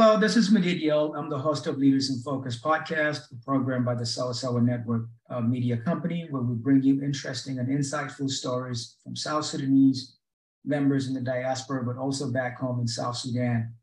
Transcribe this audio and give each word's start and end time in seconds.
Hello, 0.00 0.16
this 0.16 0.36
is 0.36 0.50
Madid 0.50 0.80
Yel. 0.80 1.12
I'm 1.16 1.28
the 1.28 1.36
host 1.36 1.66
of 1.66 1.78
Leaders 1.78 2.08
in 2.08 2.22
Focus 2.22 2.56
podcast, 2.56 3.32
a 3.32 3.44
program 3.44 3.84
by 3.84 3.96
the 3.96 4.04
Sawasawa 4.04 4.64
Network 4.64 5.06
uh, 5.28 5.40
Media 5.40 5.76
Company, 5.76 6.28
where 6.30 6.40
we 6.40 6.54
bring 6.54 6.84
you 6.84 7.02
interesting 7.02 7.58
and 7.58 7.68
insightful 7.68 8.30
stories 8.30 8.94
from 9.02 9.16
South 9.16 9.44
Sudanese 9.44 10.18
members 10.64 11.08
in 11.08 11.14
the 11.14 11.20
diaspora, 11.20 11.82
but 11.82 11.96
also 11.96 12.30
back 12.30 12.60
home 12.60 12.78
in 12.78 12.86
South 12.86 13.16
Sudan, 13.16 13.74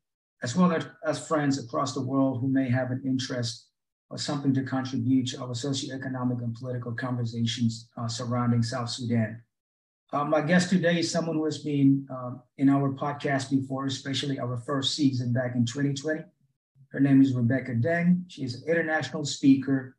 as 0.41 0.55
well 0.55 0.71
as, 0.71 0.85
as 1.05 1.27
friends 1.27 1.61
across 1.61 1.93
the 1.93 2.01
world 2.01 2.39
who 2.39 2.47
may 2.47 2.69
have 2.69 2.91
an 2.91 3.01
interest 3.05 3.67
or 4.09 4.17
something 4.17 4.53
to 4.53 4.63
contribute 4.63 5.27
to 5.27 5.41
our 5.41 5.49
socioeconomic 5.49 6.41
and 6.41 6.55
political 6.55 6.93
conversations 6.93 7.89
uh, 7.97 8.07
surrounding 8.07 8.63
South 8.63 8.89
Sudan. 8.89 9.41
Uh, 10.13 10.23
my 10.23 10.41
guest 10.41 10.69
today 10.69 10.99
is 10.99 11.11
someone 11.11 11.35
who 11.35 11.45
has 11.45 11.57
been 11.57 12.05
um, 12.11 12.41
in 12.57 12.69
our 12.69 12.93
podcast 12.93 13.49
before, 13.49 13.85
especially 13.85 14.39
our 14.39 14.57
first 14.57 14.95
season 14.95 15.33
back 15.33 15.55
in 15.55 15.65
2020. 15.65 16.21
Her 16.89 16.99
name 16.99 17.21
is 17.21 17.33
Rebecca 17.33 17.71
Deng. 17.71 18.23
She 18.27 18.43
is 18.43 18.61
an 18.61 18.69
international 18.69 19.25
speaker, 19.25 19.97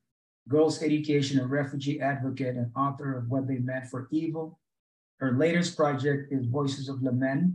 girls' 0.49 0.83
education 0.83 1.41
and 1.41 1.51
refugee 1.51 2.01
advocate, 2.01 2.57
and 2.57 2.71
author 2.77 3.19
of 3.19 3.29
What 3.29 3.49
They 3.49 3.59
Meant 3.59 3.87
for 3.87 4.09
Evil. 4.13 4.61
Her 5.19 5.37
latest 5.37 5.77
project 5.77 6.33
is 6.33 6.47
Voices 6.47 6.89
of 6.89 7.03
Lament, 7.03 7.55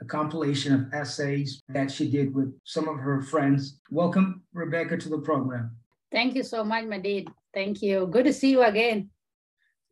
a 0.00 0.04
compilation 0.04 0.74
of 0.74 0.92
essays 0.92 1.62
that 1.70 1.90
she 1.90 2.10
did 2.10 2.34
with 2.34 2.54
some 2.64 2.88
of 2.88 2.98
her 2.98 3.22
friends. 3.22 3.80
Welcome, 3.90 4.42
Rebecca, 4.52 4.98
to 4.98 5.08
the 5.08 5.18
program. 5.18 5.74
Thank 6.12 6.34
you 6.34 6.42
so 6.42 6.62
much, 6.62 6.84
Madid. 6.84 7.28
Thank 7.54 7.80
you. 7.80 8.06
Good 8.08 8.26
to 8.26 8.32
see 8.34 8.50
you 8.50 8.62
again. 8.62 9.08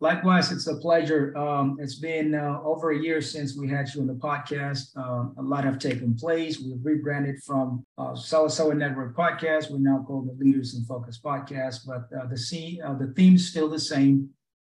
Likewise, 0.04 0.52
it's 0.52 0.66
a 0.66 0.76
pleasure. 0.76 1.34
Um, 1.34 1.78
it's 1.80 1.94
been 1.94 2.34
uh, 2.34 2.60
over 2.62 2.90
a 2.90 2.98
year 2.98 3.22
since 3.22 3.56
we 3.56 3.70
had 3.70 3.88
you 3.94 4.02
on 4.02 4.06
the 4.06 4.12
podcast. 4.12 4.94
Uh, 4.94 5.30
a 5.40 5.42
lot 5.42 5.64
have 5.64 5.78
taken 5.78 6.14
place. 6.14 6.60
We've 6.60 6.76
rebranded 6.82 7.42
from 7.42 7.86
uh, 7.96 8.12
Sawasawa 8.12 8.76
Network 8.76 9.16
Podcast. 9.16 9.70
We're 9.70 9.78
now 9.78 10.04
called 10.06 10.28
the 10.28 10.44
Leaders 10.44 10.74
in 10.74 10.84
Focus 10.84 11.18
Podcast, 11.18 11.86
but 11.86 12.14
uh, 12.14 12.26
the 12.26 12.36
scene, 12.36 12.82
uh, 12.82 12.92
the 12.92 13.14
theme's 13.16 13.48
still 13.48 13.66
the 13.66 13.78
same. 13.78 14.28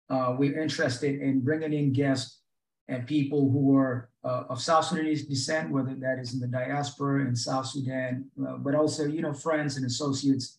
Uh, 0.10 0.36
we're 0.36 0.60
interested 0.60 1.22
in 1.22 1.42
bringing 1.42 1.74
in 1.74 1.94
guests 1.94 2.42
and 2.88 3.06
people 3.06 3.52
who 3.52 3.78
are 3.78 4.10
uh, 4.24 4.46
of 4.50 4.60
South 4.60 4.86
Sudanese 4.86 5.28
descent, 5.28 5.70
whether 5.70 5.94
that 5.94 6.18
is 6.18 6.34
in 6.34 6.40
the 6.40 6.48
diaspora 6.48 7.28
in 7.28 7.36
South 7.36 7.68
Sudan, 7.68 8.26
but 8.36 8.74
also 8.74 9.06
you 9.06 9.22
know 9.22 9.34
friends 9.34 9.78
and 9.78 9.86
associates 9.86 10.58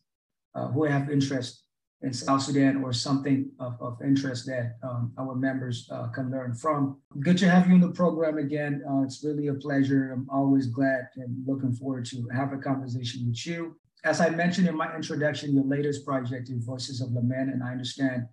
who 0.55 0.85
have 0.85 1.11
interest 1.11 1.65
in 2.03 2.13
South 2.13 2.43
Sudan 2.43 2.83
or 2.83 2.93
something 2.93 3.51
of, 3.59 3.77
of 3.81 4.01
interest 4.03 4.47
that 4.47 4.77
um, 4.83 5.13
our 5.19 5.35
members 5.35 5.87
uh, 5.91 6.09
can 6.09 6.31
learn 6.31 6.55
from. 6.55 6.99
Good 7.21 7.37
to 7.39 7.51
have 7.51 7.69
you 7.69 7.75
in 7.75 7.81
the 7.81 7.91
program 7.91 8.39
again. 8.39 8.83
Uh, 8.89 9.03
it's 9.03 9.23
really 9.23 9.49
a 9.49 9.55
pleasure. 9.55 10.13
I'm 10.13 10.27
always 10.31 10.67
glad 10.67 11.09
and 11.17 11.47
looking 11.47 11.73
forward 11.73 12.07
to 12.07 12.27
have 12.35 12.53
a 12.53 12.59
conversation 12.59 13.27
with 13.27 13.47
you. 13.47 13.77
As 14.03 14.21
I 14.23 14.31
mentioned 14.31 14.67
in 14.67 14.77
my 14.77 14.95
introduction, 14.95 15.55
your 15.55 15.65
latest 15.65 16.07
project 16.07 16.49
is 16.49 16.65
Voices 16.65 17.03
of 17.03 17.13
Lament, 17.13 17.51
and 17.51 17.63
I 17.63 17.73
understand 17.73 18.27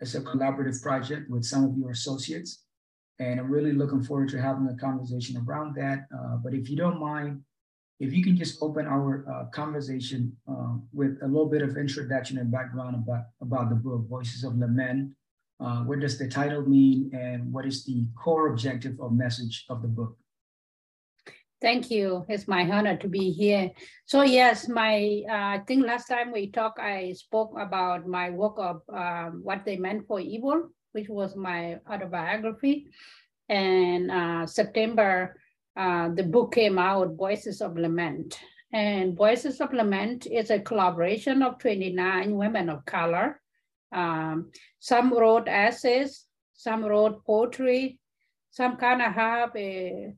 it's 0.00 0.16
a 0.16 0.20
collaborative 0.20 0.82
project 0.82 1.30
with 1.30 1.44
some 1.44 1.64
of 1.64 1.78
your 1.78 1.90
associates. 1.90 2.64
And 3.20 3.38
I'm 3.38 3.48
really 3.48 3.72
looking 3.72 4.02
forward 4.02 4.28
to 4.30 4.42
having 4.42 4.66
a 4.66 4.76
conversation 4.76 5.36
around 5.46 5.76
that. 5.76 6.06
Uh, 6.12 6.38
but 6.42 6.52
if 6.52 6.68
you 6.68 6.76
don't 6.76 6.98
mind, 6.98 7.42
if 8.00 8.12
you 8.12 8.22
can 8.22 8.36
just 8.36 8.58
open 8.60 8.86
our 8.86 9.24
uh, 9.30 9.44
conversation 9.50 10.36
uh, 10.48 10.74
with 10.92 11.18
a 11.22 11.26
little 11.26 11.48
bit 11.48 11.62
of 11.62 11.76
introduction 11.76 12.38
and 12.38 12.50
background 12.50 12.96
about, 12.96 13.24
about 13.40 13.68
the 13.68 13.76
book, 13.76 14.08
Voices 14.08 14.44
of 14.44 14.56
Lament. 14.58 15.12
Uh, 15.60 15.82
what 15.84 16.00
does 16.00 16.18
the 16.18 16.28
title 16.28 16.62
mean 16.62 17.10
and 17.14 17.52
what 17.52 17.64
is 17.64 17.84
the 17.84 18.04
core 18.16 18.48
objective 18.48 18.96
or 18.98 19.10
message 19.10 19.64
of 19.68 19.82
the 19.82 19.88
book? 19.88 20.16
Thank 21.60 21.90
you. 21.90 22.26
It's 22.28 22.48
my 22.48 22.68
honor 22.68 22.96
to 22.96 23.08
be 23.08 23.30
here. 23.30 23.70
So 24.04 24.22
yes, 24.22 24.68
my 24.68 25.22
uh, 25.30 25.56
I 25.56 25.62
think 25.66 25.86
last 25.86 26.08
time 26.08 26.32
we 26.32 26.50
talked, 26.50 26.78
I 26.78 27.12
spoke 27.12 27.54
about 27.58 28.06
my 28.06 28.28
work 28.30 28.56
of 28.58 28.82
um, 28.92 29.40
what 29.42 29.64
they 29.64 29.76
meant 29.76 30.06
for 30.06 30.20
evil, 30.20 30.68
which 30.92 31.08
was 31.08 31.36
my 31.36 31.78
autobiography. 31.88 32.88
And 33.48 34.10
uh, 34.10 34.46
September 34.46 35.36
uh, 35.76 36.08
the 36.14 36.22
book 36.22 36.54
came 36.54 36.78
out, 36.78 37.16
Voices 37.16 37.60
of 37.60 37.76
Lament. 37.76 38.38
And 38.72 39.16
Voices 39.16 39.60
of 39.60 39.72
Lament 39.72 40.26
is 40.26 40.50
a 40.50 40.60
collaboration 40.60 41.42
of 41.42 41.58
29 41.58 42.34
women 42.34 42.68
of 42.68 42.84
color. 42.84 43.40
Um, 43.92 44.50
some 44.80 45.12
wrote 45.12 45.48
essays, 45.48 46.24
some 46.54 46.84
wrote 46.84 47.24
poetry, 47.24 47.98
some 48.50 48.76
kind 48.76 49.02
of 49.02 49.12
have 49.12 49.50
a, 49.56 50.14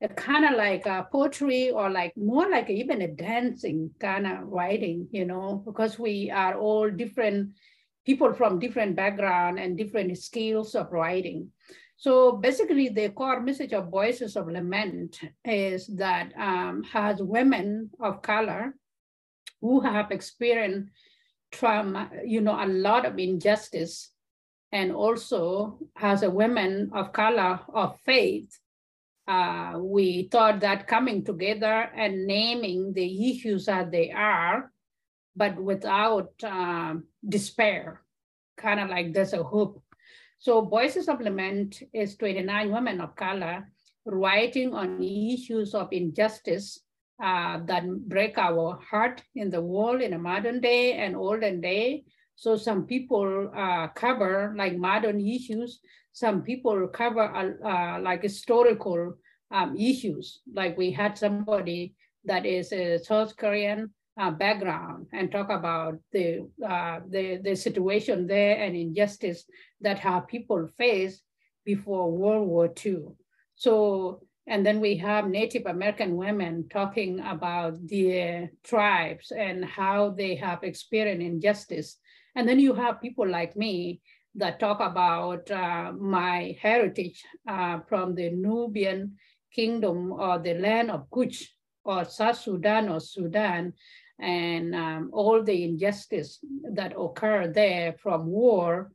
a 0.00 0.08
kind 0.08 0.44
of 0.44 0.56
like 0.56 0.86
a 0.86 1.06
poetry 1.10 1.70
or 1.70 1.90
like 1.90 2.16
more 2.16 2.48
like 2.48 2.70
even 2.70 3.02
a 3.02 3.08
dancing 3.08 3.90
kind 4.00 4.26
of 4.26 4.48
writing, 4.48 5.08
you 5.12 5.24
know, 5.24 5.62
because 5.64 5.98
we 5.98 6.30
are 6.30 6.58
all 6.58 6.90
different 6.90 7.50
people 8.04 8.32
from 8.34 8.58
different 8.58 8.96
background 8.96 9.58
and 9.58 9.78
different 9.78 10.16
skills 10.18 10.74
of 10.74 10.92
writing. 10.92 11.50
So 11.96 12.32
basically 12.32 12.88
the 12.88 13.10
core 13.10 13.40
message 13.40 13.72
of 13.72 13.90
Voices 13.90 14.36
of 14.36 14.48
Lament 14.48 15.20
is 15.44 15.86
that 15.96 16.32
um, 16.36 16.82
has 16.84 17.22
women 17.22 17.90
of 18.00 18.22
color 18.22 18.74
who 19.60 19.80
have 19.80 20.10
experienced 20.10 20.90
trauma, 21.52 22.10
you 22.24 22.40
know, 22.40 22.62
a 22.62 22.66
lot 22.66 23.06
of 23.06 23.18
injustice 23.18 24.10
and 24.72 24.92
also 24.92 25.78
as 25.96 26.24
a 26.24 26.30
women 26.30 26.90
of 26.92 27.12
color 27.12 27.60
of 27.72 27.98
faith, 28.00 28.58
uh, 29.28 29.74
we 29.78 30.28
thought 30.30 30.60
that 30.60 30.88
coming 30.88 31.24
together 31.24 31.88
and 31.96 32.26
naming 32.26 32.92
the 32.92 33.30
issues 33.30 33.68
as 33.68 33.88
they 33.90 34.10
are, 34.10 34.72
but 35.36 35.56
without 35.56 36.32
uh, 36.42 36.94
despair, 37.26 38.02
kind 38.56 38.80
of 38.80 38.90
like 38.90 39.14
there's 39.14 39.32
a 39.32 39.42
hope 39.42 39.82
so 40.44 40.60
Voices 40.60 41.08
of 41.08 41.22
Lament 41.22 41.82
is 41.94 42.18
29 42.18 42.70
women 42.70 43.00
of 43.00 43.16
color 43.16 43.66
writing 44.04 44.74
on 44.74 45.02
issues 45.02 45.74
of 45.74 45.88
injustice 45.90 46.80
uh, 47.22 47.60
that 47.64 47.88
break 48.10 48.36
our 48.36 48.78
heart 48.78 49.22
in 49.34 49.48
the 49.48 49.62
world 49.62 50.02
in 50.02 50.12
a 50.12 50.18
modern 50.18 50.60
day 50.60 50.98
and 50.98 51.16
olden 51.16 51.62
day. 51.62 52.04
So 52.36 52.56
some 52.58 52.84
people 52.84 53.50
uh, 53.56 53.88
cover 53.96 54.52
like 54.54 54.76
modern 54.76 55.18
issues. 55.18 55.80
Some 56.12 56.42
people 56.42 56.88
cover 56.88 57.24
uh, 57.24 57.66
uh 57.66 58.00
like 58.02 58.22
historical 58.22 59.14
um, 59.50 59.74
issues. 59.78 60.42
Like 60.52 60.76
we 60.76 60.90
had 60.90 61.16
somebody 61.16 61.94
that 62.26 62.44
is 62.44 62.70
a 62.70 62.98
South 62.98 63.34
Korean 63.38 63.94
uh, 64.20 64.30
background 64.30 65.06
and 65.12 65.30
talk 65.30 65.50
about 65.50 65.98
the, 66.12 66.48
uh, 66.66 67.00
the, 67.08 67.40
the 67.42 67.54
situation 67.54 68.26
there 68.26 68.56
and 68.56 68.76
injustice 68.76 69.44
that 69.80 70.04
our 70.04 70.22
people 70.22 70.68
faced 70.78 71.22
before 71.64 72.12
World 72.12 72.48
War 72.48 72.72
II. 72.84 72.98
So, 73.56 74.22
and 74.46 74.64
then 74.64 74.80
we 74.80 74.96
have 74.98 75.28
Native 75.28 75.66
American 75.66 76.16
women 76.16 76.68
talking 76.68 77.20
about 77.20 77.74
their 77.88 78.50
tribes 78.62 79.32
and 79.32 79.64
how 79.64 80.10
they 80.10 80.36
have 80.36 80.62
experienced 80.62 81.24
injustice. 81.24 81.98
And 82.36 82.48
then 82.48 82.58
you 82.58 82.74
have 82.74 83.00
people 83.00 83.28
like 83.28 83.56
me 83.56 84.00
that 84.36 84.60
talk 84.60 84.80
about 84.80 85.50
uh, 85.50 85.92
my 85.92 86.56
heritage 86.60 87.22
uh, 87.48 87.78
from 87.88 88.14
the 88.14 88.30
Nubian 88.30 89.16
kingdom 89.52 90.12
or 90.12 90.38
the 90.38 90.54
land 90.54 90.90
of 90.90 91.08
Kush 91.10 91.46
or 91.84 92.04
South 92.04 92.38
Sudan 92.38 92.88
or 92.88 93.00
Sudan 93.00 93.72
and 94.20 94.74
um, 94.74 95.10
all 95.12 95.42
the 95.42 95.64
injustice 95.64 96.38
that 96.72 96.94
occur 96.98 97.48
there 97.48 97.94
from 98.02 98.26
war 98.26 98.90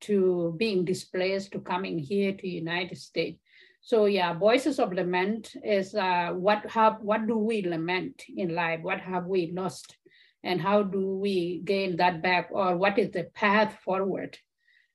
to 0.00 0.54
being 0.56 0.84
displaced 0.84 1.52
to 1.52 1.60
coming 1.60 1.98
here 1.98 2.32
to 2.32 2.48
United 2.48 2.96
States. 2.96 3.38
So 3.82 4.04
yeah, 4.04 4.34
voices 4.34 4.78
of 4.78 4.92
lament 4.92 5.54
is 5.64 5.94
uh, 5.94 6.30
what 6.34 6.66
have 6.70 7.00
what 7.00 7.26
do 7.26 7.36
we 7.36 7.62
lament 7.62 8.22
in 8.36 8.54
life? 8.54 8.80
What 8.82 9.00
have 9.00 9.26
we 9.26 9.52
lost, 9.52 9.96
and 10.44 10.60
how 10.60 10.82
do 10.82 11.16
we 11.16 11.60
gain 11.64 11.96
that 11.96 12.22
back, 12.22 12.48
or 12.50 12.76
what 12.76 12.98
is 12.98 13.10
the 13.10 13.24
path 13.34 13.78
forward? 13.84 14.36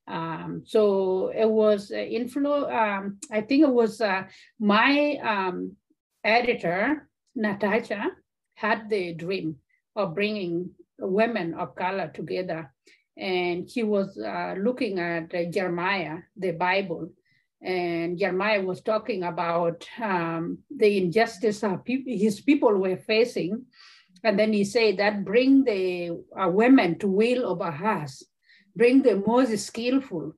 Um, 0.08 0.62
so 0.66 1.30
it 1.36 1.50
was 1.50 1.92
uh, 1.92 1.96
influ. 1.96 2.72
Um, 2.72 3.18
I 3.32 3.42
think 3.42 3.64
it 3.64 3.74
was 3.74 4.02
uh, 4.02 4.26
my 4.60 5.18
um, 5.24 5.76
editor 6.24 7.10
Natasha 7.36 8.12
had 8.54 8.90
the 8.90 9.14
dream 9.14 9.58
of 9.96 10.16
bringing 10.16 10.72
women 11.00 11.54
of 11.54 11.76
color 11.76 12.12
together. 12.14 12.72
And 13.18 13.70
he 13.70 13.84
was 13.84 14.18
uh, 14.18 14.56
looking 14.58 15.00
at 15.00 15.34
uh, 15.34 15.46
Jeremiah, 15.46 16.20
the 16.36 16.52
Bible, 16.52 17.10
and 17.62 18.18
Jeremiah 18.18 18.62
was 18.62 18.82
talking 18.82 19.24
about 19.24 19.88
um, 20.02 20.60
the 20.70 20.98
injustice 20.98 21.64
pe 21.86 22.18
his 22.18 22.42
people 22.42 22.76
were 22.76 22.98
facing. 22.98 23.66
And 24.24 24.38
then 24.38 24.54
he 24.54 24.64
said 24.64 24.98
that 24.98 25.24
bring 25.24 25.64
the 25.64 26.24
uh, 26.38 26.50
women 26.50 27.00
to 27.00 27.08
will 27.08 27.46
over 27.46 27.66
us, 27.66 28.24
bring 28.76 29.02
the 29.02 29.24
most 29.26 29.58
skillful 29.58 30.34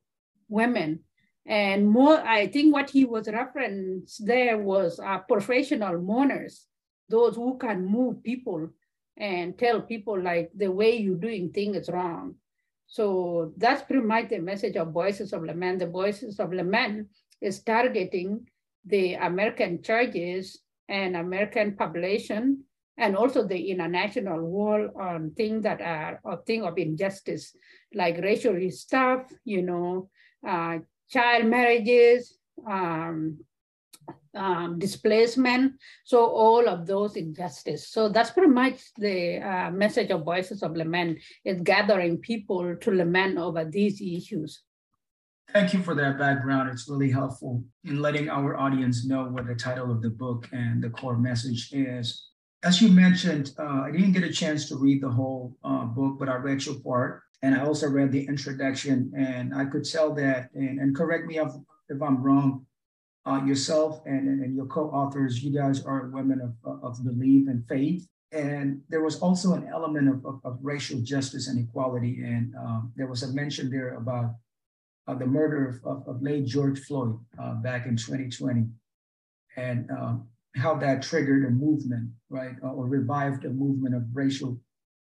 women. 0.47 0.99
And 1.45 1.87
more, 1.87 2.19
I 2.19 2.47
think 2.47 2.73
what 2.73 2.89
he 2.89 3.05
was 3.05 3.27
referenced 3.27 4.25
there 4.25 4.57
was 4.57 4.99
uh, 4.99 5.19
professional 5.19 5.99
mourners 5.99 6.67
those 7.09 7.35
who 7.35 7.57
can 7.57 7.85
move 7.85 8.21
people 8.23 8.69
and 9.17 9.57
tell 9.57 9.81
people 9.81 10.21
like 10.21 10.51
the 10.55 10.71
way 10.71 10.95
you're 10.95 11.15
doing 11.15 11.51
things 11.51 11.75
is 11.75 11.89
wrong. 11.89 12.35
So 12.87 13.53
that's 13.57 13.81
pretty 13.81 14.05
much 14.05 14.29
the 14.29 14.39
message 14.39 14.77
of 14.77 14.93
Voices 14.93 15.33
of 15.33 15.43
Lament. 15.43 15.79
The 15.79 15.87
Voices 15.87 16.39
of 16.39 16.53
Lament 16.53 17.07
is 17.41 17.61
targeting 17.61 18.47
the 18.85 19.15
American 19.15 19.81
churches 19.83 20.59
and 20.87 21.17
American 21.17 21.75
population 21.75 22.63
and 22.97 23.15
also 23.15 23.45
the 23.45 23.69
international 23.69 24.41
world 24.41 24.91
on 24.99 25.31
things 25.31 25.63
that 25.63 25.81
are 25.81 26.19
a 26.25 26.37
thing 26.37 26.63
of 26.63 26.77
injustice, 26.77 27.55
like 27.93 28.17
racial 28.17 28.57
stuff, 28.71 29.31
you 29.45 29.61
know, 29.61 30.09
uh, 30.47 30.79
child 31.09 31.45
marriages, 31.45 32.37
um, 32.69 33.37
um, 34.37 34.79
displacement. 34.79 35.73
So 36.05 36.25
all 36.25 36.69
of 36.69 36.85
those 36.85 37.15
injustice. 37.15 37.89
So 37.89 38.09
that's 38.09 38.31
pretty 38.31 38.51
much 38.51 38.93
the 38.97 39.39
uh, 39.39 39.71
message 39.71 40.11
of 40.11 40.23
Voices 40.23 40.63
of 40.63 40.75
Lament 40.75 41.19
is 41.43 41.61
gathering 41.61 42.17
people 42.17 42.75
to 42.75 42.91
lament 42.91 43.37
over 43.37 43.65
these 43.65 44.01
issues. 44.01 44.61
Thank 45.53 45.73
you 45.73 45.81
for 45.81 45.95
that 45.95 46.19
background. 46.19 46.69
It's 46.69 46.89
really 46.89 47.09
helpful 47.09 47.63
in 47.85 48.01
letting 48.01 48.29
our 48.29 48.57
audience 48.57 49.05
know 49.05 49.23
what 49.25 49.47
the 49.47 49.55
title 49.55 49.91
of 49.91 50.01
the 50.01 50.09
book 50.09 50.47
and 50.51 50.83
the 50.83 50.89
core 50.89 51.17
message 51.17 51.71
is. 51.71 52.27
As 52.63 52.81
you 52.81 52.89
mentioned, 52.89 53.51
uh, 53.57 53.83
I 53.87 53.91
didn't 53.91 54.11
get 54.11 54.23
a 54.23 54.31
chance 54.31 54.67
to 54.69 54.75
read 54.75 55.01
the 55.01 55.09
whole 55.09 55.55
uh, 55.63 55.85
book, 55.85 56.19
but 56.19 56.27
I 56.27 56.35
read 56.35 56.65
your 56.65 56.75
part. 56.81 57.23
And 57.43 57.55
I 57.55 57.63
also 57.63 57.87
read 57.87 58.11
the 58.11 58.25
introduction, 58.25 59.11
and 59.15 59.53
I 59.53 59.65
could 59.65 59.85
tell 59.85 60.13
that, 60.15 60.49
and, 60.55 60.79
and 60.79 60.95
correct 60.95 61.27
me 61.27 61.37
if, 61.37 61.49
if 61.87 62.01
I'm 62.01 62.21
wrong, 62.21 62.65
uh, 63.27 63.43
yourself 63.43 64.01
and, 64.05 64.41
and 64.43 64.55
your 64.55 64.65
co-authors, 64.67 65.43
you 65.43 65.51
guys 65.51 65.83
are 65.83 66.07
women 66.07 66.39
of, 66.41 66.81
of 66.81 67.03
belief 67.03 67.47
and 67.47 67.67
faith. 67.67 68.07
And 68.31 68.81
there 68.89 69.03
was 69.03 69.19
also 69.19 69.53
an 69.53 69.67
element 69.71 70.09
of, 70.09 70.25
of, 70.25 70.41
of 70.45 70.59
racial 70.61 70.99
justice 71.01 71.47
and 71.47 71.59
equality. 71.59 72.21
And 72.23 72.53
um, 72.55 72.93
there 72.95 73.07
was 73.07 73.23
a 73.23 73.33
mention 73.33 73.69
there 73.69 73.95
about 73.95 74.35
uh, 75.07 75.15
the 75.15 75.25
murder 75.25 75.81
of, 75.85 76.07
of, 76.07 76.21
late 76.21 76.45
George 76.45 76.79
Floyd 76.79 77.17
uh, 77.41 77.55
back 77.55 77.85
in 77.85 77.95
2020 77.95 78.67
and 79.55 79.89
um, 79.91 80.27
how 80.55 80.75
that 80.75 81.01
triggered 81.01 81.45
a 81.45 81.49
movement, 81.49 82.09
right, 82.29 82.55
or 82.61 82.85
revived 82.85 83.45
a 83.45 83.49
movement 83.49 83.95
of 83.95 84.03
racial 84.13 84.59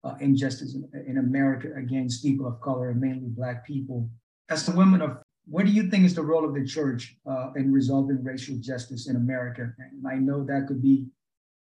uh, 0.03 0.15
injustice 0.19 0.75
in, 0.75 0.89
in 1.07 1.17
America 1.17 1.69
against 1.75 2.23
people 2.23 2.45
of 2.45 2.59
color, 2.61 2.93
mainly 2.93 3.29
Black 3.29 3.65
people. 3.65 4.09
As 4.49 4.65
the 4.65 4.75
women 4.75 5.01
of 5.01 5.17
what 5.47 5.65
do 5.65 5.71
you 5.71 5.89
think 5.89 6.05
is 6.05 6.15
the 6.15 6.23
role 6.23 6.45
of 6.45 6.53
the 6.53 6.65
church 6.65 7.15
uh, 7.29 7.51
in 7.55 7.71
resolving 7.71 8.23
racial 8.23 8.57
justice 8.59 9.07
in 9.07 9.15
America? 9.15 9.71
And 9.77 10.05
I 10.07 10.15
know 10.15 10.43
that 10.43 10.67
could 10.67 10.81
be, 10.81 11.05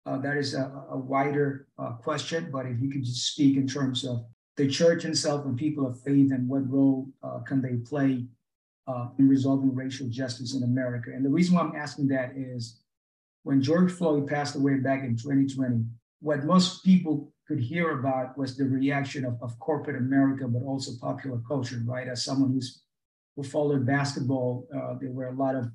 uh, 0.05 0.19
that 0.19 0.37
is 0.37 0.53
a, 0.53 0.71
a 0.89 0.97
wider 0.97 1.67
uh, 1.79 1.93
question, 1.93 2.49
but 2.51 2.65
if 2.65 2.79
you 2.79 2.89
could 2.89 3.03
just 3.03 3.33
speak 3.33 3.57
in 3.57 3.67
terms 3.67 4.05
of 4.05 4.25
the 4.57 4.67
church 4.67 5.05
itself 5.05 5.45
and 5.45 5.57
people 5.57 5.87
of 5.87 5.99
faith 6.01 6.31
and 6.31 6.47
what 6.47 6.69
role 6.69 7.07
uh, 7.23 7.39
can 7.39 7.61
they 7.61 7.77
play 7.77 8.25
uh, 8.87 9.07
in 9.17 9.27
resolving 9.27 9.73
racial 9.73 10.07
justice 10.09 10.55
in 10.55 10.63
America? 10.63 11.09
And 11.13 11.25
the 11.25 11.29
reason 11.29 11.55
why 11.55 11.61
I'm 11.61 11.75
asking 11.75 12.07
that 12.09 12.33
is 12.35 12.81
when 13.43 13.61
George 13.61 13.91
Floyd 13.91 14.27
passed 14.27 14.55
away 14.55 14.75
back 14.75 15.03
in 15.03 15.17
2020, 15.17 15.85
what 16.19 16.43
most 16.43 16.85
people 16.85 17.33
could 17.47 17.59
hear 17.59 17.99
about 17.99 18.37
was 18.37 18.55
the 18.55 18.65
reaction 18.65 19.25
of, 19.25 19.41
of 19.41 19.57
corporate 19.57 19.97
America, 19.97 20.47
but 20.47 20.61
also 20.61 20.91
popular 21.01 21.41
culture, 21.47 21.81
right? 21.85 22.07
As 22.07 22.23
someone 22.23 22.51
who's 22.51 22.83
who 23.35 23.43
followed 23.43 23.85
basketball, 23.85 24.67
uh, 24.75 24.95
there 24.99 25.11
were 25.11 25.27
a 25.27 25.35
lot 25.35 25.55
of 25.55 25.71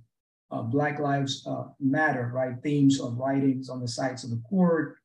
uh, 0.50 0.62
Black 0.62 0.98
Lives 0.98 1.44
uh, 1.46 1.64
Matter, 1.80 2.30
right? 2.32 2.54
Themes 2.62 3.00
of 3.00 3.18
writings 3.18 3.68
on 3.68 3.80
the 3.80 3.88
sides 3.88 4.24
of 4.24 4.30
the 4.30 4.42
court 4.48 4.96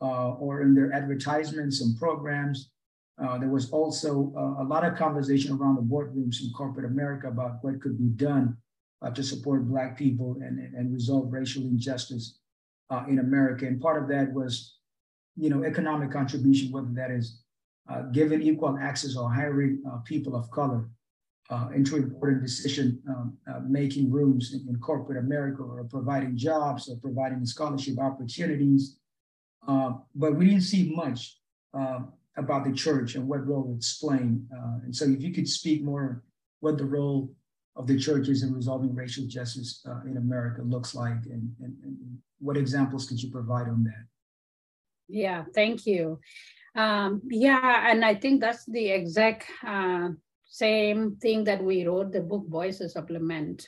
uh, 0.00 0.32
or 0.34 0.62
in 0.62 0.74
their 0.74 0.92
advertisements 0.92 1.80
and 1.80 1.98
programs. 1.98 2.70
Uh, 3.22 3.38
there 3.38 3.48
was 3.48 3.70
also 3.70 4.32
uh, 4.36 4.62
a 4.62 4.66
lot 4.66 4.84
of 4.84 4.96
conversation 4.96 5.56
around 5.56 5.76
the 5.76 5.82
boardrooms 5.82 6.42
in 6.42 6.50
corporate 6.52 6.86
America 6.86 7.28
about 7.28 7.58
what 7.62 7.80
could 7.80 7.98
be 7.98 8.08
done 8.24 8.56
to 9.14 9.22
support 9.22 9.68
Black 9.68 9.98
people 9.98 10.38
and, 10.40 10.58
and 10.58 10.90
resolve 10.90 11.30
racial 11.30 11.62
injustice 11.64 12.38
in 13.06 13.18
America. 13.18 13.66
And 13.66 13.78
part 13.78 14.02
of 14.02 14.08
that 14.08 14.32
was, 14.32 14.78
you 15.36 15.50
know, 15.50 15.62
economic 15.62 16.10
contribution, 16.10 16.72
whether 16.72 16.88
that 16.94 17.10
is 17.10 17.42
giving 18.12 18.40
equal 18.40 18.78
access 18.80 19.14
or 19.14 19.30
hiring 19.30 19.82
people 20.06 20.34
of 20.34 20.50
color 20.50 20.88
uh, 21.50 21.68
into 21.74 21.96
important 21.96 22.42
decision 22.42 23.00
um, 23.08 23.36
uh, 23.48 23.60
making 23.66 24.10
rooms 24.10 24.54
in, 24.54 24.66
in, 24.68 24.76
corporate 24.80 25.18
America 25.18 25.62
or 25.62 25.84
providing 25.84 26.36
jobs 26.36 26.88
or 26.88 26.96
providing 26.96 27.44
scholarship 27.44 27.98
opportunities. 27.98 28.96
Uh, 29.68 29.92
but 30.14 30.34
we 30.36 30.46
didn't 30.46 30.62
see 30.62 30.92
much 30.94 31.38
um, 31.74 32.12
about 32.36 32.64
the 32.64 32.72
church 32.72 33.14
and 33.14 33.28
what 33.28 33.46
role 33.46 33.74
it's 33.76 33.98
playing. 33.98 34.46
Uh, 34.54 34.84
and 34.84 34.96
so 34.96 35.04
if 35.04 35.20
you 35.20 35.32
could 35.32 35.48
speak 35.48 35.82
more 35.82 36.22
what 36.60 36.78
the 36.78 36.84
role 36.84 37.30
of 37.76 37.86
the 37.86 37.98
church 37.98 38.28
is 38.28 38.42
in 38.42 38.54
resolving 38.54 38.94
racial 38.94 39.26
justice 39.26 39.84
uh, 39.86 40.00
in 40.08 40.16
America 40.16 40.62
looks 40.62 40.94
like 40.94 41.26
and, 41.26 41.52
and, 41.60 41.76
and, 41.82 42.18
what 42.40 42.56
examples 42.58 43.08
could 43.08 43.22
you 43.22 43.30
provide 43.30 43.68
on 43.68 43.84
that? 43.84 44.04
Yeah, 45.08 45.44
thank 45.54 45.86
you. 45.86 46.20
Um, 46.74 47.22
yeah, 47.30 47.90
and 47.90 48.04
I 48.04 48.16
think 48.16 48.42
that's 48.42 48.66
the 48.66 48.90
exact 48.90 49.46
uh, 49.66 50.08
same 50.54 51.16
thing 51.16 51.42
that 51.42 51.64
we 51.64 51.84
wrote 51.84 52.12
the 52.12 52.20
book 52.20 52.44
Voices 52.48 52.94
of 52.94 53.10
Lament. 53.10 53.66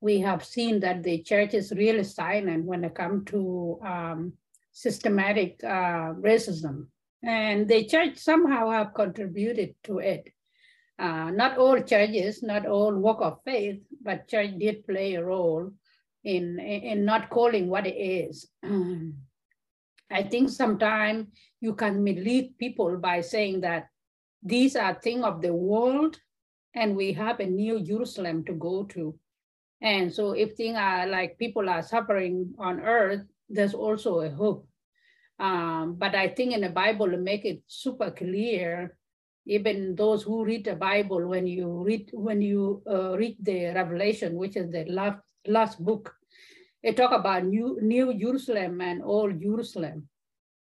We 0.00 0.20
have 0.20 0.44
seen 0.44 0.78
that 0.78 1.02
the 1.02 1.20
church 1.22 1.52
is 1.52 1.72
really 1.72 2.04
silent 2.04 2.64
when 2.64 2.84
it 2.84 2.94
comes 2.94 3.24
to 3.32 3.80
um, 3.84 4.32
systematic 4.70 5.58
uh, 5.64 6.14
racism. 6.22 6.86
And 7.24 7.66
the 7.66 7.86
church 7.86 8.18
somehow 8.18 8.70
have 8.70 8.94
contributed 8.94 9.74
to 9.82 9.98
it. 9.98 10.32
Uh, 10.96 11.32
not 11.32 11.58
all 11.58 11.80
churches, 11.82 12.40
not 12.40 12.66
all 12.66 12.94
walk 12.94 13.20
of 13.20 13.40
faith, 13.44 13.82
but 14.00 14.28
church 14.28 14.52
did 14.58 14.86
play 14.86 15.14
a 15.14 15.24
role 15.24 15.72
in, 16.22 16.60
in 16.60 17.04
not 17.04 17.30
calling 17.30 17.66
what 17.66 17.84
it 17.84 17.98
is. 17.98 18.48
I 20.08 20.22
think 20.22 20.50
sometimes 20.50 21.26
you 21.60 21.74
can 21.74 22.04
mislead 22.04 22.58
people 22.58 22.96
by 22.98 23.22
saying 23.22 23.62
that 23.62 23.88
these 24.42 24.76
are 24.76 24.94
things 24.94 25.24
of 25.24 25.40
the 25.40 25.54
world 25.54 26.18
and 26.74 26.96
we 26.96 27.12
have 27.12 27.40
a 27.40 27.46
new 27.46 27.80
Jerusalem 27.80 28.44
to 28.44 28.52
go 28.54 28.84
to. 28.84 29.14
And 29.80 30.12
so 30.12 30.32
if 30.32 30.54
things 30.54 30.78
are 30.78 31.06
like 31.06 31.38
people 31.38 31.68
are 31.68 31.82
suffering 31.82 32.54
on 32.58 32.80
earth, 32.80 33.22
there's 33.48 33.74
also 33.74 34.20
a 34.20 34.30
hope. 34.30 34.66
Um, 35.38 35.96
but 35.98 36.14
I 36.14 36.28
think 36.28 36.54
in 36.54 36.60
the 36.60 36.70
Bible 36.70 37.10
to 37.10 37.16
make 37.16 37.44
it 37.44 37.62
super 37.66 38.10
clear, 38.10 38.96
even 39.46 39.96
those 39.96 40.22
who 40.22 40.44
read 40.44 40.64
the 40.64 40.76
Bible, 40.76 41.26
when 41.26 41.46
you 41.46 41.82
read 41.82 42.10
when 42.12 42.40
you 42.40 42.82
uh, 42.88 43.16
read 43.16 43.36
the 43.40 43.74
Revelation, 43.74 44.36
which 44.36 44.56
is 44.56 44.70
the 44.70 44.84
last 44.86 45.18
last 45.46 45.82
book, 45.82 46.14
it 46.82 46.96
talk 46.96 47.10
about 47.10 47.44
new 47.44 47.78
New 47.82 48.14
Jerusalem 48.14 48.80
and 48.80 49.02
old 49.02 49.42
Jerusalem 49.42 50.08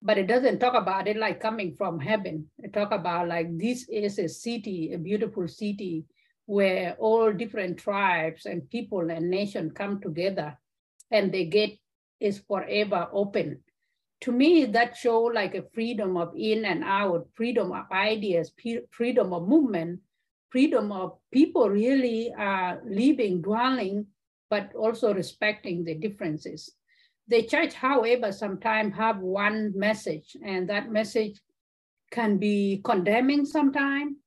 but 0.02 0.18
it 0.18 0.26
doesn't 0.26 0.58
talk 0.58 0.74
about 0.74 1.06
it 1.06 1.16
like 1.16 1.40
coming 1.40 1.74
from 1.76 2.00
heaven. 2.00 2.50
It 2.58 2.72
talk 2.72 2.90
about 2.90 3.28
like 3.28 3.56
this 3.56 3.88
is 3.88 4.18
a 4.18 4.28
city, 4.28 4.92
a 4.92 4.98
beautiful 4.98 5.46
city 5.46 6.04
where 6.46 6.96
all 6.98 7.32
different 7.32 7.78
tribes 7.78 8.46
and 8.46 8.68
people 8.68 9.10
and 9.10 9.30
nation 9.30 9.70
come 9.70 10.00
together 10.00 10.58
and 11.12 11.30
the 11.30 11.44
gate 11.44 11.78
is 12.18 12.40
forever 12.40 13.08
open. 13.12 13.60
To 14.22 14.32
me, 14.32 14.64
that 14.66 14.96
show 14.96 15.22
like 15.22 15.54
a 15.54 15.64
freedom 15.72 16.16
of 16.16 16.32
in 16.36 16.64
and 16.64 16.82
out, 16.84 17.28
freedom 17.34 17.72
of 17.72 17.86
ideas, 17.92 18.52
freedom 18.90 19.32
of 19.32 19.48
movement, 19.48 20.00
freedom 20.50 20.92
of 20.92 21.18
people 21.32 21.68
really 21.68 22.32
uh, 22.32 22.76
living, 22.84 23.40
dwelling, 23.40 24.06
but 24.50 24.74
also 24.74 25.14
respecting 25.14 25.84
the 25.84 25.94
differences. 25.94 26.70
The 27.32 27.44
church, 27.44 27.72
however, 27.72 28.30
sometimes 28.30 28.94
have 28.94 29.20
one 29.20 29.72
message, 29.74 30.36
and 30.44 30.68
that 30.68 30.92
message 30.92 31.40
can 32.10 32.36
be 32.36 32.82
condemning 32.84 33.46
sometimes, 33.46 34.18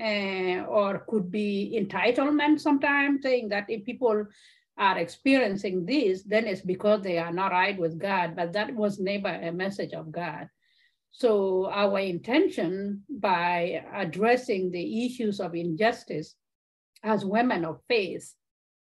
uh, 0.00 0.62
or 0.70 1.04
could 1.08 1.32
be 1.32 1.76
entitlement 1.76 2.60
sometimes, 2.60 3.24
saying 3.24 3.48
that 3.48 3.64
if 3.68 3.84
people 3.84 4.26
are 4.78 4.98
experiencing 4.98 5.84
this, 5.84 6.22
then 6.22 6.46
it's 6.46 6.60
because 6.60 7.02
they 7.02 7.18
are 7.18 7.32
not 7.32 7.50
right 7.50 7.76
with 7.76 7.98
God, 7.98 8.36
but 8.36 8.52
that 8.52 8.72
was 8.72 9.00
never 9.00 9.34
a 9.34 9.50
message 9.50 9.92
of 9.92 10.12
God. 10.12 10.48
So 11.10 11.68
our 11.72 11.98
intention 11.98 13.02
by 13.10 13.84
addressing 13.92 14.70
the 14.70 15.06
issues 15.06 15.40
of 15.40 15.56
injustice 15.56 16.36
as 17.02 17.24
women 17.24 17.64
of 17.64 17.80
faith 17.88 18.32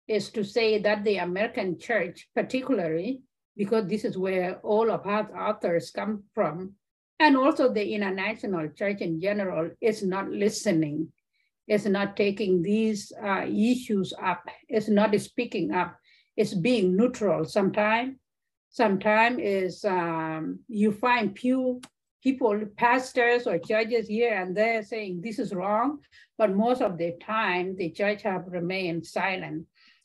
is 0.07 0.29
to 0.33 0.45
say 0.45 0.81
that 0.81 1.03
the 1.03 1.17
American 1.17 1.79
church 1.79 2.29
particularly 2.35 3.23
because 3.57 3.87
this 3.87 4.05
is 4.05 4.19
where 4.19 4.59
all 4.63 4.91
of 4.91 5.07
our 5.07 5.29
authors 5.49 5.91
come 5.91 6.25
from. 6.35 6.75
And 7.21 7.37
also 7.37 7.73
the 7.73 7.95
international 7.95 8.69
church 8.69 9.01
in 9.01 9.21
general 9.21 9.71
is 9.81 10.03
not 10.03 10.29
listening, 10.29 11.13
is 11.69 11.87
not 11.87 12.17
taking 12.17 12.63
these 12.63 13.13
uh, 13.23 13.47
issues 13.47 14.13
up, 14.21 14.43
is 14.69 14.89
not 14.89 15.19
speaking 15.21 15.73
up, 15.73 15.97
it's 16.37 16.55
being 16.55 16.97
neutral 16.97 17.45
sometimes. 17.45 18.17
sometimes 18.71 19.39
is 19.39 19.85
um, 19.85 20.59
you 20.67 20.91
find 20.91 21.39
few 21.39 21.81
people, 22.25 22.61
pastors 22.77 23.47
or 23.47 23.59
judges 23.59 24.09
here 24.09 24.35
and 24.35 24.57
there 24.57 24.83
saying 24.83 25.21
this 25.21 25.39
is 25.39 25.55
wrong, 25.55 25.99
but 26.39 26.57
most 26.57 26.83
of 26.83 26.99
the 26.99 27.13
time 27.21 27.77
the 27.77 27.91
church 27.91 28.23
have 28.23 28.45
remained 28.49 29.07
silent 29.07 29.65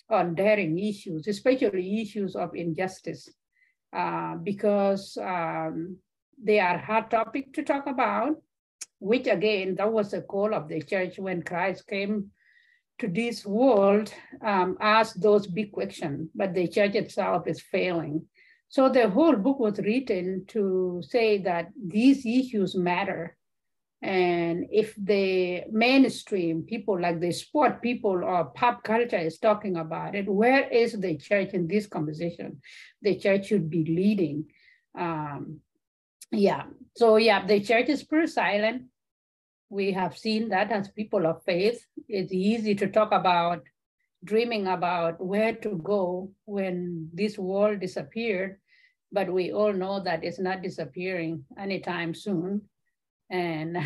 on 0.10 0.36
daring 0.36 0.77
issues, 0.77 1.27
especially 1.27 2.01
issues 2.01 2.36
of 2.36 2.53
injustice, 2.56 3.29
uh, 3.93 4.36
because 4.36 5.17
um, 5.17 5.98
they 6.41 6.60
are 6.60 6.77
hard 6.77 7.10
topic 7.10 7.53
to 7.53 7.63
talk 7.63 7.88
about, 7.88 8.36
which 9.00 9.27
again, 9.27 9.75
that 9.75 9.91
was 9.91 10.12
the 10.12 10.22
goal 10.22 10.53
of 10.53 10.67
the 10.67 10.81
church 10.81 11.17
when 11.17 11.41
Christ 11.41 11.88
came 11.88 12.31
to 13.00 13.08
this 13.08 13.46
world, 13.46 14.13
um, 14.41 14.77
ask 14.79 15.15
those 15.15 15.48
big 15.48 15.72
questions, 15.72 16.29
but 16.36 16.53
the 16.53 16.67
church 16.67 16.96
itself 16.96 17.48
is 17.48 17.62
failing. 17.62 18.25
So 18.67 18.89
the 18.89 19.10
whole 19.10 19.36
book 19.36 19.60
was 19.60 19.79
written 19.79 20.46
to 20.50 21.01
say 21.05 21.39
that 21.39 21.69
these 21.75 22.25
issues 22.25 22.75
matter. 22.75 23.36
And 24.01 24.68
if 24.72 24.96
the 24.96 25.63
mainstream 25.72 26.63
people 26.63 27.00
like 27.00 27.20
the 27.20 27.32
sport 27.32 27.82
people 27.82 28.24
or 28.24 28.46
pop 28.46 28.84
culture 28.84 29.18
is 29.18 29.39
talking 29.39 29.75
about 29.75 30.15
it, 30.15 30.27
where 30.27 30.68
is 30.70 30.94
the 30.94 31.18
church 31.18 31.50
in 31.53 31.68
this 31.68 31.86
conversation? 31.86 32.62
The 33.01 33.18
church 33.18 33.48
should 33.48 33.70
be 33.70 33.84
leading. 33.84 34.46
Um, 34.98 35.60
yeah, 36.32 36.63
so 36.96 37.18
yeah, 37.18 37.46
the 37.46 37.60
church 37.60 37.89
is 37.89 38.03
pretty 38.03 38.27
silent 38.27 38.84
we 39.70 39.91
have 39.91 40.18
seen 40.18 40.50
that 40.50 40.72
as 40.72 40.89
people 40.89 41.27
of 41.27 41.44
faith, 41.44 41.86
it's 42.08 42.34
easy 42.34 42.74
to 42.75 42.88
talk 42.88 43.12
about 43.12 43.62
dreaming 44.25 44.68
about 44.68 45.24
where 45.24 45.53
to 45.53 45.79
go 45.84 46.32
when 46.46 47.10
this 47.13 47.38
world 47.38 47.79
disappeared, 47.79 48.60
but 49.12 49.32
we 49.32 49.53
all 49.53 49.72
know 49.72 50.03
that 50.03 50.24
it's 50.24 50.39
not 50.39 50.63
disappearing 50.63 51.46
anytime 51.58 52.13
soon. 52.13 52.62
And, 53.30 53.78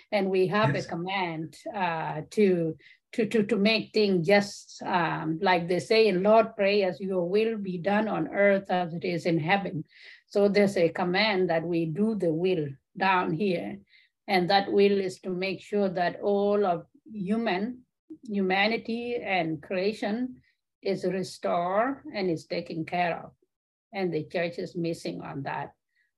and 0.12 0.30
we 0.30 0.46
have 0.48 0.74
yes. 0.74 0.84
a 0.84 0.88
command 0.88 1.56
uh, 1.74 2.22
to, 2.30 2.76
to, 3.12 3.26
to, 3.26 3.42
to 3.44 3.56
make 3.56 3.92
things 3.92 4.26
just 4.26 4.82
um, 4.84 5.38
like 5.40 5.68
they 5.68 5.78
say 5.78 6.08
in 6.08 6.22
Lord, 6.22 6.54
pray 6.56 6.82
as 6.82 7.00
your 7.00 7.28
will 7.28 7.56
be 7.56 7.78
done 7.78 8.08
on 8.08 8.28
earth 8.28 8.70
as 8.70 8.92
it 8.92 9.04
is 9.04 9.26
in 9.26 9.38
heaven. 9.38 9.84
So 10.26 10.48
there's 10.48 10.76
a 10.76 10.90
command 10.90 11.48
that 11.50 11.62
we 11.62 11.86
do 11.86 12.14
the 12.14 12.32
will 12.32 12.66
down 12.96 13.32
here 13.32 13.78
and 14.28 14.50
that 14.50 14.70
will 14.70 15.00
is 15.00 15.18
to 15.20 15.30
make 15.30 15.62
sure 15.62 15.88
that 15.88 16.20
all 16.22 16.66
of 16.66 16.84
human, 17.10 17.80
humanity 18.28 19.16
and 19.16 19.62
creation 19.62 20.36
is 20.82 21.04
restored 21.04 22.02
and 22.14 22.30
is 22.30 22.44
taken 22.44 22.84
care 22.84 23.18
of. 23.24 23.32
And 23.92 24.12
the 24.12 24.24
church 24.24 24.58
is 24.58 24.76
missing 24.76 25.22
on 25.22 25.42
that. 25.44 25.72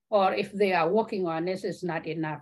Or 0.09 0.33
if 0.33 0.51
they 0.51 0.73
are 0.73 0.89
working 0.89 1.25
on 1.25 1.45
this, 1.45 1.63
it's 1.63 1.85
not 1.85 2.05
enough. 2.05 2.41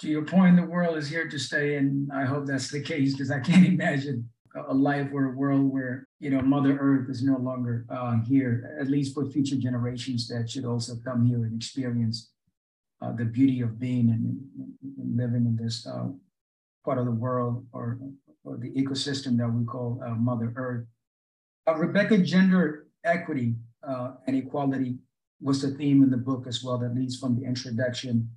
To 0.00 0.08
your 0.08 0.24
point, 0.24 0.56
the 0.56 0.62
world 0.62 0.96
is 0.96 1.08
here 1.08 1.28
to 1.28 1.38
stay, 1.38 1.76
and 1.76 2.10
I 2.12 2.24
hope 2.24 2.46
that's 2.46 2.70
the 2.70 2.82
case 2.82 3.12
because 3.12 3.30
I 3.30 3.40
can't 3.40 3.66
imagine 3.74 4.28
a 4.68 4.74
life 4.74 5.08
or 5.12 5.26
a 5.26 5.36
world 5.36 5.72
where 5.72 6.06
you 6.20 6.30
know 6.30 6.40
Mother 6.40 6.76
Earth 6.80 7.10
is 7.10 7.22
no 7.22 7.36
longer 7.38 7.84
uh, 7.90 8.18
here. 8.26 8.76
At 8.80 8.88
least 8.88 9.14
for 9.14 9.26
future 9.26 9.56
generations 9.56 10.28
that 10.28 10.50
should 10.50 10.64
also 10.64 10.96
come 11.04 11.26
here 11.26 11.44
and 11.44 11.56
experience 11.56 12.30
uh, 13.00 13.12
the 13.12 13.24
beauty 13.24 13.60
of 13.60 13.78
being 13.78 14.10
and, 14.10 14.38
and 14.98 15.16
living 15.16 15.46
in 15.46 15.56
this 15.56 15.86
uh, 15.86 16.08
part 16.84 16.98
of 16.98 17.04
the 17.04 17.10
world 17.10 17.66
or, 17.72 17.98
or 18.44 18.56
the 18.56 18.70
ecosystem 18.70 19.36
that 19.38 19.48
we 19.48 19.64
call 19.64 20.00
uh, 20.04 20.14
Mother 20.14 20.52
Earth. 20.56 20.86
Uh, 21.66 21.74
Rebecca, 21.74 22.18
gender 22.18 22.86
equity 23.04 23.54
uh, 23.86 24.12
and 24.26 24.36
equality 24.36 24.98
was 25.40 25.62
the 25.62 25.70
theme 25.70 26.02
in 26.02 26.10
the 26.10 26.16
book 26.16 26.46
as 26.46 26.64
well, 26.64 26.78
that 26.78 26.94
leads 26.94 27.16
from 27.18 27.38
the 27.38 27.44
introduction. 27.46 28.30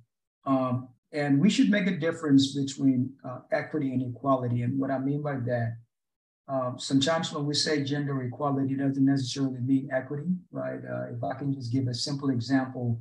Um, 0.44 0.88
and 1.12 1.40
we 1.40 1.50
should 1.50 1.70
make 1.70 1.86
a 1.86 1.96
difference 1.96 2.54
between 2.54 3.12
uh, 3.24 3.40
equity 3.50 3.92
and 3.92 4.02
equality. 4.02 4.62
And 4.62 4.78
what 4.78 4.90
I 4.90 4.98
mean 4.98 5.22
by 5.22 5.34
that, 5.34 5.76
um, 6.48 6.78
sometimes 6.78 7.32
when 7.32 7.46
we 7.46 7.54
say 7.54 7.84
gender 7.84 8.22
equality, 8.22 8.74
doesn't 8.74 9.04
necessarily 9.04 9.60
mean 9.60 9.90
equity, 9.92 10.30
right? 10.50 10.80
if 11.14 11.22
I 11.22 11.34
can 11.34 11.52
just 11.52 11.72
give 11.72 11.86
a 11.86 11.94
simple 11.94 12.30
example 12.30 13.00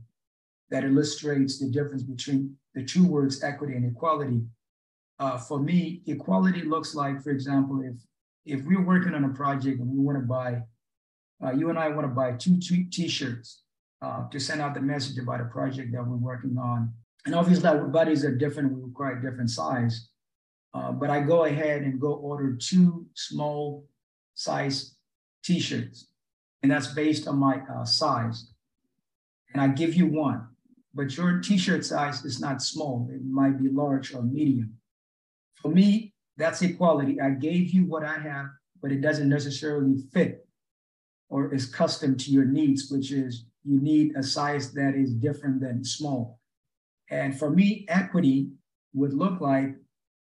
that 0.69 0.83
illustrates 0.83 1.59
the 1.59 1.67
difference 1.67 2.03
between 2.03 2.55
the 2.73 2.83
two 2.83 3.05
words 3.05 3.43
equity 3.43 3.75
and 3.75 3.85
equality. 3.85 4.41
Uh, 5.19 5.37
for 5.37 5.59
me, 5.59 6.01
equality 6.07 6.63
looks 6.63 6.95
like, 6.95 7.21
for 7.21 7.29
example, 7.29 7.81
if 7.83 7.95
if 8.43 8.65
we're 8.65 8.83
working 8.83 9.13
on 9.13 9.23
a 9.25 9.29
project 9.29 9.79
and 9.79 9.87
we 9.87 9.99
want 9.99 10.17
to 10.17 10.25
buy, 10.25 10.63
uh, 11.43 11.51
you 11.51 11.69
and 11.69 11.77
I 11.77 11.89
want 11.89 12.05
to 12.05 12.15
buy 12.15 12.31
two 12.31 12.57
t-shirts 12.57 13.63
uh, 14.01 14.27
to 14.29 14.39
send 14.39 14.61
out 14.61 14.73
the 14.73 14.81
message 14.81 15.19
about 15.19 15.41
a 15.41 15.45
project 15.45 15.91
that 15.91 16.03
we're 16.03 16.15
working 16.15 16.57
on. 16.57 16.91
And 17.25 17.35
obviously 17.35 17.67
our 17.67 17.85
bodies 17.87 18.25
are 18.25 18.35
different, 18.35 18.73
we 18.73 18.81
require 18.81 19.15
different 19.19 19.49
size. 19.49 20.09
Uh, 20.73 20.91
but 20.91 21.09
I 21.09 21.19
go 21.21 21.45
ahead 21.45 21.81
and 21.81 21.99
go 21.99 22.13
order 22.13 22.55
two 22.55 23.05
small 23.13 23.85
size 24.33 24.95
t-shirts. 25.43 26.07
And 26.63 26.71
that's 26.71 26.87
based 26.87 27.27
on 27.27 27.37
my 27.37 27.61
uh, 27.73 27.85
size. 27.85 28.53
And 29.53 29.61
I 29.61 29.67
give 29.67 29.95
you 29.95 30.07
one 30.07 30.47
but 30.93 31.15
your 31.15 31.39
t-shirt 31.39 31.85
size 31.85 32.25
is 32.25 32.39
not 32.39 32.61
small. 32.61 33.09
It 33.11 33.23
might 33.23 33.61
be 33.61 33.69
large 33.69 34.13
or 34.13 34.23
medium. 34.23 34.77
For 35.55 35.69
me, 35.69 36.13
that's 36.37 36.61
equality. 36.61 37.21
I 37.21 37.31
gave 37.31 37.71
you 37.71 37.85
what 37.85 38.03
I 38.03 38.17
have, 38.17 38.47
but 38.81 38.91
it 38.91 39.01
doesn't 39.01 39.29
necessarily 39.29 39.97
fit 40.13 40.45
or 41.29 41.53
is 41.53 41.65
custom 41.65 42.17
to 42.17 42.31
your 42.31 42.45
needs, 42.45 42.91
which 42.91 43.11
is 43.11 43.45
you 43.63 43.79
need 43.79 44.15
a 44.17 44.23
size 44.23 44.73
that 44.73 44.95
is 44.95 45.13
different 45.13 45.61
than 45.61 45.83
small. 45.83 46.39
And 47.11 47.37
for 47.37 47.51
me, 47.51 47.85
equity 47.87 48.49
would 48.93 49.13
look 49.13 49.39
like 49.39 49.75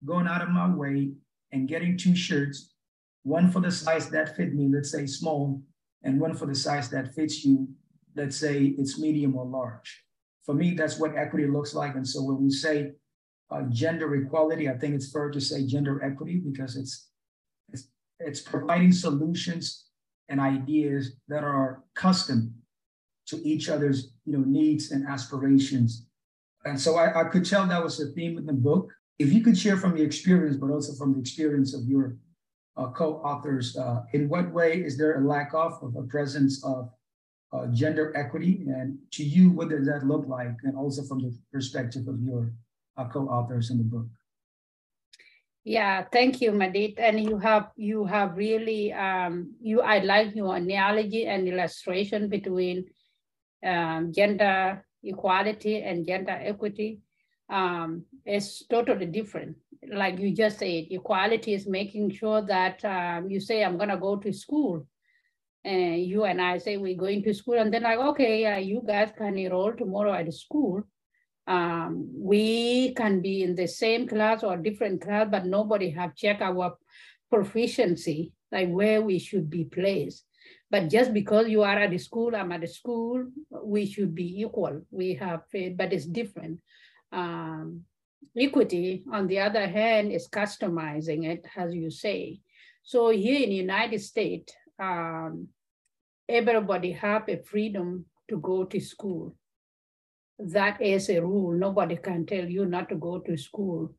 going 0.05 0.27
out 0.27 0.43
of 0.43 0.51
my 0.51 0.69
way 0.69 1.13
and 1.53 1.69
getting 1.69 1.97
two 1.97 2.15
shirts, 2.15 2.75
one 3.23 3.51
for 3.51 3.61
the 3.61 3.71
size 3.71 4.11
that 4.11 4.37
fit 4.37 4.55
me, 4.55 4.69
let's 4.71 4.91
say 4.91 5.07
small, 5.07 5.63
and 6.03 6.21
one 6.21 6.35
for 6.35 6.47
the 6.47 6.55
size 6.55 6.91
that 6.91 7.15
fits 7.15 7.45
you, 7.45 7.69
let's 8.15 8.37
say 8.37 8.75
it's 8.77 8.99
medium 8.99 9.35
or 9.35 9.47
large 9.47 10.05
for 10.51 10.55
me, 10.55 10.75
that's 10.75 10.99
what 10.99 11.17
equity 11.17 11.47
looks 11.47 11.75
like. 11.75 11.95
And 11.95 12.07
so 12.07 12.23
when 12.23 12.43
we 12.43 12.51
say 12.51 12.93
uh, 13.51 13.63
gender 13.71 14.15
equality, 14.17 14.69
I 14.69 14.77
think 14.77 14.95
it's 14.97 15.13
fair 15.13 15.31
to 15.31 15.41
say 15.41 15.65
gender 15.65 16.03
equity 16.03 16.43
because 16.45 16.77
it's, 16.77 17.09
it's, 17.73 17.89
it's 18.19 18.41
providing 18.41 18.93
solutions 18.93 19.87
and 20.29 20.41
ideas 20.41 21.17
that 21.29 21.45
are 21.45 21.85
custom 21.95 22.55
to 23.27 23.37
each 23.49 23.69
other's 23.69 24.13
you 24.25 24.37
know, 24.37 24.45
needs 24.45 24.91
and 24.91 25.07
aspirations. 25.07 26.07
And 26.65 26.81
so 26.81 26.97
I, 26.97 27.21
I 27.21 27.25
could 27.25 27.45
tell 27.45 27.67
that 27.67 27.83
was 27.83 28.01
a 28.01 28.07
theme 28.13 28.39
in 28.39 28.47
the 28.47 28.53
book. 28.53 28.93
If 29.19 29.33
you 29.33 29.43
could 29.43 29.59
share 29.59 29.77
from 29.77 29.97
your 29.97 30.07
experience, 30.07 30.57
but 30.57 30.71
also 30.71 30.95
from 30.95 31.15
the 31.15 31.21
experience 31.21 31.75
of 31.75 31.85
your 31.85 32.17
uh, 32.77 32.89
co-authors, 32.89 33.77
uh, 33.77 34.03
in 34.13 34.29
what 34.29 34.51
way 34.53 34.81
is 34.83 34.97
there 34.97 35.19
a 35.19 35.27
lack 35.27 35.53
of, 35.55 35.83
of 35.83 35.97
a 35.97 36.03
presence 36.03 36.65
of 36.65 36.91
uh, 37.53 37.67
gender 37.69 38.13
equity. 38.17 38.65
And 38.69 38.99
to 39.13 39.25
you, 39.25 39.51
what 39.51 39.71
does 39.71 39.87
that 39.87 40.07
look 40.07 40.27
like? 40.27 40.57
And 40.63 40.77
also 40.77 41.03
from 41.03 41.21
the 41.21 41.37
perspective 41.53 42.09
of 42.09 42.21
your 42.23 42.53
uh, 42.97 43.09
co-authors 43.09 43.71
in 43.71 43.79
the 43.79 43.85
book. 43.85 44.07
Yeah, 45.65 46.05
thank 46.11 46.41
you, 46.41 46.53
Madit. 46.53 46.95
And 46.99 47.21
you 47.21 47.37
have 47.39 47.71
you 47.77 48.07
have 48.07 48.37
really 48.37 48.93
um, 48.95 49.53
you 49.61 49.83
I 49.83 49.99
like 49.99 50.35
your 50.35 50.57
analogy 50.57 51.27
and 51.27 51.47
illustration 51.47 52.29
between 52.29 52.87
um, 53.63 54.11
gender 54.11 54.83
equality 55.03 55.83
and 55.83 56.07
gender 56.07 56.39
equity. 56.41 57.01
Um, 57.49 58.05
it's 58.25 58.65
totally 58.67 59.07
different. 59.07 59.57
Like 59.93 60.19
you 60.19 60.35
just 60.35 60.59
said, 60.59 60.87
equality 60.91 61.55
is 61.55 61.67
making 61.67 62.11
sure 62.13 62.43
that 62.43 62.85
um, 62.85 63.29
you 63.29 63.41
say, 63.41 63.65
I'm 63.65 63.79
gonna 63.79 63.99
go 63.99 64.17
to 64.17 64.33
school 64.33 64.87
and 65.65 66.03
you 66.03 66.25
and 66.25 66.41
I 66.41 66.59
say 66.59 66.77
we're 66.77 66.97
going 66.97 67.23
to 67.25 67.35
school, 67.35 67.59
and 67.59 67.73
then 67.73 67.83
like, 67.83 67.99
okay, 67.99 68.47
uh, 68.47 68.59
you 68.59 68.83
guys 68.87 69.11
can 69.17 69.37
enroll 69.37 69.73
tomorrow 69.75 70.15
at 70.15 70.33
school. 70.33 70.83
Um, 71.47 72.09
we 72.15 72.95
can 72.95 73.21
be 73.21 73.43
in 73.43 73.55
the 73.57 73.67
same 73.67 74.07
class 74.07 74.43
or 74.43 74.57
different 74.57 75.03
class, 75.03 75.29
but 75.31 75.47
nobody 75.47 75.91
have 75.91 76.15
checked 76.15 76.43
our 76.43 76.77
proficiency, 77.29 78.33
like 78.53 78.69
where 78.71 79.03
we 79.03 79.19
should 79.19 79.51
be 79.51 79.65
placed. 79.65 80.25
But 80.71 80.89
just 80.89 81.13
because 81.13 81.49
you 81.49 81.63
are 81.63 81.79
at 81.79 81.91
the 81.91 81.99
school, 81.99 82.35
I'm 82.35 82.53
at 82.53 82.61
the 82.61 82.69
school, 82.69 83.27
we 83.65 83.87
should 83.87 84.15
be 84.15 84.41
equal. 84.41 84.83
We 84.91 85.15
have, 85.15 85.43
but 85.53 85.93
it's 85.93 86.07
different. 86.07 86.61
Um, 87.11 87.83
equity, 88.39 89.03
on 89.13 89.27
the 89.27 89.41
other 89.41 89.67
hand, 89.67 90.13
is 90.13 90.29
customizing 90.29 91.27
it, 91.27 91.45
as 91.57 91.75
you 91.75 91.91
say. 91.91 92.41
So 92.85 93.11
here 93.11 93.43
in 93.43 93.51
the 93.51 93.57
United 93.57 94.01
States, 94.01 94.53
um, 94.79 95.49
everybody 96.29 96.93
have 96.93 97.29
a 97.29 97.43
freedom 97.43 98.07
to 98.29 98.39
go 98.39 98.65
to 98.65 98.81
school. 98.81 99.35
That 100.39 100.81
is 100.81 101.11
a 101.11 101.21
rule. 101.21 101.53
Nobody 101.53 101.97
can 101.97 102.27
tell 102.27 102.45
you 102.45 102.65
not 102.65 102.89
to 102.91 102.95
go 102.95 103.19
to 103.19 103.37
school. 103.37 103.93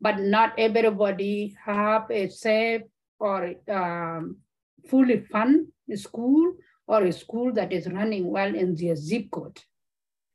But 0.00 0.18
not 0.18 0.54
everybody 0.58 1.56
have 1.64 2.10
a 2.10 2.28
safe 2.28 2.82
or 3.18 3.54
um, 3.68 4.38
fully 4.88 5.20
fund 5.30 5.68
school 5.96 6.54
or 6.86 7.04
a 7.04 7.12
school 7.12 7.52
that 7.52 7.72
is 7.72 7.86
running 7.86 8.30
well 8.30 8.54
in 8.54 8.74
their 8.74 8.96
zip 8.96 9.30
code. 9.30 9.58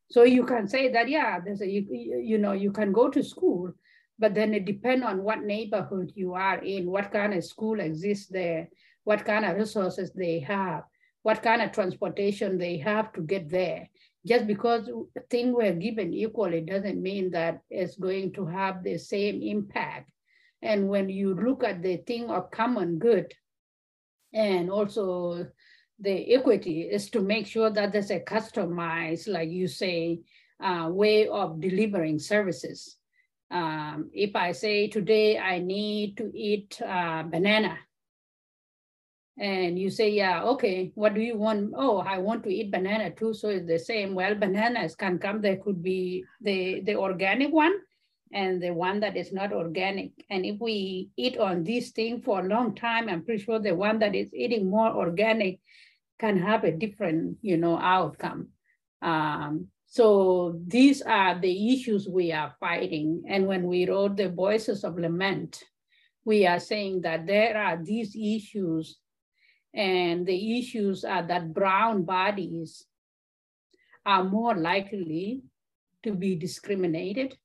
So 0.10 0.24
you 0.24 0.46
can 0.46 0.68
say 0.68 0.92
that, 0.92 1.10
yeah, 1.10 1.40
there's 1.44 1.62
a, 1.62 1.70
you, 1.70 1.86
you 1.92 2.38
know, 2.38 2.54
you 2.54 2.72
can 2.72 2.92
go 2.92 3.10
to 3.10 3.24
school, 3.24 3.74
but 4.20 4.36
then 4.36 4.54
it 4.54 4.66
depends 4.66 5.06
on 5.06 5.24
what 5.24 5.44
neighborhood 5.44 6.12
you 6.16 6.34
are 6.34 6.60
in, 6.60 6.90
what 6.90 7.12
kind 7.12 7.34
of 7.34 7.44
school 7.44 7.80
exists 7.80 8.28
there, 8.28 8.70
what 9.04 9.26
kind 9.26 9.46
of 9.46 9.58
resources 9.58 10.14
they 10.14 10.40
have, 10.40 10.84
what 11.24 11.42
kind 11.42 11.62
of 11.62 11.72
transportation 11.72 12.58
they 12.58 12.78
have 12.78 13.12
to 13.14 13.22
get 13.22 13.50
there. 13.50 13.90
Just 14.26 14.48
because 14.48 14.90
things 15.30 15.54
were 15.54 15.72
given 15.74 16.14
equally 16.14 16.62
doesn't 16.62 17.02
mean 17.02 17.32
that 17.32 17.62
it's 17.70 17.98
going 17.98 18.34
to 18.34 18.46
have 18.46 18.84
the 18.84 18.98
same 18.98 19.42
impact. 19.42 20.10
And 20.62 20.88
when 20.88 21.10
you 21.10 21.36
look 21.36 21.64
at 21.64 21.84
the 21.84 21.98
thing 21.98 22.30
of 22.30 22.50
common 22.50 22.98
good 22.98 23.34
and 24.36 24.70
also 24.70 25.48
the 26.00 26.36
equity 26.36 26.82
is 26.82 27.10
to 27.10 27.22
make 27.22 27.48
sure 27.48 27.70
that 27.70 27.94
there's 27.94 28.12
a 28.12 28.20
customized, 28.20 29.32
like 29.32 29.50
you 29.50 29.68
say, 29.68 30.20
uh, 30.62 30.90
way 30.92 31.28
of 31.28 31.62
delivering 31.62 32.20
services. 32.20 32.98
Um, 33.50 34.10
if 34.14 34.36
I 34.36 34.52
say 34.52 34.88
today 34.88 35.40
I 35.40 35.60
need 35.60 36.18
to 36.18 36.30
eat 36.36 36.82
uh, 36.82 37.24
banana, 37.24 37.78
and 39.38 39.78
you 39.78 39.90
say, 39.90 40.12
yeah, 40.12 40.44
okay, 40.44 40.92
what 40.96 41.14
do 41.14 41.22
you 41.22 41.38
want? 41.38 41.74
Oh, 41.76 41.98
I 41.98 42.20
want 42.20 42.44
to 42.44 42.50
eat 42.50 42.72
banana 42.72 43.12
too. 43.12 43.34
So 43.34 43.50
it's 43.50 43.68
the 43.68 43.80
same. 43.80 44.16
Well, 44.16 44.36
bananas 44.36 44.96
can 44.96 45.20
come. 45.20 45.42
There 45.42 45.58
could 45.58 45.84
be 45.84 46.24
the, 46.40 46.82
the 46.86 46.96
organic 46.96 47.52
one 47.52 47.74
and 48.36 48.62
the 48.62 48.74
one 48.74 49.00
that 49.00 49.16
is 49.16 49.32
not 49.32 49.54
organic. 49.54 50.12
And 50.30 50.46
if 50.46 50.60
we 50.60 51.10
eat 51.16 51.38
on 51.38 51.64
this 51.64 51.92
thing 51.92 52.22
for 52.22 52.42
a 52.42 52.48
long 52.48 52.76
time, 52.76 53.08
I'm 53.08 53.24
pretty 53.24 53.42
sure 53.42 53.60
the 53.60 53.74
one 53.74 54.00
that 54.00 54.14
is 54.14 54.34
eating 54.34 54.70
more 54.70 54.92
organic 54.92 55.62
can 56.20 56.38
have 56.40 56.66
a 56.66 56.72
different, 56.72 57.38
you 57.42 57.56
know, 57.56 57.80
outcome. 57.80 58.50
Um, 59.02 59.68
so 59.88 60.60
these 60.68 61.02
are 61.02 61.40
the 61.40 61.74
issues 61.74 62.10
we 62.10 62.34
are 62.34 62.54
fighting. 62.60 63.24
And 63.30 63.48
when 63.48 63.64
we 63.68 63.88
wrote 63.88 64.18
the 64.18 64.28
Voices 64.28 64.84
of 64.84 65.00
Lament, 65.00 65.64
we 66.26 66.46
are 66.46 66.60
saying 66.60 67.02
that 67.02 67.26
there 67.26 67.58
are 67.58 67.82
these 67.82 68.18
issues 68.18 68.98
and 69.74 70.26
the 70.26 70.60
issues 70.60 71.06
are 71.06 71.24
that 71.24 71.54
brown 71.54 72.04
bodies 72.04 72.86
are 74.06 74.26
more 74.26 74.56
likely 74.56 75.44
to 76.04 76.14
be 76.14 76.36
discriminated, 76.36 77.38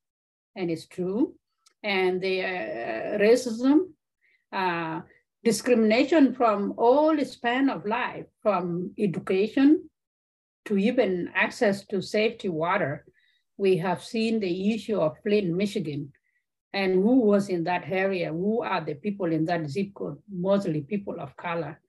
and 0.60 0.70
it's 0.70 0.86
true. 0.86 1.34
And 1.82 2.20
the 2.20 2.44
uh, 2.44 3.18
racism, 3.18 3.78
uh, 4.52 5.00
discrimination 5.42 6.34
from 6.34 6.74
all 6.76 7.16
span 7.24 7.70
of 7.70 7.86
life, 7.86 8.26
from 8.42 8.92
education 8.98 9.88
to 10.66 10.76
even 10.76 11.30
access 11.34 11.86
to 11.86 12.02
safety 12.02 12.50
water. 12.50 13.06
We 13.56 13.78
have 13.78 14.04
seen 14.04 14.40
the 14.40 14.74
issue 14.74 15.00
of 15.00 15.16
Flint, 15.22 15.48
Michigan, 15.48 16.12
and 16.72 16.94
who 16.94 17.20
was 17.20 17.48
in 17.48 17.64
that 17.64 17.84
area? 17.90 18.30
Who 18.32 18.62
are 18.62 18.80
the 18.80 18.94
people 18.94 19.32
in 19.32 19.44
that 19.46 19.68
zip 19.68 19.94
code? 19.94 20.18
Mostly 20.30 20.82
people 20.82 21.20
of 21.20 21.36
color. 21.36 21.80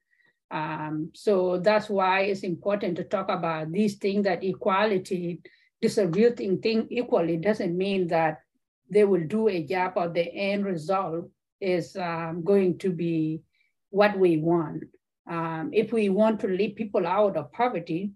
Um, 0.50 1.10
so 1.14 1.58
that's 1.58 1.88
why 1.88 2.22
it's 2.22 2.42
important 2.42 2.96
to 2.96 3.04
talk 3.04 3.28
about 3.30 3.72
these 3.72 3.96
things 3.96 4.24
that 4.24 4.44
equality, 4.44 5.40
distributing 5.80 6.60
things 6.60 6.86
equally 6.90 7.36
doesn't 7.38 7.76
mean 7.76 8.08
that 8.08 8.41
they 8.92 9.04
will 9.04 9.24
do 9.24 9.48
a 9.48 9.62
job 9.64 9.94
or 9.96 10.08
the 10.08 10.28
end 10.34 10.66
result 10.66 11.24
is 11.60 11.96
um, 11.96 12.44
going 12.44 12.76
to 12.78 12.90
be 12.90 13.40
what 13.88 14.18
we 14.18 14.36
want. 14.36 14.84
Um, 15.30 15.70
if 15.72 15.92
we 15.92 16.10
want 16.10 16.40
to 16.40 16.48
lead 16.48 16.76
people 16.76 17.06
out 17.06 17.36
of 17.36 17.52
poverty, 17.52 18.12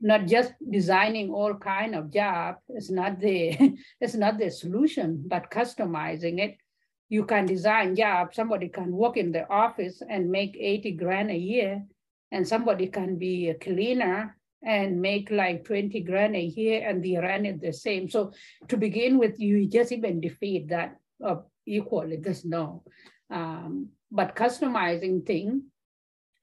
not 0.00 0.26
just 0.26 0.52
designing 0.68 1.30
all 1.30 1.54
kind 1.54 1.94
of 1.94 2.12
job 2.12 2.56
is 2.68 2.90
not 2.90 3.20
the 3.20 3.56
it's 4.00 4.14
not 4.14 4.38
the 4.38 4.50
solution, 4.50 5.24
but 5.26 5.50
customizing 5.50 6.40
it. 6.40 6.56
You 7.08 7.24
can 7.24 7.46
design 7.46 7.96
job. 7.96 8.34
Somebody 8.34 8.68
can 8.68 8.92
work 8.92 9.16
in 9.16 9.32
the 9.32 9.48
office 9.48 10.02
and 10.06 10.30
make 10.30 10.56
80 10.58 10.92
grand 10.92 11.30
a 11.30 11.36
year, 11.36 11.82
and 12.32 12.46
somebody 12.46 12.88
can 12.88 13.16
be 13.16 13.48
a 13.48 13.54
cleaner 13.54 14.36
and 14.64 15.00
make 15.00 15.30
like 15.30 15.64
20 15.64 16.00
grand 16.00 16.36
a 16.36 16.40
year 16.40 16.88
and 16.88 17.02
the 17.02 17.16
is 17.16 17.60
the 17.60 17.72
same. 17.72 18.08
So 18.08 18.32
to 18.68 18.76
begin 18.76 19.18
with, 19.18 19.40
you 19.40 19.66
just 19.66 19.92
even 19.92 20.20
defeat 20.20 20.68
that 20.68 20.96
of 21.20 21.44
equally, 21.66 22.16
there's 22.16 22.44
no. 22.44 22.84
Um, 23.30 23.88
but 24.10 24.36
customizing 24.36 25.26
thing, 25.26 25.64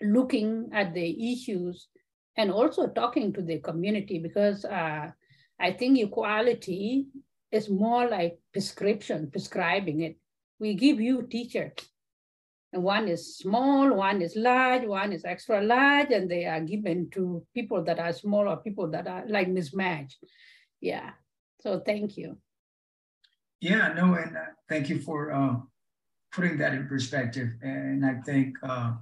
looking 0.01 0.69
at 0.73 0.93
the 0.93 1.33
issues 1.33 1.87
and 2.35 2.51
also 2.51 2.87
talking 2.87 3.33
to 3.33 3.41
the 3.41 3.59
community 3.59 4.19
because 4.19 4.65
uh, 4.65 5.11
I 5.59 5.71
think 5.73 5.99
equality 5.99 7.07
is 7.51 7.69
more 7.69 8.07
like 8.07 8.39
prescription, 8.53 9.29
prescribing 9.31 10.01
it. 10.01 10.17
We 10.59 10.73
give 10.73 10.99
you 10.99 11.23
teachers 11.23 11.71
and 12.71 12.83
one 12.83 13.07
is 13.07 13.37
small, 13.37 13.93
one 13.93 14.21
is 14.21 14.35
large, 14.35 14.85
one 14.85 15.11
is 15.11 15.25
extra 15.25 15.61
large, 15.61 16.11
and 16.11 16.29
they 16.29 16.45
are 16.45 16.61
given 16.61 17.09
to 17.11 17.43
people 17.53 17.83
that 17.83 17.99
are 17.99 18.13
small 18.13 18.47
or 18.47 18.57
people 18.57 18.89
that 18.91 19.07
are 19.07 19.23
like 19.27 19.49
mismatched. 19.49 20.23
Yeah, 20.79 21.11
so 21.61 21.79
thank 21.79 22.15
you. 22.15 22.37
Yeah, 23.59 23.93
no, 23.93 24.13
and 24.13 24.37
uh, 24.37 24.51
thank 24.69 24.89
you 24.89 24.99
for 24.99 25.31
uh, 25.33 25.55
putting 26.31 26.57
that 26.59 26.73
in 26.73 26.87
perspective. 26.87 27.49
And 27.61 28.05
I 28.05 28.15
think 28.25 28.55
uh, 28.63 28.93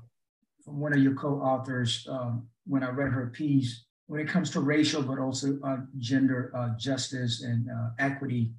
from 0.64 0.80
one 0.80 0.94
of 0.94 1.00
your 1.00 1.14
co-authors, 1.14 2.08
um, 2.10 2.48
when 2.66 2.84
I 2.84 2.90
read 2.90 3.12
her 3.12 3.28
piece, 3.28 3.86
when 4.08 4.22
it 4.22 4.30
comes 4.30 4.50
to 4.52 4.62
racial, 4.62 5.04
but 5.04 5.20
also 5.20 5.60
uh, 5.64 5.78
gender 5.98 6.52
uh, 6.56 6.70
justice 6.80 7.44
and 7.44 7.68
uh, 7.70 7.90
equity, 8.00 8.54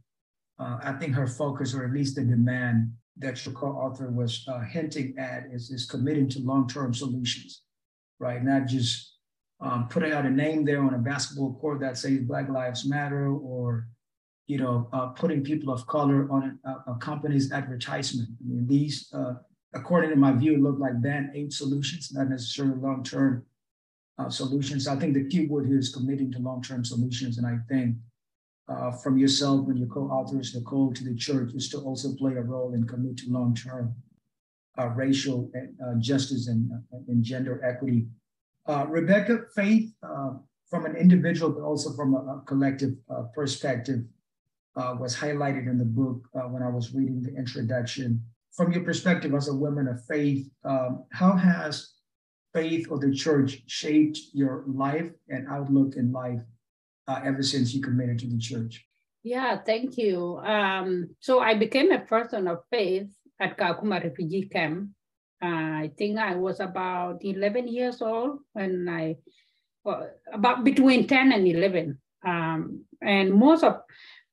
I 0.60 0.92
think 0.92 1.14
her 1.14 1.28
focus, 1.28 1.72
or 1.72 1.84
at 1.84 1.92
least 1.92 2.16
the 2.16 2.24
demand 2.24 2.92
that 3.18 3.44
your 3.44 3.54
co-author 3.54 4.10
was 4.10 4.44
uh, 4.48 4.60
hinting 4.60 5.14
at, 5.18 5.46
is, 5.52 5.70
is 5.70 5.86
committing 5.86 6.28
to 6.30 6.38
long-term 6.40 6.94
solutions, 6.94 7.62
right? 8.18 8.42
Not 8.42 8.66
just 8.66 9.16
um, 9.60 9.88
putting 9.88 10.12
out 10.12 10.24
a 10.26 10.30
name 10.30 10.64
there 10.64 10.82
on 10.82 10.94
a 10.94 10.98
basketball 10.98 11.54
court 11.54 11.80
that 11.80 11.98
says 11.98 12.20
Black 12.20 12.48
Lives 12.48 12.86
Matter 12.86 13.28
or 13.28 13.88
you 14.48 14.56
know, 14.56 14.88
uh, 14.94 15.08
putting 15.08 15.44
people 15.44 15.72
of 15.72 15.86
color 15.86 16.26
on 16.32 16.58
a, 16.64 16.92
a 16.92 16.94
company's 16.96 17.52
advertisement. 17.52 18.30
I 18.40 18.48
mean, 18.48 18.66
these, 18.66 19.12
uh, 19.12 19.34
according 19.74 20.10
to 20.10 20.16
my 20.16 20.32
view, 20.32 20.56
look 20.56 20.78
like 20.78 21.00
band 21.02 21.30
aid 21.34 21.52
solutions, 21.52 22.12
not 22.12 22.30
necessarily 22.30 22.80
long-term 22.80 23.44
uh, 24.18 24.30
solutions. 24.30 24.88
I 24.88 24.96
think 24.96 25.12
the 25.12 25.28
key 25.28 25.46
word 25.46 25.66
here 25.66 25.78
is 25.78 25.94
committing 25.94 26.32
to 26.32 26.38
long-term 26.38 26.86
solutions. 26.86 27.36
And 27.36 27.46
I 27.46 27.58
think 27.68 27.96
uh, 28.68 28.92
from 28.92 29.18
yourself 29.18 29.68
and 29.68 29.78
your 29.78 29.88
co-authors, 29.88 30.52
the 30.52 30.60
call 30.60 30.92
to 30.92 31.04
the 31.04 31.14
church 31.14 31.52
is 31.54 31.68
to 31.70 31.78
also 31.78 32.14
play 32.16 32.34
a 32.34 32.42
role 32.42 32.74
and 32.74 32.88
commit 32.88 33.16
to 33.18 33.30
long-term 33.30 33.94
uh, 34.78 34.88
racial 34.88 35.50
uh, 35.56 35.94
justice 35.98 36.48
and, 36.48 36.70
and 37.08 37.24
gender 37.24 37.64
equity. 37.64 38.06
Rebecca, 38.88 39.44
faith 39.56 39.90
from 40.70 40.84
an 40.84 40.94
individual, 40.94 41.50
but 41.50 41.62
also 41.62 41.94
from 41.94 42.14
a, 42.14 42.18
a 42.18 42.42
collective 42.46 42.92
perspective, 43.34 44.04
uh, 44.78 44.94
was 44.94 45.16
highlighted 45.16 45.68
in 45.68 45.76
the 45.76 45.84
book 45.84 46.28
uh, 46.36 46.42
when 46.42 46.62
I 46.62 46.68
was 46.68 46.94
reading 46.94 47.20
the 47.20 47.34
introduction. 47.34 48.22
From 48.52 48.72
your 48.72 48.84
perspective 48.84 49.34
as 49.34 49.48
a 49.48 49.54
woman 49.54 49.88
of 49.88 50.04
faith, 50.04 50.48
um, 50.64 51.04
how 51.12 51.32
has 51.32 51.94
faith 52.54 52.86
or 52.90 52.98
the 52.98 53.12
church 53.12 53.62
shaped 53.66 54.18
your 54.32 54.64
life 54.68 55.10
and 55.28 55.48
outlook 55.48 55.96
in 55.96 56.12
life 56.12 56.40
uh, 57.08 57.20
ever 57.24 57.42
since 57.42 57.74
you 57.74 57.80
committed 57.80 58.18
to 58.20 58.26
the 58.26 58.38
church? 58.38 58.84
Yeah, 59.24 59.58
thank 59.58 59.98
you. 59.98 60.38
Um, 60.38 61.16
so 61.20 61.40
I 61.40 61.54
became 61.54 61.90
a 61.90 62.00
person 62.00 62.46
of 62.46 62.60
faith 62.70 63.08
at 63.40 63.58
Kakuma 63.58 64.02
refugee 64.04 64.48
camp. 64.48 64.90
Uh, 65.42 65.88
I 65.88 65.90
think 65.96 66.18
I 66.18 66.36
was 66.36 66.60
about 66.60 67.24
11 67.24 67.68
years 67.68 68.02
old 68.02 68.40
when 68.52 68.88
I, 68.88 69.16
well, 69.84 70.10
about 70.32 70.64
between 70.64 71.06
10 71.06 71.32
and 71.32 71.48
11. 71.48 71.98
Um, 72.26 72.84
and 73.00 73.32
most 73.32 73.62
of 73.62 73.80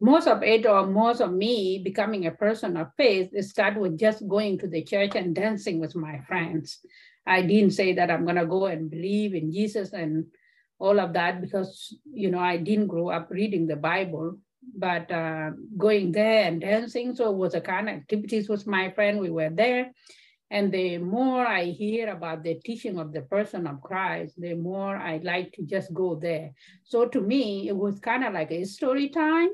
most 0.02 0.28
of 0.28 0.44
it 0.44 0.66
or 0.66 0.86
most 0.86 1.22
of 1.22 1.32
me 1.32 1.80
becoming 1.84 2.26
a 2.26 2.32
person 2.32 2.76
of 2.76 2.92
faith 2.98 3.32
started 3.46 3.80
with 3.80 3.98
just 3.98 4.28
going 4.28 4.60
to 4.60 4.68
the 4.68 4.84
church 4.84 5.16
and 5.16 5.34
dancing 5.34 5.80
with 5.80 5.96
my 5.96 6.20
friends. 6.28 6.80
I 7.26 7.42
didn't 7.42 7.72
say 7.72 7.94
that 7.94 8.12
I'm 8.12 8.26
gonna 8.26 8.46
go 8.46 8.66
and 8.66 8.90
believe 8.90 9.34
in 9.34 9.52
Jesus 9.52 9.94
and 9.94 10.26
all 10.80 11.00
of 11.00 11.14
that 11.14 11.42
because 11.42 11.98
you 12.12 12.30
know 12.32 12.40
I 12.40 12.58
didn't 12.58 12.88
grow 12.88 13.10
up 13.10 13.30
reading 13.30 13.68
the 13.68 13.76
Bible, 13.76 14.38
but 14.78 15.12
uh, 15.12 15.52
going 15.78 16.12
there 16.12 16.44
and 16.44 16.62
dancing, 16.62 17.16
so 17.16 17.32
it 17.32 17.38
was 17.38 17.54
a 17.54 17.62
kind 17.62 17.90
of 17.90 17.96
activities 17.96 18.50
with 18.50 18.68
my 18.68 18.92
friend. 18.92 19.20
We 19.20 19.30
were 19.30 19.50
there, 19.50 19.92
and 20.52 20.72
the 20.72 20.98
more 20.98 21.46
I 21.46 21.66
hear 21.66 22.10
about 22.10 22.44
the 22.44 22.56
teaching 22.56 23.00
of 23.00 23.14
the 23.14 23.22
person 23.22 23.68
of 23.68 23.82
Christ, 23.82 24.40
the 24.40 24.56
more 24.56 24.96
I 24.96 25.18
like 25.24 25.54
to 25.54 25.64
just 25.64 25.94
go 25.94 26.16
there. 26.16 26.52
So 26.84 27.06
to 27.08 27.22
me, 27.22 27.68
it 27.68 27.76
was 27.76 28.00
kind 28.00 28.24
of 28.24 28.34
like 28.34 28.52
a 28.52 28.66
story 28.66 29.10
time 29.10 29.50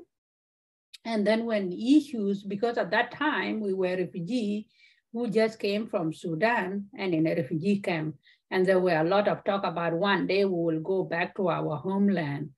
and 1.03 1.25
then 1.25 1.45
when 1.45 1.71
issues, 1.71 2.43
because 2.43 2.77
at 2.77 2.91
that 2.91 3.11
time 3.11 3.59
we 3.59 3.73
were 3.73 3.97
refugee, 3.97 4.67
who 5.13 5.29
just 5.29 5.59
came 5.59 5.87
from 5.87 6.13
Sudan 6.13 6.87
and 6.97 7.13
in 7.13 7.27
a 7.27 7.35
refugee 7.35 7.79
camp. 7.79 8.15
And 8.51 8.65
there 8.65 8.79
were 8.79 8.97
a 8.97 9.03
lot 9.03 9.27
of 9.27 9.43
talk 9.43 9.63
about 9.63 9.93
one 9.93 10.27
day 10.27 10.45
we 10.45 10.51
will 10.51 10.81
go 10.81 11.03
back 11.03 11.35
to 11.37 11.49
our 11.49 11.77
homeland. 11.77 12.49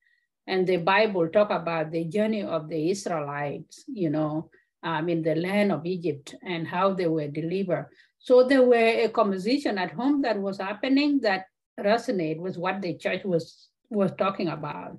And 0.46 0.66
the 0.66 0.78
Bible 0.78 1.28
talk 1.28 1.50
about 1.50 1.90
the 1.90 2.04
journey 2.04 2.42
of 2.42 2.68
the 2.68 2.90
Israelites, 2.90 3.84
you 3.86 4.10
know, 4.10 4.50
um, 4.82 5.08
in 5.08 5.22
the 5.22 5.36
land 5.36 5.72
of 5.72 5.86
Egypt 5.86 6.34
and 6.42 6.66
how 6.66 6.92
they 6.92 7.06
were 7.06 7.28
delivered. 7.28 7.88
So 8.18 8.46
there 8.46 8.62
were 8.62 8.74
a 8.74 9.08
conversation 9.08 9.78
at 9.78 9.92
home 9.92 10.22
that 10.22 10.38
was 10.38 10.58
happening 10.58 11.20
that 11.20 11.46
resonate 11.80 12.38
with 12.38 12.56
what 12.56 12.82
the 12.82 12.94
church 12.96 13.24
was 13.24 13.68
was 13.88 14.12
talking 14.18 14.48
about. 14.48 14.98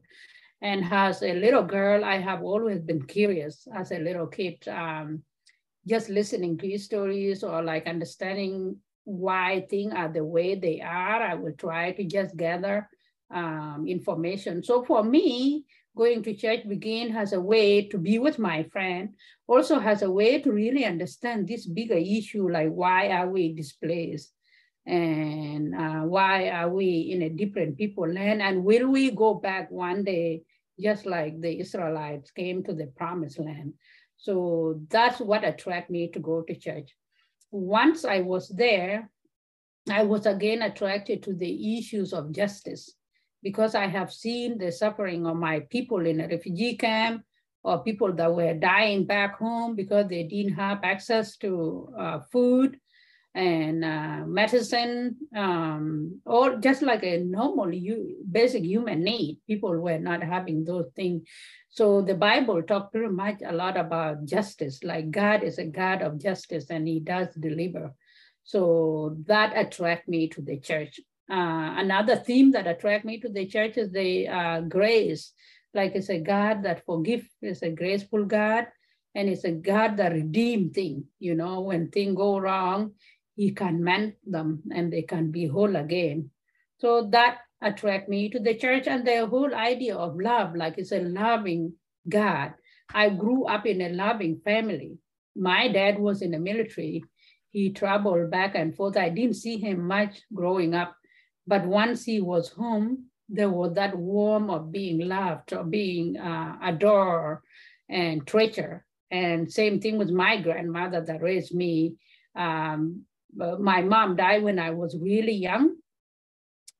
And 0.61 0.85
as 0.91 1.21
a 1.21 1.33
little 1.33 1.63
girl, 1.63 2.05
I 2.05 2.17
have 2.17 2.41
always 2.41 2.79
been 2.79 3.03
curious 3.05 3.67
as 3.75 3.91
a 3.91 3.99
little 3.99 4.27
kid, 4.27 4.65
um, 4.67 5.23
just 5.87 6.09
listening 6.09 6.57
to 6.57 6.77
stories 6.77 7.43
or 7.43 7.61
like 7.61 7.87
understanding 7.87 8.77
why 9.05 9.65
things 9.69 9.93
are 9.95 10.09
the 10.09 10.23
way 10.23 10.55
they 10.55 10.81
are. 10.81 11.21
I 11.21 11.35
will 11.35 11.53
try 11.53 11.93
to 11.93 12.03
just 12.03 12.35
gather 12.35 12.89
um, 13.33 13.85
information. 13.87 14.63
So 14.63 14.83
for 14.83 15.03
me, 15.03 15.65
going 15.95 16.23
to 16.23 16.35
church 16.35 16.67
begin 16.67 17.11
has 17.11 17.33
a 17.33 17.39
way 17.39 17.87
to 17.87 17.97
be 17.97 18.19
with 18.19 18.37
my 18.37 18.63
friend, 18.63 19.15
also 19.47 19.79
has 19.79 20.01
a 20.01 20.11
way 20.11 20.41
to 20.41 20.51
really 20.51 20.83
understand 20.85 21.47
this 21.47 21.65
bigger 21.65 21.95
issue, 21.95 22.51
like 22.51 22.69
why 22.69 23.09
are 23.09 23.29
we 23.29 23.53
displaced? 23.53 24.33
And 24.85 25.73
uh, 25.73 26.01
why 26.01 26.49
are 26.49 26.69
we 26.69 27.09
in 27.11 27.23
a 27.23 27.29
different 27.29 27.77
people 27.77 28.07
land? 28.07 28.41
And 28.41 28.63
will 28.63 28.87
we 28.87 29.11
go 29.11 29.33
back 29.33 29.71
one 29.71 30.03
day, 30.03 30.43
just 30.79 31.05
like 31.05 31.39
the 31.41 31.59
Israelites 31.59 32.29
came 32.31 32.63
to 32.65 32.73
the 32.73 32.87
promised 32.87 33.39
land? 33.39 33.73
So 34.17 34.81
that's 34.89 35.19
what 35.19 35.43
attracted 35.43 35.91
me 35.91 36.09
to 36.09 36.19
go 36.19 36.41
to 36.41 36.55
church. 36.55 36.91
Once 37.51 38.05
I 38.05 38.21
was 38.21 38.49
there, 38.49 39.09
I 39.89 40.03
was 40.03 40.25
again 40.25 40.61
attracted 40.61 41.23
to 41.23 41.33
the 41.33 41.77
issues 41.77 42.13
of 42.13 42.31
justice 42.31 42.93
because 43.43 43.75
I 43.75 43.87
have 43.87 44.11
seen 44.11 44.57
the 44.57 44.71
suffering 44.71 45.27
of 45.27 45.37
my 45.37 45.59
people 45.69 46.05
in 46.05 46.21
a 46.21 46.27
refugee 46.27 46.75
camp 46.77 47.23
or 47.63 47.83
people 47.83 48.13
that 48.13 48.33
were 48.33 48.53
dying 48.53 49.05
back 49.05 49.37
home 49.37 49.75
because 49.75 50.07
they 50.07 50.23
didn't 50.23 50.53
have 50.53 50.79
access 50.83 51.37
to 51.37 51.89
uh, 51.97 52.19
food 52.31 52.79
and 53.35 53.83
uh, 53.83 54.23
medicine, 54.25 55.17
um, 55.35 56.21
or 56.25 56.55
just 56.55 56.81
like 56.81 57.03
a 57.03 57.17
normal 57.17 57.71
you, 57.73 58.23
basic 58.31 58.63
human 58.63 59.03
need. 59.03 59.39
People 59.45 59.77
were 59.77 59.99
not 59.99 60.23
having 60.23 60.63
those 60.63 60.89
things. 60.95 61.27
So 61.69 62.01
the 62.01 62.15
Bible 62.15 62.63
talked 62.63 62.93
pretty 62.93 63.13
much 63.13 63.41
a 63.45 63.51
lot 63.51 63.75
about 63.75 64.23
justice, 64.23 64.81
like 64.83 65.11
God 65.11 65.43
is 65.43 65.57
a 65.57 65.65
God 65.65 66.01
of 66.01 66.21
justice 66.21 66.69
and 66.69 66.87
he 66.87 67.01
does 67.01 67.27
deliver. 67.37 67.93
So 68.45 69.17
that 69.25 69.51
attract 69.57 70.07
me 70.07 70.29
to 70.29 70.41
the 70.41 70.57
church. 70.57 71.01
Uh, 71.29 71.75
another 71.77 72.15
theme 72.15 72.51
that 72.51 72.67
attract 72.67 73.03
me 73.03 73.19
to 73.19 73.27
the 73.27 73.47
church 73.47 73.75
is 73.75 73.91
the 73.91 74.29
uh, 74.29 74.61
grace. 74.61 75.33
Like 75.73 75.95
it's 75.95 76.09
a 76.09 76.19
God 76.19 76.63
that 76.63 76.85
forgive, 76.85 77.27
it's 77.41 77.63
a 77.63 77.71
graceful 77.71 78.23
God, 78.23 78.67
and 79.13 79.27
it's 79.27 79.43
a 79.43 79.51
God 79.51 79.97
that 79.97 80.13
redeem 80.13 80.69
thing. 80.69 81.05
You 81.19 81.35
know, 81.35 81.61
when 81.61 81.89
things 81.89 82.15
go 82.15 82.37
wrong, 82.37 82.91
he 83.35 83.51
can 83.51 83.83
mend 83.83 84.13
them 84.25 84.63
and 84.71 84.91
they 84.91 85.01
can 85.01 85.31
be 85.31 85.45
whole 85.45 85.75
again. 85.75 86.29
So 86.77 87.07
that 87.11 87.39
attract 87.61 88.09
me 88.09 88.29
to 88.29 88.39
the 88.39 88.55
church 88.55 88.87
and 88.87 89.05
the 89.05 89.25
whole 89.25 89.53
idea 89.53 89.95
of 89.95 90.19
love, 90.19 90.55
like 90.55 90.77
it's 90.77 90.91
a 90.91 90.99
loving 90.99 91.73
God. 92.07 92.53
I 92.93 93.09
grew 93.09 93.45
up 93.45 93.65
in 93.65 93.81
a 93.81 93.89
loving 93.89 94.39
family. 94.43 94.97
My 95.35 95.67
dad 95.67 95.99
was 95.99 96.21
in 96.21 96.31
the 96.31 96.39
military. 96.39 97.03
He 97.51 97.71
traveled 97.71 98.31
back 98.31 98.55
and 98.55 98.75
forth. 98.75 98.97
I 98.97 99.09
didn't 99.09 99.35
see 99.35 99.57
him 99.57 99.87
much 99.87 100.21
growing 100.33 100.73
up, 100.73 100.95
but 101.47 101.65
once 101.65 102.03
he 102.03 102.21
was 102.21 102.49
home, 102.49 103.05
there 103.27 103.49
was 103.49 103.73
that 103.73 103.97
warmth 103.97 104.51
of 104.51 104.71
being 104.71 105.07
loved 105.07 105.51
or 105.53 105.63
being 105.63 106.17
uh, 106.17 106.57
adored 106.61 107.39
and 107.89 108.25
treasured. 108.25 108.83
And 109.09 109.51
same 109.51 109.79
thing 109.79 109.97
with 109.97 110.09
my 110.09 110.41
grandmother 110.41 111.01
that 111.01 111.21
raised 111.21 111.53
me. 111.53 111.95
Um, 112.35 113.05
uh, 113.39 113.57
my 113.57 113.81
mom 113.81 114.15
died 114.15 114.43
when 114.43 114.59
I 114.59 114.71
was 114.71 114.97
really 114.99 115.33
young. 115.33 115.75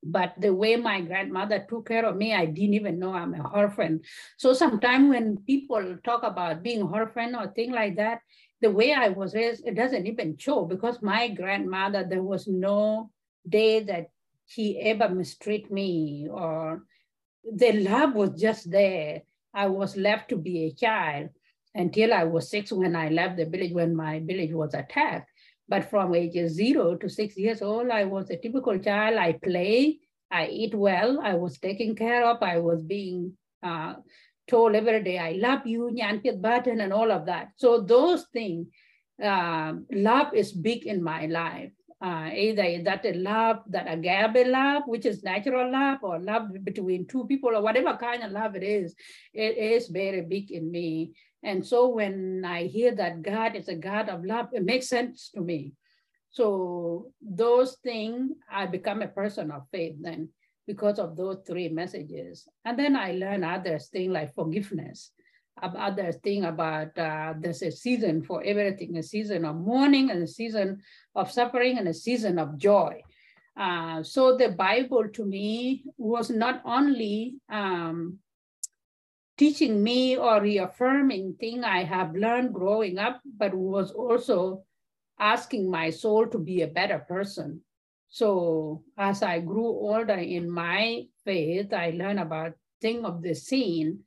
But 0.04 0.36
the 0.40 0.54
way 0.54 0.76
my 0.76 1.02
grandmother 1.02 1.66
took 1.68 1.88
care 1.88 2.06
of 2.06 2.16
me, 2.16 2.34
I 2.34 2.46
didn't 2.46 2.76
even 2.76 3.00
know 3.00 3.14
I'm 3.14 3.34
a 3.34 3.50
orphan. 3.50 4.02
So 4.38 4.54
sometimes 4.54 5.10
when 5.10 5.38
people 5.38 5.98
talk 6.04 6.22
about 6.24 6.62
being 6.62 6.84
orphan 6.84 7.34
or 7.36 7.48
thing 7.48 7.72
like 7.72 7.96
that, 7.96 8.20
the 8.62 8.70
way 8.70 8.94
I 8.94 9.10
was 9.10 9.34
raised, 9.34 9.66
it 9.66 9.76
doesn't 9.76 10.06
even 10.06 10.38
show 10.38 10.66
because 10.66 11.02
my 11.02 11.30
grandmother, 11.30 12.06
there 12.08 12.24
was 12.24 12.48
no 12.48 13.10
day 13.48 13.82
that 13.82 14.08
she 14.48 14.80
ever 14.80 15.10
mistreat 15.10 15.72
me 15.72 16.28
or 16.32 16.84
the 17.44 17.74
love 17.74 18.14
was 18.14 18.40
just 18.40 18.70
there. 18.72 19.22
I 19.54 19.68
was 19.68 19.98
left 19.98 20.30
to 20.30 20.38
be 20.38 20.66
a 20.66 20.74
child 20.74 21.30
until 21.74 22.14
I 22.14 22.24
was 22.26 22.50
six 22.50 22.72
when 22.72 22.96
I 22.96 23.10
left 23.10 23.38
the 23.38 23.46
village 23.46 23.74
when 23.74 23.96
my 23.96 24.20
village 24.20 24.52
was 24.54 24.74
attacked. 24.74 25.30
But 25.68 25.90
from 25.90 26.14
ages 26.14 26.54
zero 26.54 26.96
to 26.96 27.10
six 27.10 27.38
years 27.38 27.62
old, 27.62 27.90
I 27.90 28.06
was 28.06 28.30
a 28.30 28.38
typical 28.38 28.78
child. 28.78 29.18
I 29.18 29.34
play, 29.34 30.00
I 30.32 30.48
eat 30.48 30.76
well, 30.76 31.20
I 31.22 31.34
was 31.36 31.58
taken 31.58 31.96
care 31.96 32.26
of, 32.26 32.42
I 32.44 32.60
was 32.60 32.84
being 32.84 33.34
uh, 33.64 33.96
told 34.48 34.76
every 34.76 35.04
day, 35.04 35.18
I 35.18 35.34
love 35.34 35.66
you, 35.66 35.90
Nyanpit 35.92 36.42
button, 36.42 36.82
and 36.82 36.94
all 36.94 37.12
of 37.12 37.26
that. 37.26 37.50
So 37.56 37.82
those 37.82 38.26
things, 38.32 38.68
uh, 39.24 39.74
love 39.92 40.34
is 40.34 40.52
big 40.52 40.86
in 40.86 41.02
my 41.04 41.26
life. 41.26 41.72
Uh, 42.02 42.30
either 42.36 42.84
that 42.84 43.06
a 43.06 43.14
love, 43.14 43.62
that 43.70 43.92
agape 43.92 44.46
love, 44.48 44.84
which 44.86 45.06
is 45.06 45.24
natural 45.24 45.72
love, 45.72 46.00
or 46.04 46.20
love 46.20 46.50
between 46.64 47.08
two 47.08 47.26
people, 47.26 47.56
or 47.56 47.62
whatever 47.62 47.98
kind 47.98 48.22
of 48.22 48.32
love 48.32 48.56
it 48.56 48.64
is, 48.64 48.94
it 49.34 49.58
is 49.58 49.88
very 49.88 50.22
big 50.22 50.52
in 50.52 50.70
me. 50.70 51.14
And 51.46 51.64
so 51.64 51.90
when 51.90 52.44
I 52.44 52.64
hear 52.64 52.94
that 52.96 53.22
God 53.22 53.56
is 53.56 53.70
a 53.70 53.76
God 53.76 54.10
of 54.10 54.26
love, 54.26 54.48
it 54.52 54.66
makes 54.66 54.90
sense 54.90 55.30
to 55.36 55.42
me. 55.42 55.74
So 56.32 57.12
those 57.22 57.78
things, 57.84 58.32
I 58.52 58.66
become 58.66 59.04
a 59.04 59.08
person 59.08 59.52
of 59.52 59.70
faith 59.72 59.96
then 60.02 60.30
because 60.66 60.98
of 60.98 61.16
those 61.16 61.38
three 61.46 61.70
messages. 61.70 62.48
And 62.66 62.80
then 62.80 62.96
I 62.96 63.12
learn 63.12 63.44
other 63.44 63.78
things 63.78 64.12
like 64.12 64.34
forgiveness, 64.34 65.12
other 65.62 66.12
thing 66.12 66.46
about 66.46 66.98
uh, 66.98 67.36
there's 67.40 67.62
a 67.62 67.72
season 67.72 68.24
for 68.24 68.44
everything, 68.44 68.98
a 68.98 69.04
season 69.04 69.46
of 69.46 69.56
mourning 69.56 70.10
and 70.10 70.24
a 70.24 70.28
season 70.28 70.82
of 71.14 71.32
suffering 71.32 71.78
and 71.78 71.88
a 71.88 71.94
season 71.94 72.40
of 72.40 72.58
joy. 72.58 73.02
Uh, 73.56 74.02
so 74.02 74.36
the 74.36 74.50
Bible 74.50 75.08
to 75.14 75.24
me 75.24 75.86
was 75.98 76.32
not 76.32 76.62
only 76.66 77.36
um, 77.50 78.18
teaching 79.38 79.84
me 79.84 80.18
or 80.18 80.42
reaffirming 80.42 81.36
thing 81.40 81.64
I 81.64 81.84
have 81.84 82.16
learned 82.16 82.54
growing 82.54 82.98
up, 82.98 83.22
but 83.26 83.54
was 83.54 83.92
also 83.92 84.64
asking 85.20 85.70
my 85.70 85.90
soul 85.90 86.28
to 86.28 86.40
be 86.40 86.62
a 86.62 86.68
better 86.68 87.00
person. 87.00 87.62
So 88.10 88.84
as 88.98 89.24
I 89.24 89.40
grew 89.40 89.68
older 89.68 90.16
in 90.16 90.50
my 90.50 91.04
faith, 91.24 91.74
I 91.74 91.92
learned 91.92 92.20
about 92.20 92.54
thing 92.82 93.04
of 93.04 93.22
the 93.22 93.34
scene, 93.34 94.00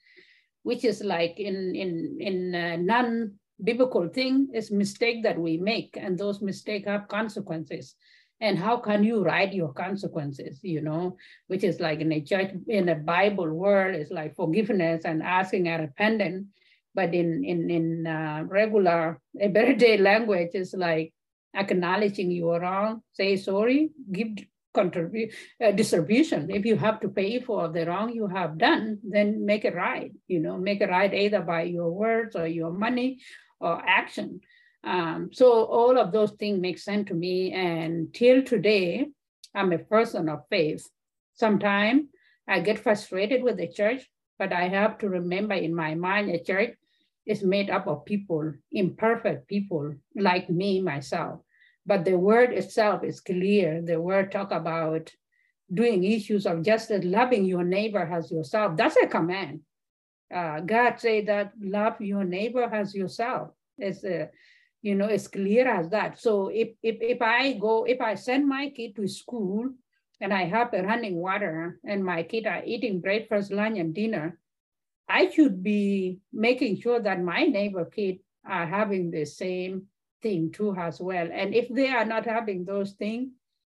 which 0.63 0.85
is 0.85 1.03
like 1.03 1.39
in 1.39 1.75
in 1.75 2.17
in 2.21 2.87
non-biblical 2.87 4.09
thing 4.09 4.49
is 4.55 4.71
mistake 4.71 5.23
that 5.25 5.39
we 5.39 5.59
make, 5.59 5.97
and 6.01 6.17
those 6.17 6.41
mistakes 6.41 6.89
have 6.89 7.09
consequences 7.09 7.95
and 8.41 8.59
how 8.59 8.77
can 8.77 9.03
you 9.03 9.23
write 9.23 9.53
your 9.53 9.73
consequences 9.73 10.61
you 10.63 10.81
know? 10.81 11.17
Which 11.47 11.65
is 11.65 11.81
like 11.81 12.01
in 12.01 12.13
a 12.13 12.21
church 12.21 12.53
in 12.69 12.89
a 12.89 12.95
bible 12.95 13.51
world 13.51 13.97
is 13.97 14.11
like 14.11 14.37
forgiveness 14.37 15.05
and 15.05 15.23
asking 15.23 15.69
a 15.69 15.79
repentant 15.79 16.47
but 16.95 17.15
in 17.15 17.45
in 17.45 17.71
in 17.71 18.07
uh, 18.07 18.45
regular 18.47 19.21
everyday 19.41 19.97
language 20.11 20.51
is 20.55 20.75
like 20.75 21.13
acknowledging 21.55 22.31
you 22.31 22.51
are 22.51 22.61
wrong 22.61 23.03
say 23.13 23.37
sorry 23.37 23.91
give 24.13 24.29
contribute 24.75 25.33
uh, 25.65 25.73
distribution. 25.73 26.51
If 26.51 26.65
you 26.65 26.77
have 26.77 27.01
to 27.01 27.09
pay 27.09 27.41
for 27.41 27.69
the 27.69 27.87
wrong 27.87 28.13
you 28.13 28.27
have 28.29 28.59
done 28.59 28.99
then 29.03 29.45
make 29.45 29.65
it 29.65 29.75
right 29.75 30.13
you 30.27 30.41
know? 30.41 30.57
Make 30.57 30.81
it 30.81 30.91
right 30.91 31.13
either 31.13 31.41
by 31.41 31.63
your 31.63 31.91
words 31.91 32.37
or 32.37 32.47
your 32.47 32.73
money 32.73 33.21
or 33.61 33.83
action 33.85 34.41
um, 34.85 35.31
so 35.33 35.65
all 35.65 35.99
of 35.99 36.13
those 36.13 36.33
things 36.33 36.61
make 36.61 36.79
sense 36.79 37.09
to 37.09 37.15
me. 37.15 37.53
And 37.53 38.13
till 38.15 38.43
today, 38.43 39.07
I'm 39.55 39.73
a 39.73 39.79
person 39.79 40.29
of 40.29 40.47
faith. 40.49 40.89
Sometimes 41.35 42.05
I 42.49 42.61
get 42.61 42.79
frustrated 42.79 43.43
with 43.43 43.57
the 43.57 43.69
church, 43.69 44.09
but 44.39 44.53
I 44.53 44.69
have 44.69 44.99
to 44.99 45.09
remember 45.09 45.55
in 45.55 45.75
my 45.75 45.95
mind, 45.95 46.31
a 46.31 46.43
church 46.43 46.75
is 47.27 47.43
made 47.43 47.71
up 47.71 47.87
of 47.87 48.05
people, 48.05 48.55
imperfect 48.73 49.49
people 49.49 49.95
like 50.17 50.49
me, 50.49 50.81
myself. 50.81 51.41
But 51.85 52.05
the 52.05 52.17
word 52.17 52.53
itself 52.53 53.05
is 53.05 53.21
clear. 53.21 53.83
The 53.83 54.01
word 54.01 54.33
talk 54.33 54.51
about 54.51 55.11
doing 55.73 56.05
issues 56.05 56.47
of 56.47 56.63
justice, 56.63 57.05
loving 57.05 57.45
your 57.45 57.65
neighbor 57.65 58.01
as 58.01 58.31
yourself. 58.31 58.77
That's 58.77 58.97
a 58.97 59.07
command. 59.07 59.61
Uh, 60.35 60.61
God 60.61 61.01
say 61.01 61.25
that 61.25 61.53
love 61.61 62.01
your 62.01 62.25
neighbor 62.25 62.63
as 62.63 62.95
yourself. 62.95 63.51
It's 63.79 64.05
a 64.05 64.31
you 64.89 64.95
know, 64.95 65.07
as 65.07 65.29
clear 65.29 65.69
as 65.69 65.91
that. 65.91 66.19
So 66.19 66.49
if, 66.49 66.69
if, 66.83 66.97
if 67.01 67.21
I 67.21 67.53
go, 67.53 67.85
if 67.85 68.01
I 68.01 68.15
send 68.15 68.49
my 68.49 68.71
kid 68.71 68.97
to 68.97 69.07
school 69.07 69.69
and 70.21 70.33
I 70.33 70.45
have 70.45 70.73
running 70.73 71.17
water 71.17 71.79
and 71.85 72.03
my 72.03 72.23
kid 72.23 72.47
are 72.47 72.63
eating 72.65 73.01
breakfast, 73.01 73.53
lunch, 73.53 73.79
and 73.79 73.95
dinner, 73.95 74.39
I 75.07 75.29
should 75.29 75.63
be 75.63 76.21
making 76.33 76.81
sure 76.81 77.01
that 77.01 77.23
my 77.23 77.45
neighbor 77.45 77.85
kid 77.85 78.21
are 78.47 78.67
having 78.67 79.11
the 79.11 79.27
same 79.27 79.89
thing 80.23 80.53
too 80.53 80.75
as 80.75 81.01
well. 81.01 81.29
And 81.31 81.55
if 81.55 81.69
they 81.69 81.89
are 81.89 82.07
not 82.07 82.25
having 82.25 82.65
those 82.65 82.93
things, 82.93 83.33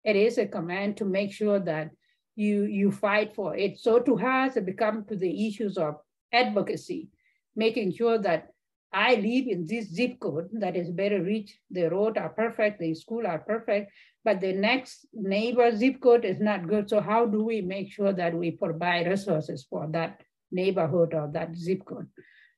it 0.05 0.15
is 0.15 0.39
a 0.39 0.47
command 0.47 0.97
to 0.99 1.05
make 1.05 1.33
sure 1.33 1.59
that 1.59 1.91
you 2.37 2.65
you 2.65 2.91
fight 2.91 3.35
for 3.35 3.57
it. 3.57 3.79
So 3.79 3.99
to 3.99 4.17
it 4.57 4.65
become 4.65 5.05
to 5.07 5.17
the 5.17 5.47
issues 5.47 5.77
of 5.77 5.97
advocacy, 6.33 7.11
making 7.55 7.93
sure 7.95 8.19
that 8.19 8.55
I 8.93 9.15
live 9.15 9.47
in 9.47 9.67
this 9.67 9.89
zip 9.89 10.19
code 10.19 10.49
that 10.53 10.77
is 10.77 10.91
very 10.91 11.21
rich. 11.21 11.57
The 11.71 11.89
road 11.89 12.19
are 12.19 12.31
perfect, 12.31 12.81
the 12.81 12.95
school 12.95 13.27
are 13.27 13.39
perfect, 13.39 13.93
but 14.25 14.41
the 14.41 14.53
next 14.53 15.07
neighbor 15.13 15.75
zip 15.77 16.01
code 16.01 16.25
is 16.25 16.41
not 16.41 16.67
good. 16.67 16.91
So 16.91 17.01
how 17.01 17.27
do 17.27 17.45
we 17.45 17.61
make 17.61 17.93
sure 17.93 18.13
that 18.13 18.35
we 18.35 18.51
provide 18.51 19.07
resources 19.07 19.67
for 19.69 19.87
that 19.93 20.21
neighborhood 20.51 21.15
or 21.15 21.31
that 21.33 21.55
zip 21.57 21.85
code? 21.85 22.09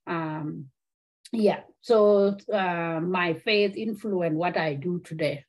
Um, 0.07 0.67
yeah, 1.33 1.61
so 1.81 2.37
uh, 2.53 3.01
my 3.01 3.35
faith 3.35 3.77
influence 3.77 4.35
what 4.35 4.57
I 4.57 4.75
do 4.75 5.01
today. 5.01 5.45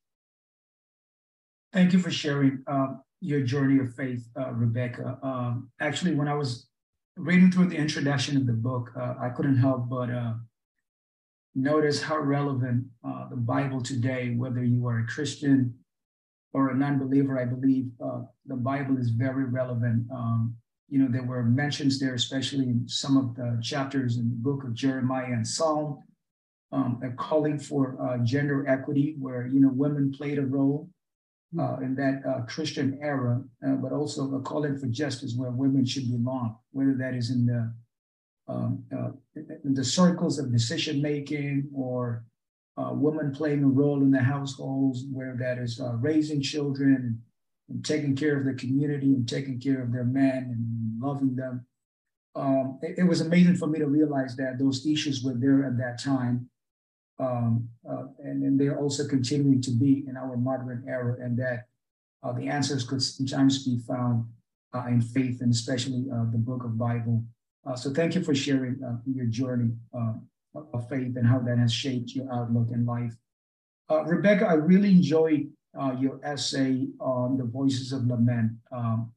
Thank 1.71 1.93
you 1.93 1.99
for 1.99 2.11
sharing 2.11 2.63
uh, 2.67 2.95
your 3.21 3.41
journey 3.41 3.79
of 3.79 3.95
faith, 3.95 4.27
uh, 4.39 4.51
Rebecca. 4.51 5.17
Um, 5.23 5.71
actually, 5.79 6.13
when 6.13 6.27
I 6.27 6.35
was 6.35 6.67
reading 7.15 7.51
through 7.51 7.69
the 7.69 7.77
introduction 7.77 8.37
of 8.37 8.45
the 8.45 8.53
book, 8.53 8.91
uh, 8.99 9.15
I 9.19 9.29
couldn't 9.29 9.57
help 9.57 9.89
but 9.89 10.09
uh, 10.09 10.33
notice 11.55 12.01
how 12.01 12.17
relevant 12.17 12.85
uh, 13.05 13.29
the 13.29 13.35
Bible 13.35 13.81
today, 13.81 14.33
whether 14.35 14.63
you 14.63 14.87
are 14.87 14.99
a 14.99 15.07
Christian 15.07 15.73
or 16.53 16.69
a 16.69 16.75
non-believer, 16.75 17.39
I 17.39 17.45
believe 17.45 17.85
the 18.45 18.55
Bible 18.55 18.97
is 18.97 19.09
very 19.09 19.45
relevant. 19.45 20.05
Um, 20.11 20.55
you 20.89 20.99
know, 20.99 21.07
there 21.09 21.23
were 21.23 21.43
mentions 21.43 21.99
there, 21.99 22.13
especially 22.13 22.65
in 22.65 22.87
some 22.87 23.17
of 23.17 23.35
the 23.35 23.59
chapters 23.63 24.17
in 24.17 24.29
the 24.29 24.35
book 24.35 24.63
of 24.63 24.73
Jeremiah 24.73 25.31
and 25.31 25.47
Psalm, 25.47 26.03
um, 26.71 27.01
a 27.03 27.09
calling 27.15 27.57
for 27.57 27.97
uh, 28.01 28.17
gender 28.23 28.67
equity, 28.67 29.15
where 29.19 29.47
you 29.47 29.59
know 29.59 29.71
women 29.71 30.11
played 30.11 30.37
a 30.37 30.45
role 30.45 30.89
uh, 31.57 31.77
in 31.77 31.95
that 31.95 32.21
uh, 32.27 32.41
Christian 32.45 32.99
era, 33.01 33.41
uh, 33.65 33.71
but 33.75 33.91
also 33.91 34.35
a 34.35 34.41
calling 34.41 34.77
for 34.77 34.87
justice, 34.87 35.33
where 35.35 35.51
women 35.51 35.85
should 35.85 36.11
belong, 36.11 36.57
whether 36.71 36.95
that 36.95 37.15
is 37.15 37.29
in 37.29 37.45
the 37.45 37.73
um, 38.47 38.83
uh, 38.95 39.09
the 39.63 39.83
circles 39.83 40.37
of 40.39 40.51
decision 40.51 41.01
making 41.01 41.69
or 41.73 42.25
uh, 42.77 42.91
women 42.91 43.31
playing 43.31 43.63
a 43.63 43.67
role 43.67 44.01
in 44.01 44.11
the 44.11 44.19
households, 44.19 45.05
where 45.11 45.35
that 45.39 45.57
is 45.57 45.79
raising 45.99 46.41
children 46.41 47.21
and 47.69 47.85
taking 47.85 48.15
care 48.15 48.37
of 48.37 48.45
the 48.45 48.53
community 48.53 49.13
and 49.13 49.27
taking 49.27 49.59
care 49.59 49.81
of 49.81 49.91
their 49.91 50.03
men 50.03 50.49
and 50.51 51.01
loving 51.01 51.35
them. 51.35 51.65
Um, 52.35 52.79
it, 52.81 52.99
it, 52.99 53.03
was 53.03 53.21
amazing 53.21 53.55
for 53.55 53.67
me 53.67 53.79
to 53.79 53.85
realize 53.85 54.35
that 54.37 54.57
those 54.57 54.85
issues 54.85 55.23
were 55.23 55.35
there 55.35 55.65
at 55.65 55.77
that 55.77 56.01
time. 56.01 56.49
Um, 57.19 57.69
uh, 57.87 58.05
and, 58.19 58.43
and 58.43 58.59
they're 58.59 58.79
also 58.79 59.07
continuing 59.07 59.61
to 59.61 59.71
be 59.71 60.03
in 60.07 60.17
our 60.17 60.35
modern 60.35 60.83
era, 60.87 61.15
and 61.21 61.37
that 61.37 61.67
uh, 62.23 62.33
the 62.33 62.47
answers 62.47 62.83
could 62.83 63.03
sometimes 63.03 63.63
be 63.63 63.77
found 63.87 64.25
uh, 64.73 64.85
in 64.87 64.99
faith 64.99 65.41
and 65.41 65.53
especially 65.53 66.07
uh, 66.11 66.25
the 66.31 66.39
book 66.39 66.63
of 66.63 66.77
Bible. 66.77 67.23
Uh, 67.65 67.75
so 67.75 67.93
thank 67.93 68.15
you 68.15 68.23
for 68.23 68.35
sharing 68.35 68.81
uh, 68.83 68.97
your 69.05 69.25
journey 69.25 69.71
of 70.73 70.87
faith 70.89 71.15
and 71.15 71.25
how 71.25 71.39
that 71.39 71.57
has 71.57 71.73
shaped 71.73 72.11
your 72.11 72.31
outlook 72.31 72.67
in 72.71 72.85
life. 72.85 73.15
Rebecca, 73.89 74.47
I 74.47 74.53
really 74.53 74.89
enjoyed 74.89 75.51
uh, 75.79 75.95
your 75.99 76.19
essay 76.23 76.87
on 76.99 77.37
the 77.37 77.43
voices 77.43 77.91
of 77.91 78.05
lament, 78.05 78.51
um, 78.71 79.11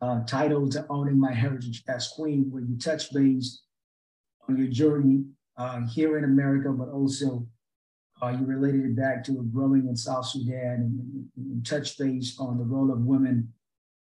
uh, 0.00 0.22
titled 0.24 0.76
Owning 0.88 1.18
My 1.18 1.32
Heritage 1.32 1.82
as 1.88 2.08
Queen, 2.08 2.46
where 2.50 2.62
you 2.62 2.78
touch 2.78 3.12
base 3.12 3.62
on 4.48 4.56
your 4.56 4.68
journey 4.68 5.24
uh, 5.56 5.80
here 5.86 6.18
in 6.18 6.24
America, 6.24 6.70
but 6.70 6.88
also 6.88 7.46
uh, 8.22 8.28
you 8.28 8.46
related 8.46 8.84
it 8.84 8.96
back 8.96 9.24
to 9.24 9.42
growing 9.52 9.88
in 9.88 9.96
South 9.96 10.26
Sudan 10.26 10.54
and, 10.56 11.28
and 11.36 11.66
touch 11.66 11.98
base 11.98 12.38
on 12.38 12.58
the 12.58 12.64
role 12.64 12.92
of 12.92 13.00
women 13.00 13.52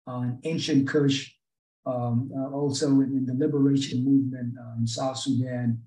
in 0.07 0.39
ancient 0.43 0.87
Kush, 0.87 1.33
um, 1.85 2.31
uh, 2.35 2.49
also 2.51 2.87
in, 3.01 3.11
in, 3.17 3.25
the 3.25 3.33
liberation 3.33 4.03
movement 4.03 4.53
uh, 4.59 4.79
in 4.79 4.85
South 4.85 5.17
Sudan, 5.17 5.81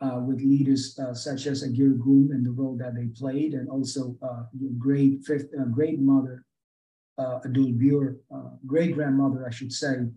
uh, 0.00 0.20
with 0.20 0.40
leaders 0.40 0.98
uh, 0.98 1.14
such 1.14 1.46
as 1.46 1.62
Agir 1.62 1.98
Goom 1.98 2.30
and 2.30 2.44
the 2.44 2.50
role 2.50 2.76
that 2.78 2.94
they 2.94 3.06
played, 3.06 3.54
and 3.54 3.68
also 3.68 4.16
uh, 4.22 4.44
great 4.78 5.24
fifth, 5.24 5.48
uh, 5.58 5.64
great 5.64 6.00
mother 6.00 6.44
uh, 7.18 7.40
Adul 7.44 7.76
Bure, 7.78 8.16
uh, 8.34 8.50
great 8.66 8.94
grandmother, 8.94 9.46
I 9.46 9.50
should 9.50 9.72
say. 9.72 10.08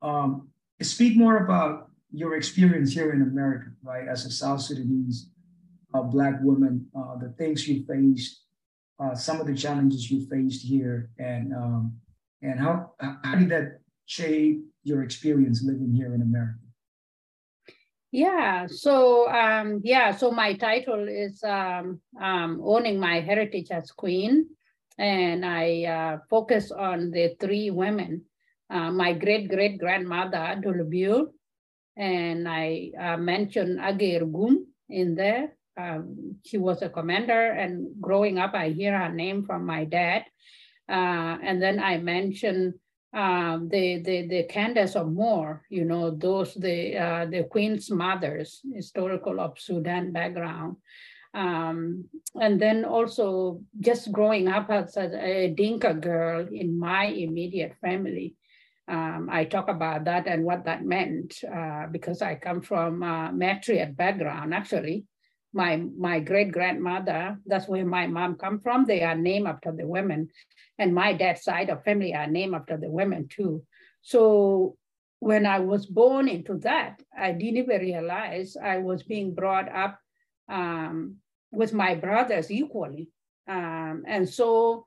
Um, 0.00 0.48
speak 0.80 1.16
more 1.16 1.44
about 1.44 1.90
your 2.10 2.34
experience 2.36 2.92
here 2.92 3.12
in 3.12 3.22
America, 3.22 3.66
right, 3.82 4.08
as 4.08 4.24
a 4.24 4.30
South 4.30 4.62
Sudanese 4.62 5.28
Black 6.10 6.42
woman, 6.42 6.86
the 7.20 7.32
things 7.38 7.66
you 7.66 7.82
faced, 7.86 8.42
some 9.14 9.40
of 9.40 9.46
the 9.46 9.54
challenges 9.54 10.10
you 10.10 10.26
faced 10.28 10.62
here, 10.62 11.08
and 11.18 11.54
um, 11.54 11.96
and 12.42 12.60
how 12.60 12.92
how 13.00 13.34
did 13.34 13.48
that 13.48 13.80
shape 14.06 14.64
your 14.82 15.02
experience 15.02 15.62
living 15.62 15.92
here 15.92 16.14
in 16.14 16.22
America? 16.22 16.58
Yeah, 18.12 18.66
so 18.66 19.28
um, 19.28 19.80
yeah, 19.84 20.16
so 20.16 20.30
my 20.30 20.54
title 20.54 21.06
is 21.08 21.42
um, 21.44 22.00
um, 22.20 22.62
Owning 22.64 22.98
My 22.98 23.20
Heritage 23.20 23.70
as 23.70 23.90
Queen. 23.90 24.46
And 24.98 25.44
I 25.44 25.84
uh, 25.84 26.18
focus 26.30 26.72
on 26.72 27.10
the 27.10 27.36
three 27.38 27.70
women, 27.70 28.22
uh, 28.70 28.90
my 28.90 29.12
great 29.12 29.50
great 29.50 29.78
grandmother, 29.78 30.56
Dulubur, 30.64 31.26
and 31.98 32.48
I 32.48 32.92
uh, 32.98 33.16
mentioned 33.18 33.78
Agir 33.78 34.24
Gum 34.24 34.66
in 34.88 35.14
there. 35.14 35.52
Um, 35.76 36.36
she 36.46 36.56
was 36.56 36.80
a 36.80 36.88
commander, 36.88 37.52
and 37.52 38.00
growing 38.00 38.38
up, 38.38 38.54
I 38.54 38.70
hear 38.70 38.96
her 38.96 39.12
name 39.12 39.44
from 39.44 39.66
my 39.66 39.84
dad. 39.84 40.24
Uh, 40.88 41.36
and 41.44 41.60
then 41.60 41.78
I 41.78 41.98
mentioned 41.98 42.74
um, 43.16 43.70
the, 43.70 44.02
the, 44.02 44.26
the 44.28 44.42
Candace 44.44 44.94
of 44.94 45.06
Meroe, 45.06 45.60
you 45.70 45.86
know, 45.86 46.10
those, 46.10 46.52
the, 46.54 46.98
uh, 46.98 47.24
the 47.24 47.44
Queen's 47.44 47.90
mothers, 47.90 48.60
historical 48.74 49.40
of 49.40 49.58
Sudan 49.58 50.12
background. 50.12 50.76
Um, 51.32 52.04
and 52.40 52.60
then 52.60 52.84
also 52.84 53.62
just 53.80 54.12
growing 54.12 54.48
up 54.48 54.70
as 54.70 54.96
a 54.98 55.52
Dinka 55.56 55.94
girl 55.94 56.46
in 56.52 56.78
my 56.78 57.06
immediate 57.06 57.74
family. 57.80 58.36
Um, 58.86 59.28
I 59.32 59.44
talk 59.44 59.68
about 59.68 60.04
that 60.04 60.26
and 60.26 60.44
what 60.44 60.64
that 60.66 60.84
meant 60.84 61.42
uh, 61.42 61.86
because 61.90 62.20
I 62.20 62.36
come 62.36 62.60
from 62.60 63.02
a 63.02 63.32
matriarch 63.34 63.96
background, 63.96 64.52
actually. 64.54 65.06
My, 65.56 65.72
my 65.98 66.20
great 66.20 66.52
grandmother, 66.52 67.38
that's 67.46 67.66
where 67.66 67.86
my 67.86 68.06
mom 68.06 68.36
come 68.36 68.60
from. 68.60 68.84
They 68.84 69.02
are 69.02 69.16
named 69.16 69.46
after 69.46 69.72
the 69.72 69.86
women 69.86 70.28
and 70.78 70.94
my 70.94 71.12
dad's 71.14 71.42
side 71.42 71.70
of 71.70 71.84
family 71.84 72.14
are 72.14 72.26
named 72.26 72.54
after 72.54 72.76
the 72.76 72.90
women 72.90 73.28
too. 73.28 73.64
So 74.02 74.76
when 75.18 75.46
I 75.46 75.60
was 75.60 75.86
born 75.86 76.28
into 76.28 76.58
that, 76.58 77.02
I 77.16 77.32
didn't 77.32 77.56
even 77.56 77.80
realize 77.80 78.56
I 78.56 78.78
was 78.78 79.02
being 79.02 79.34
brought 79.34 79.68
up 79.74 79.98
um, 80.48 81.16
with 81.50 81.72
my 81.72 81.94
brothers 81.94 82.50
equally. 82.50 83.08
Um, 83.48 84.04
and 84.06 84.28
so 84.28 84.86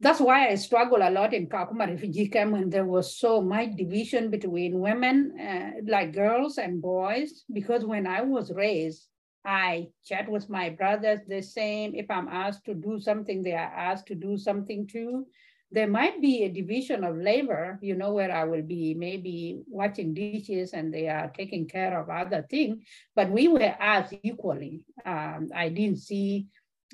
that's 0.00 0.20
why 0.20 0.48
I 0.48 0.54
struggle 0.56 1.02
a 1.02 1.10
lot 1.10 1.34
in 1.34 1.48
Kakuma 1.48 1.86
refugee 1.86 2.28
camp 2.28 2.52
when 2.52 2.70
there 2.70 2.86
was 2.86 3.18
so 3.18 3.40
much 3.40 3.76
division 3.76 4.30
between 4.30 4.80
women, 4.80 5.38
uh, 5.38 5.70
like 5.86 6.12
girls 6.14 6.58
and 6.58 6.80
boys, 6.80 7.44
because 7.52 7.84
when 7.84 8.06
I 8.06 8.22
was 8.22 8.50
raised, 8.52 9.06
I 9.44 9.88
chat 10.04 10.28
with 10.28 10.48
my 10.48 10.70
brothers 10.70 11.20
the 11.28 11.42
same. 11.42 11.94
If 11.94 12.10
I'm 12.10 12.28
asked 12.28 12.64
to 12.66 12.74
do 12.74 12.98
something, 12.98 13.42
they 13.42 13.52
are 13.52 13.72
asked 13.76 14.06
to 14.06 14.14
do 14.14 14.38
something 14.38 14.86
too. 14.86 15.26
There 15.70 15.88
might 15.88 16.22
be 16.22 16.44
a 16.44 16.48
division 16.48 17.02
of 17.02 17.16
labor, 17.16 17.78
you 17.82 17.96
know, 17.96 18.12
where 18.12 18.30
I 18.30 18.44
will 18.44 18.62
be 18.62 18.94
maybe 18.94 19.60
watching 19.66 20.14
dishes 20.14 20.72
and 20.72 20.94
they 20.94 21.08
are 21.08 21.32
taking 21.36 21.66
care 21.66 22.00
of 22.00 22.08
other 22.08 22.46
things, 22.48 22.84
but 23.16 23.28
we 23.30 23.48
were 23.48 23.74
asked 23.80 24.14
equally. 24.22 24.82
Um, 25.04 25.48
I 25.54 25.70
didn't 25.70 25.98
see, 25.98 26.46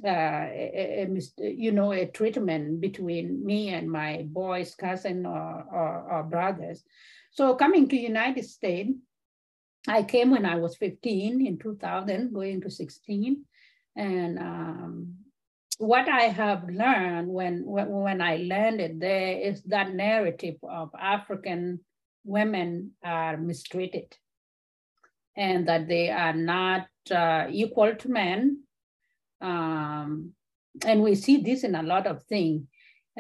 uh, 0.02 0.08
a, 0.08 1.06
a, 1.06 1.50
you 1.50 1.72
know, 1.72 1.92
a 1.92 2.06
treatment 2.06 2.80
between 2.80 3.44
me 3.44 3.68
and 3.68 3.90
my 3.90 4.24
boys, 4.26 4.74
cousin 4.74 5.26
or, 5.26 5.64
or, 5.70 6.12
or 6.12 6.22
brothers. 6.22 6.82
So 7.32 7.54
coming 7.56 7.86
to 7.88 7.96
United 7.96 8.44
States, 8.46 8.90
I 9.88 10.02
came 10.02 10.30
when 10.30 10.44
I 10.44 10.56
was 10.56 10.76
15 10.76 11.46
in 11.46 11.58
2000, 11.58 12.32
going 12.32 12.60
to 12.62 12.70
16. 12.70 13.44
And 13.96 14.38
um, 14.38 15.14
what 15.78 16.08
I 16.08 16.24
have 16.24 16.68
learned 16.68 17.28
when, 17.28 17.62
when 17.64 18.20
I 18.20 18.36
landed 18.36 19.00
there 19.00 19.38
is 19.38 19.62
that 19.64 19.94
narrative 19.94 20.56
of 20.62 20.90
African 20.98 21.80
women 22.24 22.92
are 23.02 23.36
mistreated 23.36 24.14
and 25.36 25.66
that 25.68 25.88
they 25.88 26.10
are 26.10 26.34
not 26.34 26.86
uh, 27.10 27.46
equal 27.50 27.94
to 27.94 28.08
men. 28.10 28.62
Um, 29.40 30.32
and 30.84 31.02
we 31.02 31.14
see 31.14 31.38
this 31.38 31.64
in 31.64 31.74
a 31.74 31.82
lot 31.82 32.06
of 32.06 32.22
things. 32.24 32.66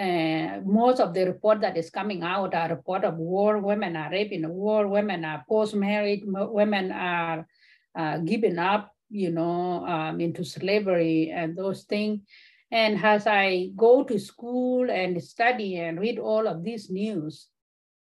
Uh, 0.00 0.60
most 0.64 0.98
of 0.98 1.12
the 1.12 1.26
report 1.26 1.60
that 1.60 1.76
is 1.76 1.90
coming 1.90 2.22
out 2.22 2.54
are 2.54 2.70
report 2.70 3.04
of 3.04 3.18
war. 3.18 3.58
Women 3.58 3.96
are 3.96 4.10
raped 4.10 4.32
in 4.32 4.48
war. 4.48 4.88
Women 4.88 5.26
are 5.26 5.44
post-married. 5.46 6.22
Women 6.24 6.90
are 6.90 7.46
uh, 7.94 8.16
given 8.18 8.58
up, 8.58 8.96
you 9.10 9.30
know, 9.30 9.84
um, 9.84 10.18
into 10.20 10.42
slavery 10.42 11.30
and 11.30 11.54
those 11.54 11.84
things. 11.84 12.22
And 12.70 13.04
as 13.04 13.26
I 13.26 13.72
go 13.76 14.02
to 14.04 14.18
school 14.18 14.90
and 14.90 15.22
study 15.22 15.76
and 15.76 16.00
read 16.00 16.18
all 16.18 16.48
of 16.48 16.64
these 16.64 16.88
news, 16.88 17.48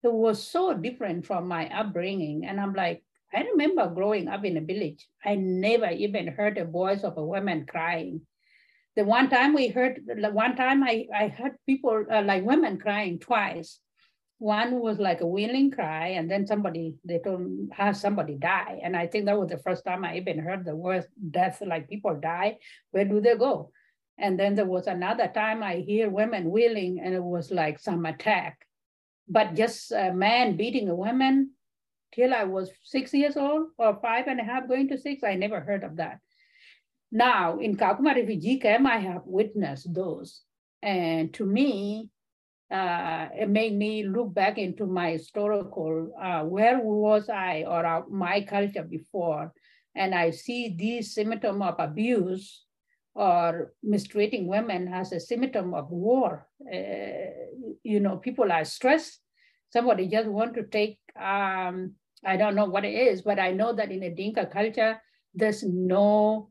it 0.02 0.14
was 0.14 0.42
so 0.42 0.74
different 0.74 1.26
from 1.26 1.48
my 1.48 1.68
upbringing. 1.78 2.46
And 2.46 2.60
I'm 2.62 2.74
like, 2.74 3.04
I 3.34 3.42
remember 3.42 3.90
growing 3.90 4.30
up 4.30 4.46
in 4.46 4.56
a 4.56 4.62
village. 4.62 5.08
I 5.26 5.36
never 5.36 5.90
even 5.90 6.28
heard 6.28 6.58
a 6.58 6.66
voice 6.66 7.04
of 7.04 7.18
a 7.18 7.26
woman 7.26 7.66
crying. 7.66 8.22
The 8.96 9.06
one 9.06 9.30
time 9.30 9.54
we 9.54 9.70
heard, 9.70 10.02
one 10.06 10.56
time 10.56 10.84
I, 10.84 11.08
I 11.16 11.28
heard 11.30 11.56
people 11.66 12.06
uh, 12.12 12.24
like 12.24 12.44
women 12.44 12.78
crying 12.78 13.20
twice. 13.20 13.80
One 14.40 14.80
was 14.80 14.98
like 14.98 15.22
a 15.22 15.28
wailing 15.28 15.70
cry, 15.70 16.08
and 16.18 16.30
then 16.30 16.48
somebody 16.48 16.96
they 17.06 17.20
told 17.20 17.70
have 17.72 17.96
somebody 17.96 18.36
die, 18.36 18.80
and 18.84 18.98
I 18.98 19.06
think 19.06 19.26
that 19.26 19.38
was 19.40 19.50
the 19.50 19.60
first 19.60 19.86
time 19.86 20.04
I 20.04 20.18
even 20.18 20.40
heard 20.40 20.66
the 20.66 20.76
word 20.76 21.06
death. 21.30 21.62
Like 21.66 21.88
people 21.88 22.16
die, 22.20 22.58
where 22.90 23.06
do 23.06 23.22
they 23.22 23.36
go? 23.38 23.72
And 24.18 24.40
then 24.40 24.56
there 24.56 24.66
was 24.66 24.88
another 24.88 25.28
time 25.28 25.62
I 25.64 25.76
hear 25.76 26.10
women 26.10 26.50
wailing, 26.50 27.00
and 27.00 27.14
it 27.14 27.24
was 27.24 27.52
like 27.52 27.80
some 27.80 28.06
attack, 28.06 28.58
but 29.30 29.54
just 29.54 29.92
a 29.92 30.12
man 30.12 30.58
beating 30.58 30.90
a 30.90 30.96
woman 30.96 31.52
till 32.12 32.34
I 32.34 32.44
was 32.44 32.72
six 32.84 33.14
years 33.14 33.38
old 33.38 33.68
or 33.78 34.00
five 34.02 34.28
and 34.28 34.40
a 34.40 34.44
half 34.44 34.68
going 34.68 34.90
to 34.90 34.98
six. 34.98 35.24
I 35.24 35.36
never 35.36 35.62
heard 35.62 35.84
of 35.84 35.98
that. 35.98 36.20
Now 37.12 37.60
in 37.60 37.76
Kakuma 37.76 38.16
refugee 38.16 38.60
camp, 38.60 38.88
I 38.88 38.98
have 38.98 39.24
witnessed 39.26 39.94
those. 39.94 40.42
And 40.82 41.34
to 41.36 41.46
me, 41.46 42.10
uh, 42.72 43.28
it 43.38 43.50
made 43.50 43.76
me 43.76 44.04
look 44.04 44.34
back 44.34 44.58
into 44.58 44.86
my 44.86 45.12
historical, 45.12 46.14
uh, 46.22 46.44
where 46.44 46.80
was 46.80 47.30
I 47.30 47.66
or 47.68 47.86
uh, 47.86 48.04
my 48.10 48.42
culture 48.42 48.84
before? 48.84 49.54
And 49.94 50.16
I 50.16 50.32
see 50.32 50.74
these 50.78 51.14
symptom 51.14 51.62
of 51.62 51.76
abuse 51.80 52.64
or 53.14 53.74
mistreating 53.84 54.48
women 54.48 54.88
as 54.94 55.12
a 55.12 55.20
symptom 55.20 55.74
of 55.74 55.90
war. 55.90 56.48
Uh, 56.62 57.76
you 57.84 58.00
know, 58.00 58.16
people 58.18 58.52
are 58.52 58.64
stressed. 58.64 59.20
Somebody 59.74 60.08
just 60.08 60.30
want 60.30 60.54
to 60.56 60.64
take 60.64 60.98
um, 61.20 61.96
I 62.24 62.38
don't 62.38 62.56
know 62.56 62.66
what 62.66 62.86
it 62.86 62.94
is, 62.94 63.22
but 63.22 63.40
I 63.40 63.52
know 63.52 63.74
that 63.74 63.92
in 63.92 64.04
a 64.04 64.10
Dinka 64.14 64.46
culture, 64.46 65.02
there's 65.34 65.64
no, 65.64 66.51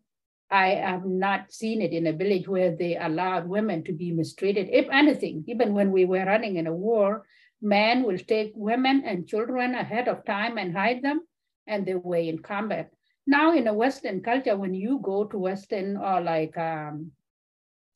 I 0.51 0.71
have 0.71 1.07
not 1.07 1.53
seen 1.53 1.81
it 1.81 1.93
in 1.93 2.07
a 2.07 2.13
village 2.13 2.49
where 2.49 2.75
they 2.75 2.97
allowed 2.97 3.49
women 3.49 3.85
to 3.85 3.93
be 3.93 4.11
mistreated. 4.11 4.69
If 4.71 4.89
anything, 4.91 5.45
even 5.47 5.75
when 5.75 5.93
we 5.93 6.05
were 6.05 6.25
running 6.25 6.57
in 6.57 6.67
a 6.67 6.75
war, 6.75 7.25
men 7.63 8.03
will 8.03 8.19
take 8.19 8.53
women 8.57 9.05
and 9.05 9.29
children 9.29 9.75
ahead 9.75 10.09
of 10.09 10.25
time 10.25 10.59
and 10.59 10.77
hide 10.77 11.03
them, 11.03 11.21
and 11.67 11.87
they 11.87 11.95
were 11.95 12.17
in 12.17 12.41
combat. 12.41 12.91
Now 13.27 13.55
in 13.55 13.69
a 13.69 13.75
Western 13.75 14.23
culture, 14.23 14.57
when 14.57 14.75
you 14.75 14.99
go 15.03 15.25
to 15.25 15.39
Western 15.39 15.97
or 15.97 16.21
like, 16.21 16.57
um, 16.59 17.13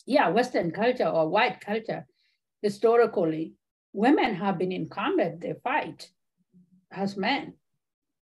yeah, 0.06 0.28
Western 0.28 0.70
culture 0.70 1.08
or 1.08 1.28
white 1.28 1.60
culture, 1.60 2.06
historically, 2.62 3.54
women 3.92 4.34
have 4.34 4.58
been 4.58 4.70
in 4.70 4.88
combat, 4.88 5.40
they 5.40 5.54
fight 5.64 6.10
as 6.92 7.16
men. 7.16 7.54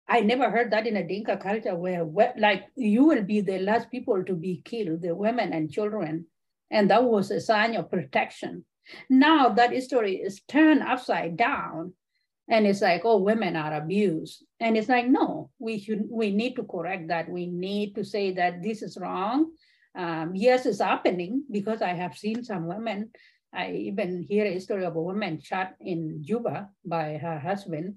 I 0.09 0.21
never 0.21 0.51
heard 0.51 0.71
that 0.73 0.87
in 0.87 0.97
a 0.97 1.07
Dinka 1.07 1.37
culture 1.37 1.77
where, 1.77 2.05
like, 2.39 2.65
you 2.75 3.05
will 3.05 3.23
be 3.23 3.43
the 3.43 3.59
last 3.59 3.91
people 3.91 4.25
to 4.25 4.35
be 4.35 4.63
killed, 4.65 5.03
the 5.03 5.15
women 5.15 5.53
and 5.53 5.71
children. 5.71 6.27
And 6.71 6.91
that 6.91 7.05
was 7.05 7.31
a 7.31 7.41
sign 7.41 7.77
of 7.77 7.91
protection. 7.91 8.65
Now 9.11 9.51
that 9.51 9.83
story 9.83 10.17
is 10.17 10.41
turned 10.49 10.83
upside 10.83 11.37
down. 11.37 11.93
And 12.51 12.67
it's 12.67 12.81
like, 12.81 13.03
oh, 13.05 13.19
women 13.19 13.57
are 13.57 13.75
abused. 13.75 14.43
And 14.59 14.79
it's 14.79 14.89
like, 14.89 15.07
no, 15.07 15.51
we 15.59 15.79
should, 15.79 16.07
we 16.11 16.31
need 16.31 16.57
to 16.57 16.63
correct 16.63 17.09
that. 17.09 17.29
We 17.29 17.47
need 17.47 17.95
to 17.97 18.05
say 18.05 18.33
that 18.33 18.63
this 18.63 18.81
is 18.81 18.97
wrong. 18.99 19.53
Um, 19.95 20.33
yes, 20.35 20.65
it's 20.65 20.81
happening 20.81 21.45
because 21.51 21.83
I 21.83 21.93
have 21.93 22.17
seen 22.17 22.43
some 22.43 22.67
women. 22.67 23.11
I 23.53 23.73
even 23.73 24.23
hear 24.23 24.47
a 24.47 24.59
story 24.61 24.87
of 24.87 24.97
a 24.97 25.03
woman 25.03 25.41
shot 25.43 25.75
in 25.81 26.23
Juba 26.25 26.71
by 26.87 27.19
her 27.19 27.39
husband 27.39 27.97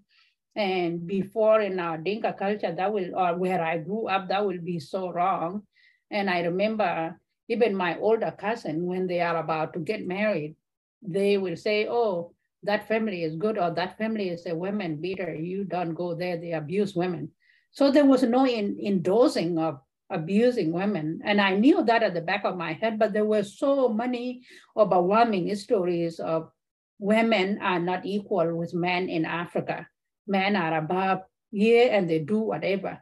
and 0.56 1.00
mm-hmm. 1.00 1.08
before 1.08 1.62
in 1.62 1.80
our 1.80 1.98
Dinka 1.98 2.34
culture, 2.34 2.74
that 2.74 2.94
will, 2.94 3.16
or 3.16 3.38
where 3.38 3.64
I 3.64 3.78
grew 3.78 4.08
up, 4.08 4.28
that 4.30 4.46
will 4.46 4.60
be 4.60 4.80
so 4.80 5.12
wrong. 5.12 5.64
And 6.10 6.30
I 6.30 6.42
remember 6.42 7.20
even 7.48 7.76
my 7.76 7.98
older 8.00 8.32
cousin, 8.38 8.86
when 8.86 9.08
they 9.08 9.22
are 9.22 9.38
about 9.38 9.74
to 9.74 9.80
get 9.80 10.06
married, 10.08 10.56
they 11.02 11.38
will 11.38 11.58
say, 11.58 11.88
oh, 11.88 12.34
that 12.64 12.88
family 12.88 13.24
is 13.24 13.36
good, 13.36 13.58
or 13.58 13.72
that 13.72 13.98
family 13.98 14.30
is 14.30 14.46
a 14.46 14.56
women 14.56 14.98
beater. 14.98 15.34
You 15.34 15.64
don't 15.64 15.96
go 15.96 16.14
there, 16.14 16.38
they 16.38 16.52
abuse 16.52 16.96
women. 16.96 17.32
So 17.72 17.90
there 17.90 18.06
was 18.06 18.24
no 18.24 18.46
in, 18.46 18.78
endorsing 18.80 19.58
of 19.58 19.80
abusing 20.10 20.72
women. 20.72 21.22
And 21.24 21.40
I 21.42 21.56
knew 21.56 21.84
that 21.86 22.04
at 22.04 22.14
the 22.14 22.22
back 22.22 22.44
of 22.44 22.58
my 22.58 22.74
head, 22.74 23.00
but 23.00 23.14
there 23.14 23.26
were 23.26 23.44
so 23.44 23.90
many 23.90 24.44
overwhelming 24.76 25.54
stories 25.56 26.20
of 26.20 26.52
women 27.00 27.60
are 27.62 27.80
not 27.80 28.06
equal 28.06 28.56
with 28.56 28.74
men 28.74 29.10
in 29.10 29.26
Africa 29.26 29.88
men 30.28 30.56
are 30.56 30.78
above 30.78 31.22
here 31.52 31.90
and 31.92 32.10
they 32.10 32.20
do 32.20 32.40
whatever. 32.40 33.02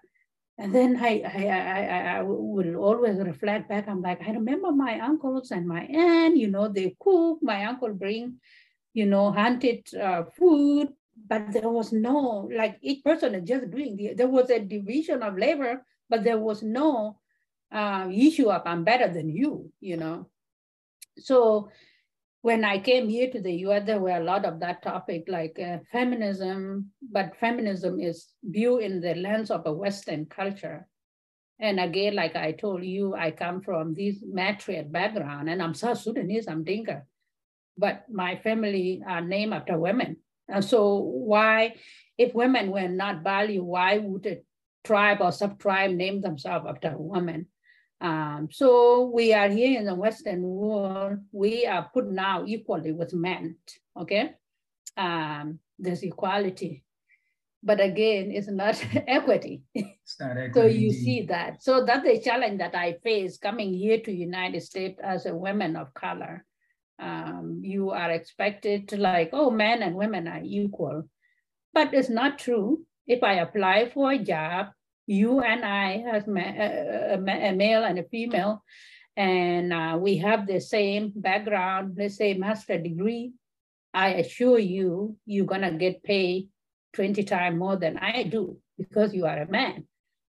And 0.57 0.75
then 0.75 0.97
I, 1.01 1.23
I, 1.25 1.45
I, 1.47 2.17
I 2.17 2.21
will 2.21 2.75
always 2.75 3.17
reflect 3.17 3.69
back. 3.69 3.87
I'm 3.87 4.01
like, 4.01 4.21
I 4.27 4.31
remember 4.31 4.71
my 4.73 4.99
uncles 4.99 5.51
and 5.51 5.65
my 5.65 5.83
aunt, 5.83 6.35
you 6.35 6.49
know, 6.49 6.67
they 6.67 6.95
cook, 6.99 7.39
my 7.41 7.63
uncle 7.65 7.93
bring, 7.93 8.39
you 8.93 9.05
know, 9.05 9.31
hunted 9.31 9.87
uh, 9.95 10.23
food, 10.37 10.89
but 11.27 11.53
there 11.53 11.69
was 11.69 11.93
no, 11.93 12.49
like 12.53 12.77
each 12.81 13.03
person 13.05 13.35
is 13.35 13.47
just 13.47 13.71
doing, 13.71 13.95
the, 13.95 14.13
there 14.15 14.27
was 14.27 14.49
a 14.49 14.59
division 14.59 15.23
of 15.23 15.37
labor, 15.37 15.85
but 16.09 16.25
there 16.25 16.39
was 16.39 16.61
no 16.61 17.19
uh, 17.71 18.09
issue 18.11 18.49
of 18.49 18.63
I'm 18.65 18.83
better 18.83 19.07
than 19.07 19.29
you, 19.29 19.71
you 19.79 19.95
know. 19.95 20.27
So 21.17 21.69
when 22.41 22.63
I 22.63 22.79
came 22.79 23.09
here 23.09 23.29
to 23.31 23.41
the 23.41 23.53
US, 23.67 23.85
there 23.85 23.99
were 23.99 24.17
a 24.17 24.23
lot 24.23 24.45
of 24.45 24.59
that 24.61 24.81
topic, 24.81 25.25
like 25.27 25.59
uh, 25.59 25.79
feminism, 25.91 26.91
but 27.01 27.35
feminism 27.39 27.99
is 27.99 28.27
viewed 28.43 28.83
in 28.83 29.01
the 29.01 29.15
lens 29.15 29.51
of 29.51 29.65
a 29.65 29.73
Western 29.73 30.25
culture. 30.25 30.87
And 31.59 31.79
again, 31.79 32.15
like 32.15 32.37
I 32.37 32.53
told 32.53 32.85
you, 32.85 33.13
I 33.13 33.31
come 33.31 33.61
from 33.61 33.93
this 33.93 34.23
matriarch 34.23 34.89
background, 34.89 35.49
and 35.49 35.61
I'm 35.61 35.73
South 35.73 35.99
Sudanese, 35.99 36.47
I'm 36.47 36.63
Dinka, 36.63 37.03
but 37.77 38.05
my 38.09 38.37
family 38.37 39.01
are 39.05 39.21
named 39.21 39.53
after 39.53 39.77
women. 39.77 40.17
And 40.47 40.63
so 40.63 40.95
why, 40.95 41.75
if 42.17 42.33
women 42.33 42.71
were 42.71 42.87
not 42.87 43.23
valued, 43.23 43.65
why 43.65 43.97
would 43.97 44.25
a 44.25 44.37
tribe 44.85 45.17
or 45.19 45.33
sub-tribe 45.33 45.91
name 45.91 46.21
themselves 46.21 46.65
after 46.67 46.93
a 46.93 46.97
woman? 46.97 47.47
Um, 48.01 48.47
so 48.51 49.11
we 49.13 49.33
are 49.33 49.49
here 49.49 49.77
in 49.77 49.85
the 49.85 49.95
Western 49.95 50.41
world, 50.41 51.19
we 51.31 51.65
are 51.65 51.89
put 51.93 52.09
now 52.09 52.45
equally 52.45 52.93
with 52.93 53.13
men, 53.13 53.57
okay? 53.99 54.35
Um, 54.95 55.59
there's 55.77 56.03
equality, 56.03 56.83
but 57.61 57.81
again, 57.81 58.31
it's 58.31 58.47
not 58.47 58.81
equity. 59.07 59.63
It's 59.73 60.19
not 60.19 60.37
equity. 60.37 60.53
so 60.53 60.65
you 60.65 60.93
see 60.93 61.23
that. 61.23 61.61
So 61.61 61.83
that's 61.83 62.05
the 62.05 62.19
challenge 62.21 62.59
that 62.59 62.73
I 62.73 62.93
face 63.03 63.37
coming 63.37 63.73
here 63.73 63.99
to 63.99 64.11
United 64.11 64.61
States 64.63 64.99
as 65.03 65.25
a 65.25 65.35
woman 65.35 65.75
of 65.75 65.93
color. 65.93 66.45
Um, 66.99 67.59
you 67.63 67.91
are 67.91 68.11
expected 68.11 68.87
to 68.89 68.97
like, 68.97 69.31
oh, 69.33 69.49
men 69.51 69.83
and 69.83 69.95
women 69.95 70.27
are 70.27 70.41
equal, 70.43 71.09
but 71.73 71.93
it's 71.93 72.09
not 72.09 72.39
true. 72.39 72.85
If 73.07 73.23
I 73.23 73.35
apply 73.35 73.89
for 73.93 74.11
a 74.11 74.19
job, 74.19 74.67
you 75.09 75.41
and 75.41 75.65
I 75.65 76.05
as 76.11 76.27
a, 76.27 77.15
a, 77.15 77.53
male 77.53 77.83
and 77.83 77.97
a 77.97 78.03
female, 78.03 78.63
and 79.17 79.73
uh, 79.73 79.97
we 79.99 80.17
have 80.17 80.45
the 80.45 80.61
same 80.61 81.11
background, 81.15 81.95
let's 81.97 82.15
say 82.15 82.35
master 82.35 82.77
degree, 82.77 83.33
I 83.91 84.09
assure 84.09 84.59
you, 84.59 85.17
you're 85.25 85.47
gonna 85.47 85.73
get 85.73 86.03
paid 86.03 86.49
20 86.93 87.23
times 87.23 87.57
more 87.57 87.75
than 87.75 87.97
I 87.97 88.23
do 88.23 88.57
because 88.77 89.15
you 89.15 89.25
are 89.25 89.39
a 89.39 89.49
man. 89.49 89.87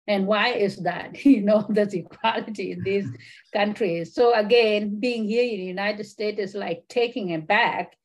And 0.06 0.26
why 0.26 0.50
is 0.50 0.76
that? 0.82 1.16
You 1.24 1.40
know, 1.40 1.64
there's 1.70 1.94
equality 1.94 2.72
in 2.72 2.82
these 2.82 3.08
countries. 3.54 4.14
So 4.14 4.34
again, 4.34 5.00
being 5.00 5.26
here 5.26 5.42
in 5.42 5.58
the 5.58 5.64
United 5.64 6.04
States 6.04 6.38
is 6.38 6.54
like 6.54 6.84
taking 6.90 7.30
it 7.30 7.46
back 7.46 7.96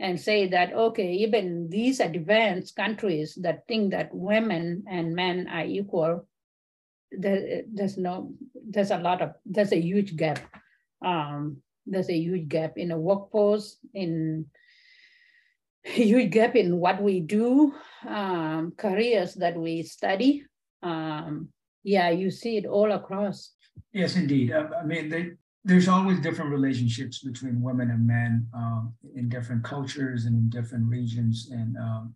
and 0.00 0.18
say 0.18 0.48
that, 0.48 0.72
okay, 0.72 1.12
even 1.12 1.68
these 1.68 2.00
advanced 2.00 2.74
countries 2.74 3.34
that 3.42 3.68
think 3.68 3.92
that 3.92 4.08
women 4.14 4.82
and 4.88 5.14
men 5.14 5.46
are 5.46 5.64
equal, 5.64 6.26
there, 7.12 7.62
there's 7.70 7.98
no, 7.98 8.32
there's 8.66 8.90
a 8.90 8.98
lot 8.98 9.20
of, 9.20 9.34
there's 9.44 9.72
a 9.72 9.80
huge 9.80 10.16
gap. 10.16 10.40
Um, 11.04 11.58
there's 11.86 12.08
a 12.08 12.16
huge 12.16 12.48
gap 12.48 12.78
in 12.78 12.88
the 12.88 12.96
workforce, 12.96 13.76
in 13.92 14.46
huge 15.84 16.30
gap 16.30 16.56
in 16.56 16.78
what 16.78 17.02
we 17.02 17.20
do, 17.20 17.74
um, 18.08 18.72
careers 18.76 19.34
that 19.34 19.56
we 19.56 19.82
study. 19.82 20.44
Um, 20.82 21.50
yeah, 21.82 22.08
you 22.08 22.30
see 22.30 22.56
it 22.56 22.64
all 22.64 22.92
across. 22.92 23.52
Yes, 23.92 24.16
indeed. 24.16 24.52
I, 24.52 24.80
I 24.80 24.84
mean, 24.84 25.10
they, 25.10 25.32
there's 25.64 25.88
always 25.88 26.20
different 26.20 26.50
relationships 26.50 27.18
between 27.18 27.62
women 27.62 27.90
and 27.90 28.06
men 28.06 28.46
um, 28.54 28.94
in 29.14 29.28
different 29.28 29.62
cultures 29.62 30.24
and 30.24 30.34
in 30.34 30.48
different 30.48 30.86
regions. 30.88 31.50
And 31.52 31.76
um, 31.76 32.14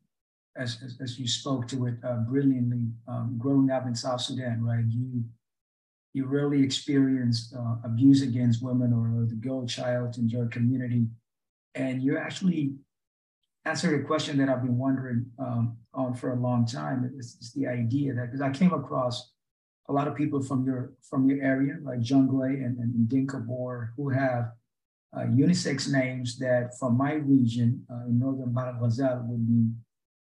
as, 0.56 0.78
as, 0.84 0.96
as, 1.00 1.18
you 1.18 1.28
spoke 1.28 1.68
to 1.68 1.86
it 1.86 1.94
uh, 2.06 2.18
brilliantly, 2.28 2.86
um, 3.06 3.36
growing 3.38 3.70
up 3.70 3.86
in 3.86 3.94
South 3.94 4.20
Sudan, 4.20 4.64
right? 4.64 4.84
You 4.88 5.24
you 6.14 6.26
really 6.26 6.62
experienced 6.62 7.54
uh, 7.56 7.74
abuse 7.82 8.22
against 8.22 8.62
women 8.62 8.92
or 8.92 9.26
the 9.26 9.34
girl 9.34 9.66
child 9.66 10.16
in 10.16 10.28
your 10.28 10.46
community, 10.46 11.06
and 11.74 12.00
you 12.00 12.16
actually 12.16 12.76
answered 13.64 14.00
a 14.00 14.04
question 14.04 14.38
that 14.38 14.48
I've 14.48 14.62
been 14.62 14.78
wondering 14.78 15.26
um, 15.40 15.76
on 15.92 16.14
for 16.14 16.32
a 16.32 16.36
long 16.36 16.66
time. 16.66 17.10
It's, 17.18 17.34
it's 17.34 17.52
the 17.52 17.66
idea 17.66 18.14
that 18.14 18.26
because 18.26 18.40
I 18.40 18.50
came 18.50 18.72
across 18.72 19.32
a 19.88 19.92
lot 19.92 20.08
of 20.08 20.16
people 20.16 20.42
from 20.42 20.64
your 20.64 20.94
from 21.02 21.28
your 21.28 21.42
area, 21.42 21.76
like 21.82 22.00
Jonglei 22.00 22.64
and, 22.64 22.78
and 22.78 23.08
Dinka 23.08 23.38
Bor, 23.38 23.92
who 23.96 24.08
have 24.08 24.52
uh, 25.16 25.26
unisex 25.26 25.90
names 25.92 26.38
that 26.38 26.76
from 26.78 26.96
my 26.96 27.14
region 27.14 27.84
uh, 27.90 28.06
in 28.08 28.18
northern 28.18 28.52
Bahr 28.52 28.76
Ghazal 28.80 29.24
would 29.28 29.46
be 29.46 29.70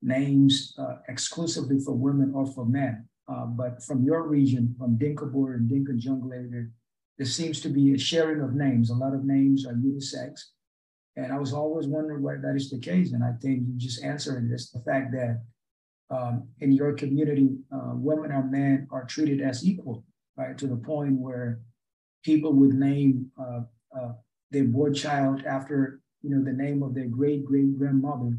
names 0.01 0.75
uh, 0.79 0.97
exclusively 1.09 1.79
for 1.81 1.93
women 1.93 2.33
or 2.35 2.47
for 2.47 2.65
men. 2.65 3.09
Uh, 3.29 3.45
but 3.45 3.83
from 3.83 4.05
your 4.05 4.27
region, 4.27 4.75
from 4.79 4.97
Dinka 4.97 5.27
Bor 5.27 5.53
and 5.53 5.69
Dinka 5.69 5.93
Jonglei, 5.93 6.51
there, 6.51 6.71
there 7.19 7.27
seems 7.27 7.61
to 7.61 7.69
be 7.69 7.93
a 7.93 7.99
sharing 7.99 8.41
of 8.41 8.55
names. 8.55 8.91
A 8.91 8.95
lot 8.95 9.13
of 9.13 9.25
names 9.25 9.67
are 9.67 9.75
unisex. 9.75 10.41
And 11.17 11.33
I 11.33 11.39
was 11.39 11.53
always 11.53 11.87
wondering 11.87 12.23
why 12.23 12.37
that 12.37 12.55
is 12.55 12.71
the 12.71 12.79
case. 12.79 13.13
And 13.13 13.25
I 13.25 13.33
think 13.43 13.65
you 13.67 13.75
just 13.77 14.03
answered 14.03 14.49
this 14.49 14.71
the 14.71 14.81
fact 14.81 15.13
that 15.13 15.43
um, 16.11 16.49
in 16.61 16.73
your 16.73 16.95
community, 16.95 17.51
uh, 17.73 17.93
women 17.95 18.33
and 18.33 18.51
men 18.51 18.89
are 18.91 19.05
treated 19.05 19.41
as 19.41 19.67
equal, 19.67 20.05
right? 20.37 20.57
To 20.57 20.67
the 20.67 20.77
point 20.77 21.13
where 21.13 21.61
people 22.25 22.53
would 22.55 22.75
name 22.75 23.31
uh, 23.39 23.61
uh, 23.97 24.13
their 24.51 24.65
boy 24.65 24.93
child 24.93 25.45
after, 25.45 26.01
you 26.23 26.31
know, 26.31 26.43
the 26.43 26.53
name 26.53 26.83
of 26.83 26.95
their 26.95 27.09
great 27.09 27.45
great 27.45 27.77
grandmother, 27.77 28.39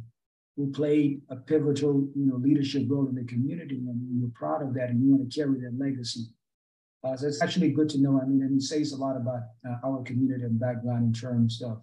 who 0.58 0.72
played 0.72 1.22
a 1.30 1.36
pivotal, 1.36 2.10
you 2.16 2.26
know, 2.26 2.36
leadership 2.36 2.84
role 2.90 3.08
in 3.08 3.16
the 3.16 3.24
community, 3.24 3.76
and 3.76 4.20
you're 4.20 4.32
proud 4.34 4.62
of 4.62 4.74
that, 4.74 4.90
and 4.90 5.02
you 5.02 5.16
want 5.16 5.32
to 5.32 5.40
carry 5.40 5.60
that 5.60 5.78
legacy. 5.78 6.26
Uh, 7.04 7.16
so 7.16 7.28
it's 7.28 7.42
actually 7.42 7.70
good 7.70 7.88
to 7.88 8.02
know. 8.02 8.20
I 8.22 8.26
mean, 8.26 8.42
and 8.42 8.60
it 8.60 8.64
says 8.64 8.92
a 8.92 8.98
lot 8.98 9.16
about 9.16 9.44
uh, 9.66 9.76
our 9.86 10.04
community 10.04 10.44
and 10.44 10.60
background 10.60 11.06
in 11.06 11.14
terms 11.14 11.62
of 11.62 11.82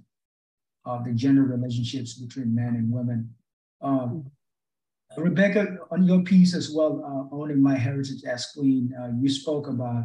the 1.05 1.13
gender 1.13 1.43
relationships 1.43 2.15
between 2.15 2.55
men 2.55 2.75
and 2.77 2.93
women. 2.93 3.35
Um, 3.81 4.31
Rebecca, 5.17 5.79
on 5.91 6.05
your 6.05 6.23
piece 6.23 6.55
as 6.55 6.71
well, 6.71 7.03
uh, 7.05 7.35
owning 7.35 7.63
my 7.63 7.77
heritage 7.77 8.25
as 8.25 8.47
queen, 8.55 8.93
uh, 9.01 9.11
you 9.19 9.29
spoke 9.29 9.69
about 9.69 10.05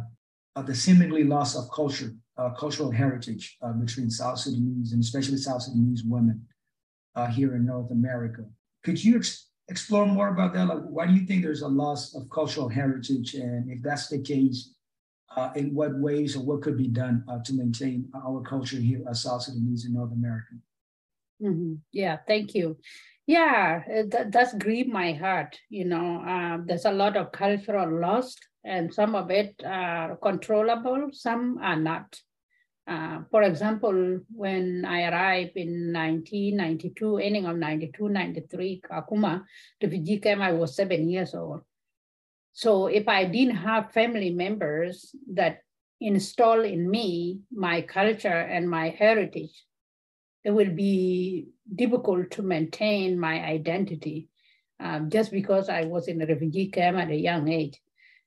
uh, 0.56 0.62
the 0.62 0.74
seemingly 0.74 1.24
loss 1.24 1.56
of 1.56 1.70
culture, 1.70 2.12
uh, 2.38 2.50
cultural 2.50 2.90
heritage 2.90 3.58
uh, 3.62 3.72
between 3.72 4.10
South 4.10 4.38
Sudanese 4.38 4.92
and 4.92 5.02
especially 5.02 5.36
South 5.36 5.62
Sudanese 5.62 6.04
women 6.04 6.46
uh, 7.14 7.26
here 7.26 7.56
in 7.56 7.66
North 7.66 7.90
America. 7.90 8.44
Could 8.84 9.02
you 9.02 9.16
ex- 9.16 9.48
explore 9.68 10.06
more 10.06 10.28
about 10.28 10.54
that? 10.54 10.66
Like, 10.66 10.82
why 10.84 11.06
do 11.06 11.14
you 11.14 11.26
think 11.26 11.42
there's 11.42 11.62
a 11.62 11.68
loss 11.68 12.14
of 12.14 12.30
cultural 12.30 12.68
heritage? 12.68 13.34
And 13.34 13.70
if 13.70 13.82
that's 13.82 14.08
the 14.08 14.20
case, 14.20 14.74
in 15.56 15.74
what 15.74 15.98
ways 15.98 16.36
or 16.36 16.40
what 16.40 16.60
could 16.60 16.76
be 16.76 16.88
done 16.88 17.24
to 17.44 17.54
maintain 17.54 18.06
our 18.14 18.42
culture 18.42 18.76
here 18.76 19.02
as 19.08 19.22
South 19.22 19.42
Sudanese 19.42 19.86
in 19.86 19.94
North 19.94 20.12
America? 20.12 20.54
Mm-hmm. 21.42 21.76
Yeah, 21.90 22.18
thank 22.28 22.54
you. 22.54 22.76
Yeah, 23.26 23.82
uh, 23.88 24.02
that 24.08 24.30
does 24.30 24.52
grieve 24.54 24.88
my 24.88 25.12
heart. 25.12 25.58
You 25.70 25.84
know, 25.84 26.20
um, 26.20 26.64
there's 26.66 26.84
a 26.84 26.92
lot 26.92 27.16
of 27.16 27.30
cultural 27.32 28.00
loss, 28.00 28.36
and 28.64 28.92
some 28.92 29.14
of 29.14 29.30
it 29.30 29.62
are 29.64 30.16
controllable, 30.16 31.10
some 31.12 31.58
are 31.62 31.76
not. 31.76 32.18
Uh, 32.84 33.20
for 33.30 33.44
example, 33.44 34.18
when 34.34 34.84
I 34.84 35.04
arrived 35.04 35.52
in 35.54 35.92
1992, 35.92 37.18
ending 37.18 37.46
of 37.46 37.56
92, 37.56 38.08
93, 38.08 38.82
Kakuma, 38.90 39.44
refugee 39.80 40.18
camp, 40.18 40.42
I 40.42 40.52
was 40.52 40.74
seven 40.74 41.08
years 41.08 41.32
old. 41.34 41.60
So 42.52 42.88
if 42.88 43.06
I 43.06 43.24
didn't 43.24 43.56
have 43.56 43.92
family 43.92 44.30
members 44.30 45.14
that 45.32 45.60
install 46.00 46.62
in 46.64 46.90
me 46.90 47.40
my 47.52 47.82
culture 47.82 48.28
and 48.28 48.68
my 48.68 48.88
heritage, 48.90 49.64
it 50.44 50.50
will 50.50 50.70
be 50.70 51.48
difficult 51.74 52.30
to 52.32 52.42
maintain 52.42 53.18
my 53.18 53.44
identity 53.44 54.28
um, 54.80 55.10
just 55.10 55.30
because 55.30 55.68
I 55.68 55.84
was 55.84 56.08
in 56.08 56.20
a 56.20 56.26
refugee 56.26 56.68
camp 56.68 56.98
at 56.98 57.10
a 57.10 57.16
young 57.16 57.48
age. 57.48 57.80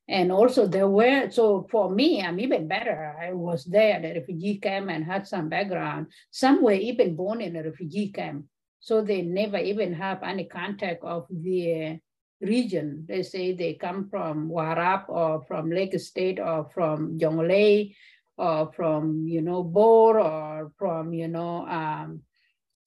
And 0.08 0.32
also 0.32 0.68
there 0.68 0.88
were, 0.88 1.30
so 1.32 1.68
for 1.70 1.90
me, 1.90 2.22
I'm 2.22 2.40
even 2.40 2.68
better. 2.68 3.16
I 3.20 3.34
was 3.34 3.66
there 3.66 3.96
at 3.96 4.06
a 4.06 4.20
refugee 4.20 4.60
camp 4.60 4.90
and 4.90 5.04
had 5.04 5.28
some 5.28 5.50
background. 5.50 6.08
Some 6.30 6.62
were 6.62 6.74
even 6.74 7.16
born 7.16 7.42
in 7.42 7.56
a 7.56 7.64
refugee 7.64 8.12
camp. 8.12 8.46
So 8.80 9.02
they 9.02 9.24
never 9.24 9.58
even 9.58 9.94
have 9.94 10.22
any 10.22 10.46
contact 10.46 11.04
of 11.04 11.26
the 11.32 12.00
region. 12.40 13.06
They 13.08 13.24
say 13.24 13.54
they 13.54 13.74
come 13.74 14.08
from 14.10 14.48
Warrap 14.48 15.10
or 15.10 15.44
from 15.48 15.72
Lake 15.72 16.00
State 16.00 16.40
or 16.40 16.70
from 16.72 17.18
Jonglei 17.18 17.96
or 18.38 18.72
from, 18.74 19.28
you 19.28 19.42
know, 19.42 19.64
Bor 19.64 20.20
or 20.20 20.72
from, 20.78 21.14
you 21.14 21.28
know, 21.28 21.66
um, 21.68 22.22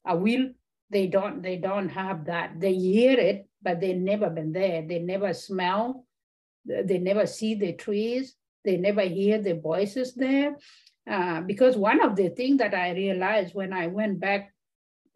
Aweil. 0.07 0.55
They 0.91 1.07
don't, 1.07 1.43
they 1.43 1.57
don't 1.57 1.91
have 1.91 2.27
that. 2.27 2.61
They 2.61 2.75
hear 2.75 3.19
it, 3.19 3.47
but 3.61 3.81
they 3.81 3.93
never 3.93 4.31
been 4.31 4.53
there. 4.53 4.83
They 4.87 4.99
never 5.01 5.35
smell. 5.35 6.07
They 6.65 6.99
never 6.99 7.27
see 7.27 7.55
the 7.55 7.75
trees. 7.75 8.35
They 8.65 8.77
never 8.79 9.03
hear 9.03 9.41
the 9.41 9.55
voices 9.55 10.15
there. 10.15 10.57
Uh, 11.09 11.41
because 11.43 11.77
one 11.77 12.03
of 12.03 12.17
the 12.17 12.31
things 12.31 12.59
that 12.59 12.75
I 12.75 12.93
realized 12.93 13.55
when 13.55 13.73
I 13.73 13.87
went 13.87 14.21
back 14.21 14.53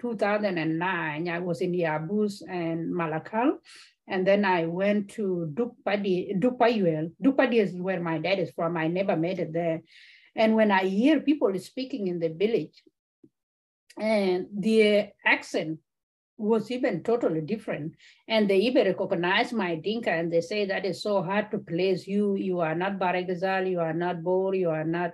2009, 0.01 1.29
I 1.29 1.39
was 1.39 1.61
in 1.61 1.73
Yabus 1.73 2.43
and 2.49 2.93
Malakal. 2.93 3.59
And 4.09 4.27
then 4.27 4.45
I 4.45 4.67
went 4.67 5.11
to 5.11 5.53
Dukpadi, 5.55 6.39
Dukpayuel. 6.41 7.13
Dukpadi 7.23 7.55
is 7.63 7.75
where 7.75 8.01
my 8.01 8.19
dad 8.19 8.41
is 8.41 8.51
from. 8.51 8.77
I 8.77 8.89
never 8.89 9.17
made 9.17 9.39
it 9.39 9.53
there. 9.53 9.81
And 10.35 10.57
when 10.57 10.71
I 10.71 10.85
hear 10.85 11.21
people 11.21 11.57
speaking 11.59 12.07
in 12.09 12.19
the 12.19 12.29
village, 12.29 12.83
and 13.99 14.47
the 14.57 15.09
accent 15.25 15.79
was 16.39 16.71
even 16.71 17.03
totally 17.03 17.41
different. 17.41 17.95
And 18.27 18.49
they 18.49 18.57
even 18.59 18.87
recognize 18.87 19.53
my 19.53 19.77
Dinka 19.77 20.11
and 20.11 20.33
they 20.33 20.41
say 20.41 20.65
that 20.67 20.85
is 20.85 21.03
so 21.03 21.23
hard 21.23 21.51
to 21.51 21.59
place 21.59 22.07
you. 22.07 22.37
You 22.37 22.61
are 22.61 22.75
not 22.75 22.99
Ghazal, 22.99 23.67
you 23.67 23.81
are 23.81 23.93
not 23.93 24.23
Bor, 24.23 24.55
you 24.55 24.71
are 24.71 24.85
not 24.85 25.13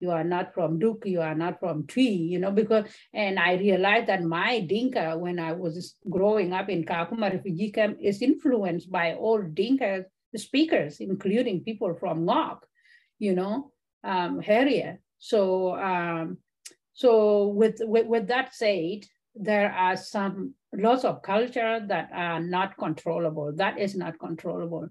you 0.00 0.10
are 0.10 0.24
not 0.24 0.52
from 0.52 0.80
Duk, 0.80 1.06
you 1.06 1.20
are 1.20 1.36
not 1.36 1.60
from 1.60 1.86
Twi, 1.86 2.02
you 2.02 2.40
know, 2.40 2.50
because, 2.50 2.86
and 3.14 3.38
I 3.38 3.54
realized 3.54 4.08
that 4.08 4.24
my 4.24 4.58
Dinka, 4.58 5.16
when 5.16 5.38
I 5.38 5.52
was 5.52 5.94
growing 6.10 6.52
up 6.52 6.68
in 6.68 6.84
Kakuma 6.84 7.32
refugee 7.32 7.70
camp, 7.70 7.98
is 8.02 8.20
influenced 8.20 8.90
by 8.90 9.14
all 9.14 9.40
Dinka 9.40 10.06
speakers, 10.34 10.98
including 10.98 11.62
people 11.62 11.94
from 11.94 12.26
Ngok, 12.26 12.58
you 13.20 13.32
know, 13.36 13.70
um, 14.04 14.42
area. 14.46 14.98
So, 15.18 15.76
um, 15.76 16.38
so 16.92 17.48
with, 17.48 17.76
with, 17.80 18.06
with 18.06 18.28
that 18.28 18.54
said, 18.54 19.04
there 19.34 19.72
are 19.72 19.96
some 19.96 20.54
lots 20.72 21.04
of 21.04 21.22
culture 21.22 21.80
that 21.86 22.10
are 22.12 22.40
not 22.40 22.76
controllable. 22.76 23.52
That 23.54 23.78
is 23.78 23.94
not 23.94 24.18
controllable. 24.18 24.88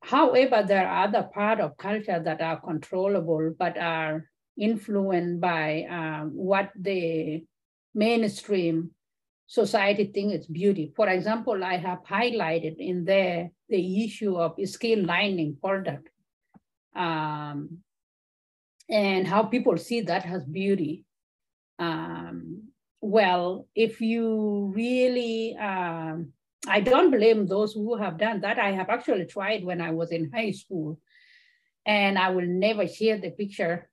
However, 0.00 0.64
there 0.66 0.88
are 0.88 1.04
other 1.04 1.28
part 1.32 1.60
of 1.60 1.76
culture 1.76 2.20
that 2.24 2.40
are 2.40 2.60
controllable, 2.60 3.54
but 3.56 3.78
are 3.78 4.28
influenced 4.58 5.40
by 5.40 5.86
um, 5.88 6.32
what 6.34 6.70
the 6.74 7.44
mainstream 7.94 8.90
society 9.46 10.10
think 10.12 10.32
is 10.32 10.46
beauty. 10.46 10.92
For 10.96 11.08
example, 11.08 11.62
I 11.62 11.76
have 11.76 12.00
highlighted 12.04 12.76
in 12.78 13.04
there 13.04 13.50
the 13.68 14.04
issue 14.04 14.36
of 14.36 14.56
skin 14.64 15.06
lining 15.06 15.56
product. 15.62 16.08
Um, 16.96 17.78
and 18.92 19.26
how 19.26 19.42
people 19.42 19.76
see 19.78 20.02
that 20.02 20.26
as 20.26 20.44
beauty. 20.44 21.04
Um, 21.78 22.68
well, 23.00 23.66
if 23.74 24.00
you 24.02 24.70
really, 24.76 25.56
um, 25.56 26.32
I 26.68 26.80
don't 26.82 27.10
blame 27.10 27.46
those 27.46 27.72
who 27.72 27.96
have 27.96 28.18
done 28.18 28.42
that. 28.42 28.58
I 28.58 28.72
have 28.72 28.90
actually 28.90 29.24
tried 29.24 29.64
when 29.64 29.80
I 29.80 29.90
was 29.90 30.12
in 30.12 30.30
high 30.30 30.52
school, 30.52 31.00
and 31.86 32.18
I 32.18 32.30
will 32.30 32.46
never 32.46 32.86
share 32.86 33.16
the 33.16 33.30
picture 33.30 33.88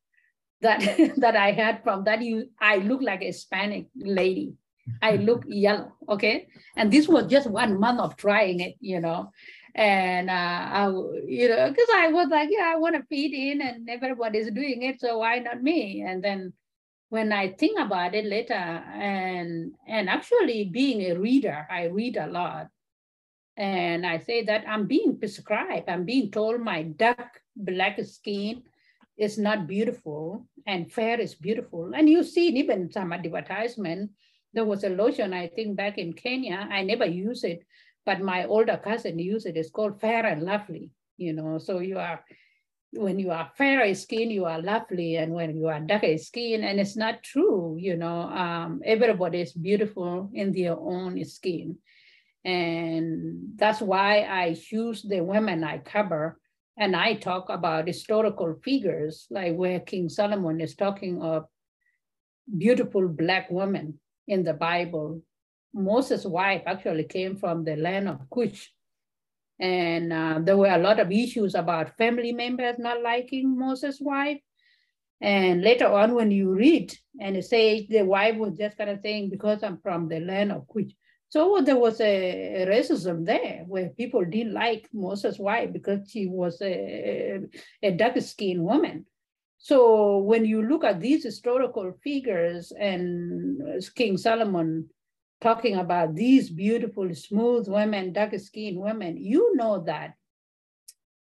that 0.62 0.82
that 1.18 1.36
I 1.36 1.54
had 1.54 1.82
from 1.82 2.04
that. 2.04 2.22
You, 2.22 2.50
I 2.60 2.76
look 2.76 3.02
like 3.02 3.22
a 3.22 3.28
Hispanic 3.28 3.88
lady. 3.96 4.54
I 5.02 5.16
look 5.16 5.44
yellow, 5.48 5.94
okay? 6.10 6.50
And 6.76 6.92
this 6.92 7.08
was 7.08 7.26
just 7.28 7.50
one 7.50 7.80
month 7.80 8.02
of 8.02 8.18
trying 8.18 8.60
it, 8.60 8.76
you 8.82 9.00
know 9.00 9.32
and 9.80 10.30
uh, 10.30 10.60
I, 10.82 10.88
you 11.26 11.48
know, 11.50 11.70
because 11.72 11.92
I 11.96 12.10
was 12.12 12.28
like, 12.30 12.50
yeah, 12.52 12.72
I 12.76 12.78
want 12.78 12.96
to 12.98 13.04
feed 13.08 13.34
in, 13.34 13.62
and 13.64 13.90
everybody's 13.90 14.52
doing 14.52 14.84
it, 14.84 15.00
so 15.00 15.20
why 15.20 15.40
not 15.40 15.64
me? 15.64 16.04
And 16.04 16.24
then 16.24 16.54
when 17.10 17.32
I 17.34 17.54
think 17.54 17.80
about 17.80 18.16
it 18.16 18.26
later, 18.26 18.54
and 18.54 19.74
and 19.88 20.10
actually 20.10 20.66
being 20.66 21.02
a 21.12 21.20
reader, 21.20 21.68
I 21.72 21.86
read 21.86 22.18
a 22.18 22.28
lot, 22.28 22.68
And 23.58 24.06
I 24.06 24.20
say 24.20 24.44
that 24.46 24.64
I'm 24.68 24.88
being 24.88 25.20
prescribed, 25.20 25.90
I'm 25.90 26.06
being 26.06 26.32
told 26.32 26.62
my 26.62 26.84
dark 26.84 27.42
black 27.56 28.00
skin 28.06 28.64
is 29.18 29.38
not 29.38 29.68
beautiful 29.68 30.48
and 30.66 30.92
fair 30.92 31.20
is 31.20 31.36
beautiful. 31.36 31.92
And 31.94 32.10
you 32.10 32.24
see 32.24 32.48
even 32.56 32.92
some 32.92 33.12
advertisement, 33.12 34.12
there 34.54 34.66
was 34.66 34.84
a 34.84 34.90
lotion, 34.90 35.34
I 35.34 35.48
think 35.48 35.76
back 35.76 35.98
in 35.98 36.14
Kenya, 36.14 36.68
I 36.72 36.84
never 36.84 37.06
use 37.06 37.44
it, 37.44 37.66
but 38.06 38.22
my 38.22 38.46
older 38.46 38.78
cousin 38.78 39.20
used 39.20 39.46
it. 39.46 39.58
It's 39.58 39.70
called 39.70 40.00
Fair 40.00 40.26
and 40.26 40.44
Lovely, 40.44 40.92
you 41.18 41.34
know, 41.34 41.58
so 41.58 41.80
you 41.80 41.98
are, 41.98 42.24
when 42.94 43.20
you 43.20 43.32
are 43.32 43.52
fair 43.56 43.94
skin, 43.94 44.32
you 44.32 44.46
are 44.46 44.62
lovely. 44.62 45.18
And 45.18 45.34
when 45.34 45.56
you 45.56 45.68
are 45.68 45.80
darker 45.80 46.18
skin, 46.18 46.64
and 46.64 46.80
it's 46.80 46.98
not 46.98 47.22
true, 47.24 47.78
you 47.80 47.96
know, 47.96 48.22
um, 48.22 48.82
everybody 48.84 49.42
is 49.42 49.54
beautiful 49.54 50.30
in 50.34 50.52
their 50.52 50.78
own 50.78 51.24
skin. 51.26 51.78
And 52.46 53.58
that's 53.58 53.82
why 53.82 54.24
I 54.24 54.56
choose 54.56 55.04
the 55.04 55.22
women 55.22 55.64
I 55.64 55.80
cover 55.80 56.40
and 56.78 56.96
I 56.96 57.16
talk 57.16 57.50
about 57.50 57.88
historical 57.88 58.56
figures, 58.64 59.28
like 59.30 59.56
where 59.56 59.82
King 59.82 60.08
Solomon 60.08 60.62
is 60.62 60.76
talking 60.76 61.22
of 61.22 61.46
beautiful 62.58 63.08
Black 63.10 63.52
women 63.52 64.00
in 64.28 64.44
the 64.44 64.54
Bible. 64.54 65.22
Moses' 65.74 66.26
wife 66.26 66.64
actually 66.66 67.06
came 67.06 67.36
from 67.38 67.64
the 67.64 67.76
land 67.76 68.10
of 68.10 68.30
Cush. 68.30 68.70
And 69.60 70.14
uh, 70.14 70.40
there 70.42 70.58
were 70.58 70.74
a 70.74 70.78
lot 70.78 71.00
of 71.00 71.12
issues 71.12 71.54
about 71.54 71.98
family 71.98 72.32
members 72.32 72.80
not 72.80 73.02
liking 73.02 73.58
Moses' 73.58 74.00
wife. 74.00 74.40
And 75.22 75.62
later 75.62 75.88
on, 75.88 76.16
when 76.16 76.32
you 76.32 76.54
read 76.54 76.98
and 77.20 77.36
it 77.36 77.44
says 77.44 77.84
the 77.90 78.04
wife 78.04 78.38
was 78.38 78.58
just 78.58 78.78
kind 78.78 78.90
of 78.90 79.02
saying, 79.02 79.30
because 79.30 79.62
I'm 79.64 79.80
from 79.80 80.08
the 80.08 80.22
land 80.22 80.52
of 80.52 80.66
Cush. 80.74 80.94
So 81.28 81.62
there 81.62 81.78
was 81.78 82.02
a 82.02 82.66
racism 82.68 83.26
there 83.26 83.64
where 83.68 83.90
people 83.90 84.26
didn't 84.26 84.54
like 84.54 84.90
Moses' 84.94 85.38
wife 85.38 85.72
because 85.72 86.10
she 86.10 86.26
was 86.26 86.60
a, 86.62 87.42
a 87.84 87.92
dark-skinned 87.92 88.64
woman. 88.64 89.06
So 89.58 90.20
when 90.20 90.46
you 90.46 90.64
look 90.64 90.86
at 90.86 91.02
these 91.02 91.26
historical 91.26 91.94
figures 92.02 92.72
and 92.72 93.62
King 93.94 94.18
Solomon 94.18 94.90
talking 95.42 95.76
about 95.78 96.16
these 96.16 96.50
beautiful, 96.50 97.14
smooth 97.14 97.68
women, 97.68 98.14
dark-skinned 98.14 98.80
women, 98.80 99.18
you 99.18 99.56
know 99.56 99.84
that 99.86 100.14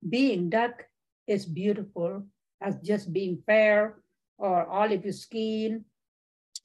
being 0.07 0.49
dark 0.49 0.85
is 1.27 1.45
beautiful 1.45 2.25
as 2.59 2.75
just 2.83 3.13
being 3.13 3.41
fair 3.45 3.97
or 4.37 4.65
olive 4.67 5.13
skin 5.13 5.85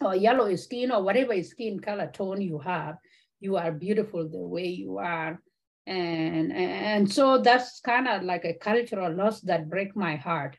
or 0.01 0.17
yellow 0.17 0.55
skin 0.57 0.91
or 0.91 1.03
whatever 1.03 1.41
skin 1.43 1.79
color 1.79 2.11
tone 2.13 2.41
you 2.41 2.59
have 2.59 2.97
you 3.41 3.57
are 3.57 3.73
beautiful 3.73 4.29
the 4.29 4.39
way 4.39 4.67
you 4.67 4.99
are. 4.99 5.41
And, 5.87 6.53
and 6.53 7.11
so 7.11 7.39
that's 7.39 7.81
kind 7.81 8.09
of 8.09 8.23
like 8.23 8.45
a 8.45 8.55
cultural 8.55 9.15
loss 9.15 9.41
that 9.43 9.71
break 9.71 9.95
my 9.95 10.17
heart, 10.17 10.57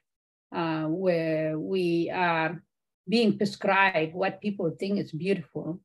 uh, 0.55 0.84
where 0.84 1.59
we 1.59 2.09
are 2.13 2.63
being 3.09 3.38
prescribed 3.38 4.13
what 4.13 4.41
people 4.41 4.73
think 4.80 4.99
is 4.99 5.11
beautiful 5.11 5.82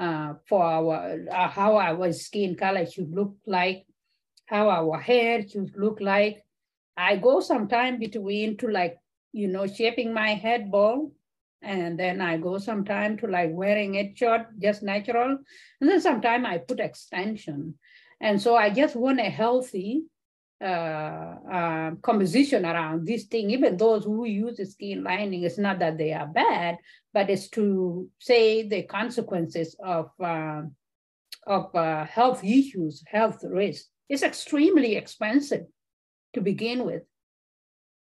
uh, 0.00 0.34
for 0.48 0.64
our 0.64 1.20
uh, 1.30 1.48
how 1.48 1.76
our 1.76 2.12
skin 2.12 2.56
color 2.56 2.86
should 2.86 3.14
look 3.14 3.36
like, 3.46 3.86
how 4.46 4.68
our 4.70 4.98
hair 4.98 5.46
should 5.46 5.76
look 5.76 6.00
like. 6.00 6.42
I 6.96 7.16
go 7.16 7.40
sometime 7.40 7.98
between 8.00 8.56
to 8.58 8.68
like 8.68 8.98
you 9.32 9.46
know 9.46 9.66
shaping 9.66 10.12
my 10.12 10.30
head 10.30 10.70
bald 10.70 11.12
and 11.62 11.98
then 11.98 12.20
I 12.20 12.38
go 12.38 12.58
sometime 12.58 13.18
to 13.18 13.26
like 13.26 13.50
wearing 13.52 13.94
it 13.96 14.16
short, 14.16 14.58
just 14.58 14.82
natural. 14.82 15.38
And 15.80 15.90
then 15.90 16.00
sometime 16.00 16.46
I 16.46 16.58
put 16.58 16.80
extension. 16.80 17.74
And 18.20 18.40
so 18.40 18.56
I 18.56 18.70
just 18.70 18.96
want 18.96 19.20
a 19.20 19.24
healthy 19.24 20.04
uh, 20.60 21.36
uh, 21.50 21.90
composition 22.02 22.66
around 22.66 23.06
this 23.06 23.24
thing. 23.24 23.50
Even 23.50 23.76
those 23.76 24.04
who 24.04 24.26
use 24.26 24.60
skin 24.72 25.02
lining, 25.02 25.44
it's 25.44 25.58
not 25.58 25.78
that 25.78 25.96
they 25.96 26.12
are 26.12 26.26
bad, 26.26 26.76
but 27.14 27.30
it's 27.30 27.48
to 27.48 28.08
say 28.18 28.68
the 28.68 28.82
consequences 28.82 29.74
of, 29.82 30.10
uh, 30.22 30.62
of 31.46 31.74
uh, 31.74 32.04
health 32.04 32.44
issues, 32.44 33.02
health 33.06 33.42
risk. 33.48 33.86
It's 34.08 34.22
extremely 34.22 34.96
expensive 34.96 35.66
to 36.34 36.40
begin 36.40 36.84
with. 36.84 37.02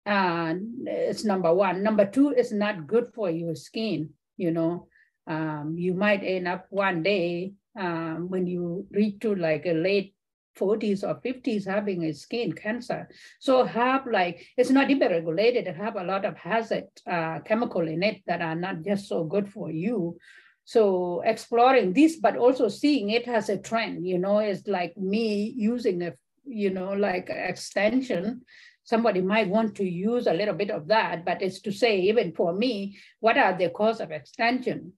Uh, 0.07 0.55
it's 0.85 1.25
number 1.25 1.53
one. 1.53 1.83
Number 1.83 2.05
two, 2.05 2.35
it's 2.37 2.53
not 2.53 2.87
good 2.87 3.09
for 3.15 3.31
your 3.31 3.55
skin. 3.55 4.11
You 4.37 4.51
know, 4.51 4.89
um, 5.27 5.77
you 5.79 5.95
might 5.95 6.23
end 6.23 6.47
up 6.47 6.67
one 6.69 7.03
day 7.03 7.55
um, 7.79 8.29
when 8.29 8.47
you 8.47 8.87
reach 8.91 9.21
to 9.21 9.35
like 9.35 9.67
a 9.67 9.73
late 9.73 10.14
40s 10.55 11.03
or 11.03 11.21
50s 11.21 11.67
having 11.67 12.05
a 12.05 12.13
skin 12.13 12.53
cancer. 12.53 13.09
So 13.39 13.65
have 13.65 14.07
like, 14.07 14.47
it's 14.57 14.71
not 14.71 14.91
even 14.91 15.11
regulated, 15.11 15.67
it 15.67 15.77
have 15.77 15.97
a 15.97 16.05
lot 16.05 16.25
of 16.25 16.37
hazard 16.37 16.89
uh, 17.07 17.41
chemical 17.41 17.87
in 17.89 18.03
it 18.03 18.23
that 18.27 18.43
are 18.43 18.55
not 18.55 18.83
just 18.83 19.09
so 19.09 19.25
good 19.25 19.53
for 19.53 19.71
you. 19.71 20.19
So 20.65 21.23
exploring 21.25 21.93
this, 21.93 22.17
but 22.17 22.37
also 22.37 22.69
seeing 22.69 23.11
it 23.11 23.29
as 23.29 23.49
a 23.49 23.59
trend, 23.59 24.07
you 24.07 24.19
know, 24.19 24.39
it's 24.39 24.67
like 24.67 24.97
me 24.97 25.53
using 25.57 26.03
a, 26.03 26.15
you 26.47 26.71
know, 26.71 26.93
like 26.93 27.29
extension 27.31 28.43
somebody 28.85 29.23
might 29.23 29.49
want 29.49 29.75
to 29.77 29.85
use 29.85 30.27
a 30.27 30.33
little 30.33 30.55
bit 30.55 30.71
of 30.71 30.87
that, 30.89 31.25
but 31.25 31.43
it's 31.43 31.61
to 31.63 31.73
say, 31.73 32.01
even 32.01 32.33
for 32.33 32.53
me, 32.53 32.99
what 33.21 33.37
are 33.37 33.57
the 33.57 33.71
cause 33.71 34.01
of 34.01 34.11
extension? 34.11 34.93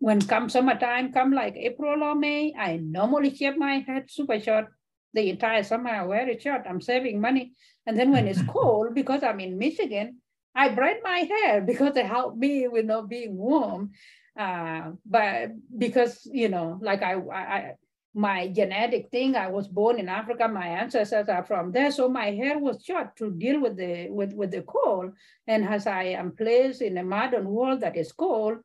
When 0.00 0.20
come 0.22 0.48
summertime, 0.48 1.12
come 1.12 1.32
like 1.32 1.54
April 1.56 2.02
or 2.02 2.14
May, 2.14 2.54
I 2.58 2.76
normally 2.76 3.34
shave 3.34 3.58
my 3.58 3.84
head 3.86 4.04
super 4.08 4.40
short. 4.40 4.66
The 5.14 5.30
entire 5.30 5.62
summer 5.62 5.90
I 5.90 6.04
wear 6.04 6.28
it 6.28 6.42
short. 6.42 6.62
I'm 6.68 6.80
saving 6.80 7.20
money. 7.20 7.52
And 7.86 7.98
then 7.98 8.12
when 8.12 8.28
it's 8.28 8.42
cold, 8.48 8.94
because 8.94 9.22
I'm 9.22 9.40
in 9.40 9.58
Michigan, 9.58 10.18
I 10.54 10.70
braid 10.70 10.98
my 11.02 11.20
hair 11.20 11.60
because 11.60 11.96
it 11.96 12.06
helped 12.06 12.36
me 12.36 12.68
with 12.68 12.84
not 12.84 13.08
being 13.08 13.36
warm. 13.36 13.92
Uh, 14.38 14.92
but 15.04 15.50
because, 15.76 16.28
you 16.30 16.48
know, 16.48 16.78
like 16.80 17.02
I, 17.02 17.14
I 17.14 17.74
my 18.14 18.48
genetic 18.48 19.10
thing. 19.10 19.36
I 19.36 19.48
was 19.48 19.68
born 19.68 19.98
in 19.98 20.08
Africa. 20.08 20.48
My 20.48 20.66
ancestors 20.66 21.28
are 21.28 21.44
from 21.44 21.72
there. 21.72 21.90
So 21.92 22.08
my 22.08 22.30
hair 22.30 22.58
was 22.58 22.84
short 22.84 23.16
to 23.16 23.30
deal 23.30 23.60
with 23.60 23.76
the 23.76 24.08
with, 24.10 24.32
with 24.32 24.50
the 24.50 24.62
cold. 24.62 25.12
And 25.46 25.64
as 25.64 25.86
I 25.86 26.04
am 26.18 26.32
placed 26.32 26.82
in 26.82 26.98
a 26.98 27.04
modern 27.04 27.48
world 27.48 27.80
that 27.80 27.96
is 27.96 28.12
cold, 28.12 28.58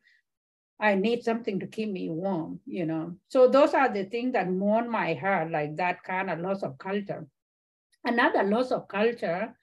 I 0.83 0.95
need 0.95 1.23
something 1.23 1.59
to 1.61 1.67
keep 1.67 1.89
me 1.89 2.09
warm, 2.09 2.59
you 2.65 2.85
know. 2.85 3.15
So 3.29 3.47
those 3.47 3.73
are 3.73 3.91
the 3.91 4.03
things 4.03 4.33
that 4.33 4.51
mourn 4.51 4.89
my 4.91 5.13
heart, 5.13 5.49
like 5.49 5.77
that 5.77 6.03
kind 6.03 6.29
of 6.29 6.39
loss 6.39 6.61
of 6.61 6.77
culture. 6.77 7.25
Another 8.03 8.43
loss 8.43 8.71
of 8.71 8.87
culture 8.87 9.55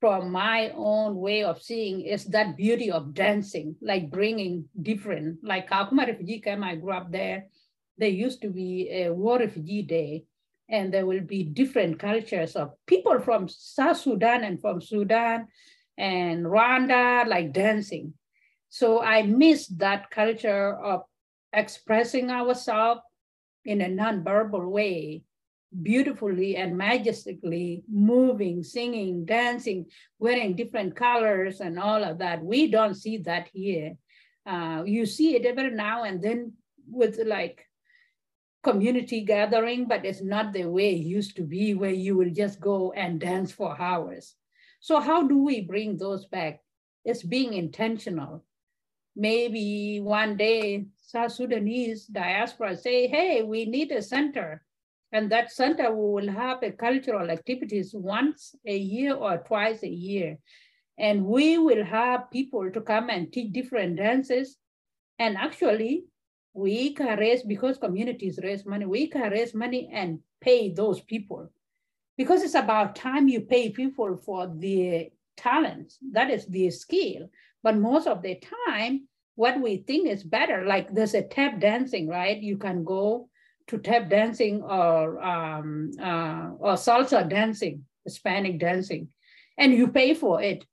from 0.00 0.32
my 0.32 0.72
own 0.74 1.16
way 1.16 1.44
of 1.44 1.60
seeing 1.62 2.00
is 2.00 2.24
that 2.26 2.56
beauty 2.56 2.90
of 2.90 3.12
dancing, 3.14 3.76
like 3.82 4.10
bringing 4.10 4.64
different, 4.80 5.38
like 5.42 5.68
Kakuma 5.68 6.06
refugee 6.06 6.40
camp, 6.40 6.64
I 6.64 6.76
grew 6.76 6.92
up 6.92 7.12
there 7.12 7.44
there 7.98 8.08
used 8.08 8.42
to 8.42 8.48
be 8.50 8.88
a 8.90 9.10
war 9.12 9.38
refugee 9.38 9.82
day 9.82 10.24
and 10.68 10.92
there 10.92 11.06
will 11.06 11.20
be 11.20 11.44
different 11.44 11.98
cultures 11.98 12.56
of 12.56 12.72
people 12.86 13.20
from 13.20 13.48
South 13.48 13.98
Sudan 13.98 14.44
and 14.44 14.60
from 14.60 14.80
Sudan 14.80 15.46
and 15.96 16.44
Rwanda, 16.44 17.26
like 17.26 17.52
dancing. 17.52 18.14
So 18.74 19.00
I 19.00 19.22
miss 19.22 19.68
that 19.78 20.10
culture 20.10 20.74
of 20.74 21.04
expressing 21.52 22.28
ourselves 22.28 23.02
in 23.64 23.80
a 23.80 23.86
non-verbal 23.86 24.68
way, 24.68 25.22
beautifully 25.80 26.56
and 26.56 26.76
majestically 26.76 27.84
moving, 27.88 28.64
singing, 28.64 29.26
dancing, 29.26 29.86
wearing 30.18 30.56
different 30.56 30.96
colors 30.96 31.60
and 31.60 31.78
all 31.78 32.02
of 32.02 32.18
that. 32.18 32.42
We 32.42 32.68
don't 32.68 32.96
see 32.96 33.18
that 33.18 33.48
here. 33.52 33.94
Uh, 34.44 34.82
you 34.84 35.06
see 35.06 35.36
it 35.36 35.46
every 35.46 35.70
now 35.70 36.02
and 36.02 36.20
then 36.20 36.54
with 36.90 37.20
like 37.24 37.64
community 38.64 39.20
gathering, 39.20 39.86
but 39.86 40.04
it's 40.04 40.20
not 40.20 40.52
the 40.52 40.64
way 40.64 40.96
it 40.96 41.06
used 41.06 41.36
to 41.36 41.42
be 41.42 41.74
where 41.74 41.94
you 41.94 42.16
will 42.16 42.30
just 42.30 42.58
go 42.58 42.90
and 42.90 43.20
dance 43.20 43.52
for 43.52 43.80
hours. 43.80 44.34
So 44.80 44.98
how 44.98 45.28
do 45.28 45.44
we 45.44 45.60
bring 45.60 45.96
those 45.96 46.26
back? 46.26 46.58
It's 47.04 47.22
being 47.22 47.54
intentional. 47.54 48.44
Maybe 49.16 50.00
one 50.00 50.36
day 50.36 50.86
South 50.96 51.32
Sudanese 51.32 52.06
diaspora 52.06 52.76
say, 52.76 53.06
hey, 53.06 53.42
we 53.42 53.66
need 53.66 53.92
a 53.92 54.02
center. 54.02 54.62
And 55.12 55.30
that 55.30 55.52
center 55.52 55.94
will 55.94 56.28
have 56.28 56.62
a 56.62 56.72
cultural 56.72 57.30
activities 57.30 57.92
once 57.94 58.54
a 58.66 58.76
year 58.76 59.14
or 59.14 59.38
twice 59.38 59.84
a 59.84 59.88
year. 59.88 60.38
And 60.98 61.24
we 61.24 61.58
will 61.58 61.84
have 61.84 62.30
people 62.32 62.70
to 62.72 62.80
come 62.80 63.10
and 63.10 63.32
teach 63.32 63.52
different 63.52 63.96
dances. 63.96 64.56
And 65.20 65.36
actually, 65.36 66.06
we 66.52 66.94
can 66.94 67.18
raise, 67.18 67.42
because 67.42 67.78
communities 67.78 68.40
raise 68.42 68.66
money, 68.66 68.86
we 68.86 69.06
can 69.06 69.30
raise 69.30 69.54
money 69.54 69.90
and 69.92 70.18
pay 70.40 70.72
those 70.72 71.00
people. 71.00 71.50
Because 72.16 72.42
it's 72.42 72.54
about 72.54 72.96
time 72.96 73.28
you 73.28 73.40
pay 73.40 73.70
people 73.70 74.16
for 74.16 74.52
the 74.56 75.10
talents, 75.36 75.98
that 76.12 76.30
is 76.30 76.46
the 76.46 76.70
skill. 76.70 77.28
But 77.64 77.78
most 77.78 78.06
of 78.06 78.20
the 78.20 78.38
time, 78.68 79.08
what 79.36 79.58
we 79.60 79.78
think 79.78 80.06
is 80.06 80.22
better, 80.22 80.64
like 80.66 80.94
there's 80.94 81.14
a 81.14 81.22
tap 81.22 81.58
dancing, 81.58 82.06
right? 82.08 82.40
You 82.40 82.58
can 82.58 82.84
go 82.84 83.30
to 83.68 83.78
tap 83.78 84.10
dancing 84.10 84.62
or 84.62 85.20
um, 85.24 85.90
uh, 85.98 86.50
or 86.58 86.74
salsa 86.74 87.28
dancing, 87.28 87.86
Hispanic 88.04 88.60
dancing, 88.60 89.08
and 89.56 89.72
you 89.72 89.88
pay 89.88 90.12
for 90.12 90.42
it. 90.42 90.66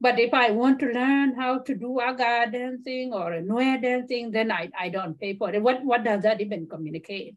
But 0.00 0.18
if 0.18 0.32
I 0.32 0.52
want 0.52 0.78
to 0.80 0.86
learn 0.86 1.34
how 1.34 1.58
to 1.58 1.74
do 1.74 2.00
aga 2.00 2.50
dancing 2.50 3.12
or 3.12 3.32
a 3.32 3.42
Nuer 3.42 3.82
dancing, 3.82 4.30
then 4.30 4.50
I, 4.50 4.70
I 4.78 4.88
don't 4.88 5.18
pay 5.18 5.34
for 5.34 5.50
it. 5.52 5.62
What, 5.62 5.84
what 5.84 6.02
does 6.04 6.22
that 6.22 6.40
even 6.40 6.68
communicate? 6.68 7.36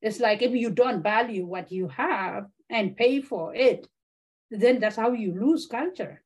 It's 0.00 0.20
like 0.20 0.42
if 0.42 0.52
you 0.52 0.70
don't 0.70 1.02
value 1.02 1.46
what 1.46 1.72
you 1.72 1.88
have 1.88 2.46
and 2.70 2.96
pay 2.96 3.20
for 3.20 3.54
it, 3.54 3.86
then 4.50 4.80
that's 4.80 4.96
how 4.96 5.12
you 5.12 5.38
lose 5.38 5.66
culture. 5.66 6.22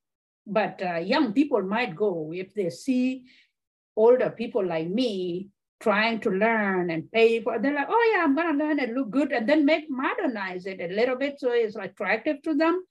But 0.51 0.83
uh, 0.83 0.97
young 0.97 1.33
people 1.33 1.63
might 1.63 1.95
go 1.95 2.33
if 2.35 2.55
they 2.55 2.71
see 2.71 3.25
older 3.97 4.31
people 4.31 4.65
like 4.67 4.89
me 4.89 5.49
trying 5.81 6.21
to 6.21 6.31
learn 6.31 6.91
and 6.91 7.11
pay 7.11 7.41
for 7.41 7.59
they're 7.59 7.75
like 7.75 7.89
oh 7.89 8.13
yeah 8.13 8.23
i'm 8.23 8.37
gonna 8.37 8.57
learn 8.57 8.79
and 8.79 8.95
look 8.95 9.11
good 9.11 9.33
and 9.33 9.49
then 9.49 9.65
make 9.65 9.87
modernize 9.89 10.67
it 10.67 10.79
a 10.79 10.95
little 10.95 11.17
bit 11.17 11.41
so 11.41 11.51
it's 11.53 11.75
attractive 11.75 12.41
to 12.43 12.55
them 12.55 12.85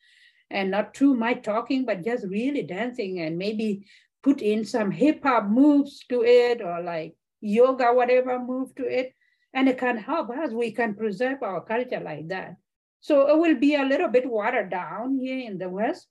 and 0.50 0.72
not 0.72 0.94
too 0.94 1.14
much 1.14 1.44
talking 1.44 1.86
but 1.86 2.04
just 2.04 2.26
really 2.28 2.64
dancing 2.64 3.22
and 3.22 3.38
maybe 3.38 3.86
put 4.22 4.42
in 4.42 4.66
some 4.66 4.92
hip 4.92 5.24
hop 5.24 5.46
moves 5.46 6.06
to 6.10 6.24
it 6.24 6.62
or 6.62 6.82
like 6.82 7.16
yoga 7.42 7.94
whatever 7.94 8.40
move 8.40 8.74
to 8.76 8.84
it. 8.84 9.14
And 9.54 9.68
it 9.68 9.78
can 9.78 9.98
help 9.98 10.30
us. 10.30 10.52
We 10.52 10.72
can 10.72 10.94
preserve 10.94 11.42
our 11.42 11.62
culture 11.62 12.00
like 12.00 12.28
that. 12.28 12.58
So 13.02 13.30
it 13.30 13.38
will 13.40 13.56
be 13.60 13.76
a 13.76 13.84
little 13.84 14.10
bit 14.10 14.30
watered 14.30 14.70
down 14.70 15.18
here 15.18 15.40
in 15.40 15.58
the 15.58 15.70
west 15.70 16.08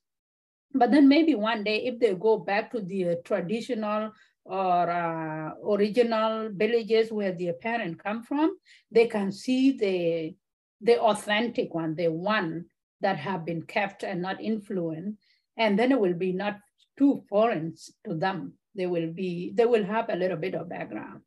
but 0.75 0.91
then 0.91 1.09
maybe 1.09 1.35
one 1.35 1.64
day 1.64 1.87
if 1.87 1.99
they 1.99 2.14
go 2.14 2.39
back 2.39 2.71
to 2.73 2.81
the 2.81 3.16
traditional 3.25 4.12
or 4.45 4.91
uh, 4.91 5.53
original 5.66 6.51
villages 6.53 7.12
where 7.12 7.33
their 7.33 7.53
parents 7.53 8.01
come 8.03 8.23
from, 8.23 8.57
they 8.91 9.07
can 9.07 9.31
see 9.31 9.77
the, 9.77 10.35
the 10.81 10.99
authentic 11.01 11.75
one, 11.75 11.95
the 11.95 12.09
one 12.09 12.64
that 13.01 13.16
have 13.19 13.45
been 13.45 13.62
kept 13.62 14.03
and 14.03 14.23
not 14.23 14.41
influenced. 14.41 15.19
And 15.57 15.79
then 15.79 15.93
it 15.93 16.01
will 16.01 16.14
be 16.14 16.33
not 16.33 16.59
too 16.97 17.23
foreign 17.29 17.75
to 18.07 18.14
them. 18.14 18.55
They 18.75 18.87
will 18.87 19.12
be, 19.12 19.53
they 19.55 19.66
will 19.66 19.85
have 19.85 20.09
a 20.09 20.16
little 20.16 20.37
bit 20.37 20.55
of 20.55 20.69
background. 20.69 21.21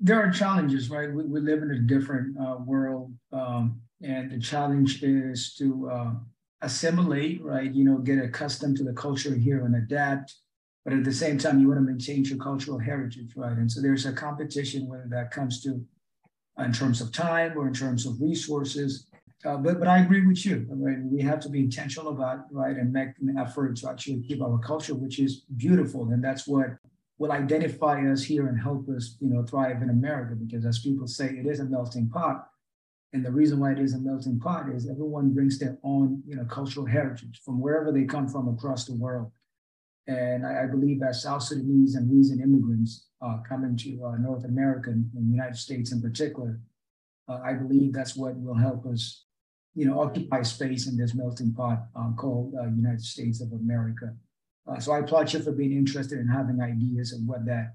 There 0.00 0.20
are 0.20 0.30
challenges, 0.30 0.90
right? 0.90 1.12
We, 1.12 1.24
we 1.24 1.40
live 1.40 1.62
in 1.62 1.70
a 1.70 1.78
different 1.78 2.36
uh, 2.38 2.56
world. 2.64 3.12
Um, 3.32 3.80
and 4.02 4.30
the 4.30 4.38
challenge 4.38 5.02
is 5.02 5.54
to 5.54 5.90
uh, 5.90 6.10
assimilate, 6.66 7.42
right? 7.42 7.72
You 7.72 7.84
know, 7.84 7.98
get 7.98 8.18
accustomed 8.18 8.76
to 8.78 8.84
the 8.84 8.92
culture 8.92 9.34
here 9.34 9.64
and 9.64 9.74
adapt 9.76 10.34
but 10.86 10.94
at 10.94 11.02
the 11.02 11.12
same 11.12 11.36
time, 11.36 11.58
you 11.58 11.66
want 11.66 11.80
to 11.80 11.84
maintain 11.84 12.24
your 12.24 12.38
cultural 12.38 12.78
heritage, 12.78 13.32
right? 13.34 13.58
And 13.58 13.70
so 13.70 13.82
there's 13.82 14.06
a 14.06 14.12
competition, 14.12 14.86
whether 14.86 15.08
that 15.10 15.32
comes 15.32 15.60
to 15.64 15.84
in 16.58 16.72
terms 16.72 17.00
of 17.00 17.10
time 17.10 17.58
or 17.58 17.66
in 17.66 17.74
terms 17.74 18.06
of 18.06 18.20
resources. 18.20 19.08
Uh, 19.44 19.56
but 19.56 19.80
but 19.80 19.88
I 19.88 19.98
agree 19.98 20.24
with 20.24 20.46
you. 20.46 20.64
Right? 20.70 20.98
We 21.02 21.22
have 21.22 21.40
to 21.40 21.48
be 21.48 21.58
intentional 21.58 22.12
about 22.12 22.46
right 22.52 22.76
and 22.76 22.92
make 22.92 23.08
an 23.20 23.36
effort 23.36 23.76
to 23.78 23.90
actually 23.90 24.22
keep 24.28 24.40
our 24.40 24.60
culture, 24.60 24.94
which 24.94 25.18
is 25.18 25.42
beautiful, 25.56 26.08
and 26.12 26.22
that's 26.22 26.46
what 26.46 26.68
will 27.18 27.32
identify 27.32 28.08
us 28.08 28.22
here 28.22 28.46
and 28.46 28.56
help 28.60 28.88
us, 28.88 29.16
you 29.18 29.28
know, 29.28 29.42
thrive 29.42 29.82
in 29.82 29.90
America. 29.90 30.36
Because 30.36 30.64
as 30.64 30.78
people 30.78 31.08
say, 31.08 31.30
it 31.30 31.46
is 31.46 31.58
a 31.58 31.64
melting 31.64 32.08
pot. 32.10 32.46
And 33.12 33.24
the 33.24 33.30
reason 33.30 33.60
why 33.60 33.72
it 33.72 33.78
is 33.78 33.94
a 33.94 33.98
melting 33.98 34.38
pot 34.38 34.68
is 34.68 34.88
everyone 34.88 35.32
brings 35.32 35.58
their 35.58 35.78
own, 35.82 36.22
you 36.26 36.36
know, 36.36 36.44
cultural 36.44 36.86
heritage 36.86 37.40
from 37.44 37.60
wherever 37.60 37.92
they 37.92 38.04
come 38.04 38.28
from 38.28 38.48
across 38.48 38.84
the 38.84 38.94
world. 38.94 39.30
And 40.06 40.46
I, 40.46 40.64
I 40.64 40.66
believe 40.66 41.00
that 41.00 41.14
South 41.14 41.42
Sudanese 41.42 41.94
and 41.94 42.10
recent 42.10 42.40
immigrants 42.40 43.06
uh, 43.22 43.38
coming 43.48 43.76
to 43.78 44.04
uh, 44.04 44.16
North 44.16 44.44
America 44.44 44.90
and 44.90 45.10
the 45.14 45.20
United 45.20 45.56
States 45.56 45.92
in 45.92 46.02
particular, 46.02 46.60
uh, 47.28 47.40
I 47.44 47.54
believe 47.54 47.92
that's 47.92 48.16
what 48.16 48.36
will 48.36 48.54
help 48.54 48.86
us, 48.86 49.24
you 49.74 49.86
know, 49.86 50.00
occupy 50.00 50.42
space 50.42 50.86
in 50.86 50.96
this 50.96 51.14
melting 51.14 51.54
pot 51.54 51.86
uh, 51.96 52.12
called 52.16 52.54
uh, 52.58 52.64
United 52.64 53.02
States 53.02 53.40
of 53.40 53.52
America. 53.52 54.14
Uh, 54.68 54.78
so 54.78 54.92
I 54.92 54.98
applaud 54.98 55.32
you 55.32 55.40
for 55.40 55.52
being 55.52 55.72
interested 55.72 56.18
in 56.18 56.28
having 56.28 56.60
ideas 56.60 57.12
of 57.12 57.20
what 57.24 57.46
that 57.46 57.74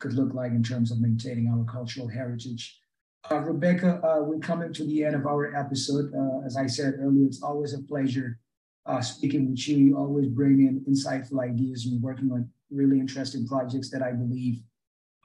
could 0.00 0.14
look 0.14 0.34
like 0.34 0.52
in 0.52 0.62
terms 0.62 0.90
of 0.90 1.00
maintaining 1.00 1.48
our 1.48 1.64
cultural 1.70 2.08
heritage. 2.08 2.79
Rebecca, 3.30 4.00
we're 4.26 4.38
coming 4.38 4.72
to 4.72 4.84
the 4.84 5.04
end 5.04 5.14
of 5.14 5.26
our 5.26 5.54
episode. 5.54 6.12
as 6.44 6.56
I 6.56 6.66
said 6.66 6.94
earlier, 6.98 7.26
it's 7.26 7.42
always 7.42 7.74
a 7.74 7.82
pleasure 7.82 8.38
uh, 8.86 9.00
speaking 9.00 9.50
with 9.50 9.68
you, 9.68 9.96
always 9.96 10.28
bringing 10.28 10.84
insightful 10.88 11.42
ideas 11.42 11.86
and 11.86 12.02
working 12.02 12.30
on 12.32 12.48
really 12.70 12.98
interesting 12.98 13.46
projects 13.46 13.90
that 13.90 14.02
I 14.02 14.12
believe 14.12 14.62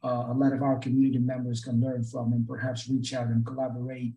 uh, 0.03 0.27
a 0.29 0.33
lot 0.33 0.53
of 0.53 0.61
our 0.61 0.77
community 0.77 1.17
members 1.17 1.63
can 1.63 1.81
learn 1.81 2.03
from 2.03 2.33
and 2.33 2.47
perhaps 2.47 2.89
reach 2.89 3.13
out 3.13 3.27
and 3.27 3.45
collaborate. 3.45 4.13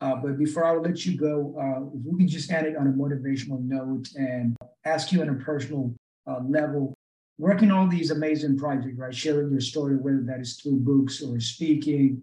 Uh, 0.00 0.16
but 0.16 0.38
before 0.38 0.64
I 0.64 0.74
let 0.76 1.04
you 1.04 1.16
go, 1.16 1.54
uh, 1.60 1.86
if 1.96 2.04
we 2.04 2.18
can 2.18 2.28
just 2.28 2.50
end 2.50 2.66
it 2.66 2.76
on 2.76 2.86
a 2.86 2.90
motivational 2.90 3.60
note 3.62 4.08
and 4.16 4.56
ask 4.84 5.12
you 5.12 5.20
on 5.20 5.28
a 5.28 5.34
personal 5.34 5.94
uh, 6.26 6.40
level, 6.48 6.94
working 7.38 7.70
on 7.70 7.88
these 7.88 8.10
amazing 8.10 8.58
projects, 8.58 8.98
right? 8.98 9.14
Sharing 9.14 9.50
your 9.50 9.60
story, 9.60 9.96
whether 9.96 10.22
that 10.22 10.40
is 10.40 10.56
through 10.56 10.78
books 10.80 11.22
or 11.22 11.38
speaking, 11.38 12.22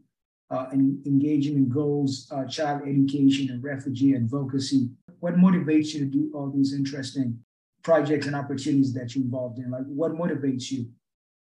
uh, 0.49 0.67
and 0.71 1.05
engaging 1.05 1.57
in 1.57 1.69
goals, 1.69 2.27
uh, 2.31 2.45
child 2.45 2.81
education 2.87 3.49
and 3.51 3.63
refugee 3.63 4.15
advocacy 4.15 4.89
what 5.19 5.35
motivates 5.35 5.93
you 5.93 5.99
to 5.99 6.05
do 6.05 6.31
all 6.33 6.49
these 6.49 6.73
interesting 6.73 7.39
projects 7.83 8.27
and 8.27 8.35
opportunities 8.35 8.93
that 8.93 9.15
you're 9.15 9.23
involved 9.23 9.59
in? 9.59 9.71
Like, 9.71 9.85
what 9.85 10.13
motivates 10.13 10.71
you 10.71 10.89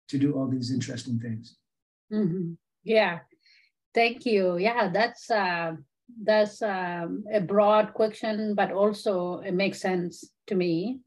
to 0.09 0.17
do 0.17 0.33
all 0.33 0.47
these 0.47 0.71
interesting 0.71 1.19
things? 1.19 1.55
Mm-hmm. 2.11 2.53
Yeah, 2.83 3.19
thank 3.95 4.25
you. 4.25 4.57
Yeah, 4.57 4.89
that's 4.89 5.29
uh, 5.31 5.73
that's 6.21 6.61
um, 6.61 7.23
a 7.31 7.39
broad 7.39 7.93
question, 7.93 8.53
but 8.55 8.71
also 8.71 9.39
it 9.39 9.53
makes 9.53 9.81
sense 9.81 10.29
to 10.47 10.55
me. 10.55 10.99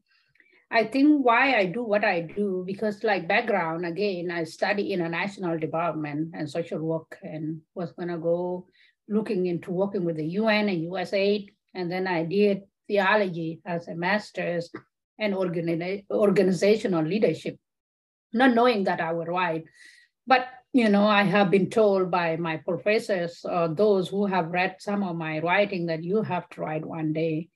I 0.69 0.83
think 0.83 1.25
why 1.25 1.55
I 1.55 1.65
do 1.65 1.83
what 1.83 2.03
I 2.03 2.21
do 2.21 2.63
because, 2.65 3.03
like 3.03 3.27
background, 3.27 3.85
again, 3.85 4.31
I 4.31 4.43
study 4.43 4.91
international 4.91 5.57
development 5.57 6.33
and 6.33 6.49
social 6.49 6.79
work, 6.79 7.17
and 7.23 7.61
was 7.73 7.93
gonna 7.93 8.17
go 8.17 8.67
looking 9.07 9.45
into 9.45 9.71
working 9.71 10.03
with 10.03 10.17
the 10.17 10.25
UN 10.25 10.67
and 10.67 10.81
USAID 10.91 11.49
and 11.73 11.91
then 11.91 12.07
I 12.07 12.23
did 12.23 12.63
theology 12.87 13.61
as 13.65 13.87
a 13.87 13.95
master's 13.95 14.71
and 15.19 15.33
organi- 15.33 16.05
organizational 16.09 17.03
leadership, 17.03 17.57
not 18.33 18.53
knowing 18.53 18.85
that 18.85 18.99
I 18.99 19.13
would 19.13 19.27
write. 19.27 19.65
But, 20.25 20.47
you 20.73 20.89
know, 20.89 21.05
I 21.05 21.23
have 21.23 21.51
been 21.51 21.69
told 21.69 22.09
by 22.11 22.35
my 22.37 22.57
professors 22.57 23.45
or 23.45 23.67
those 23.67 24.09
who 24.09 24.25
have 24.25 24.47
read 24.47 24.77
some 24.79 25.03
of 25.03 25.15
my 25.15 25.39
writing 25.39 25.85
that 25.87 26.03
you 26.03 26.23
have 26.23 26.49
to 26.49 26.61
write 26.61 26.85
one 26.85 27.13
day. 27.13 27.49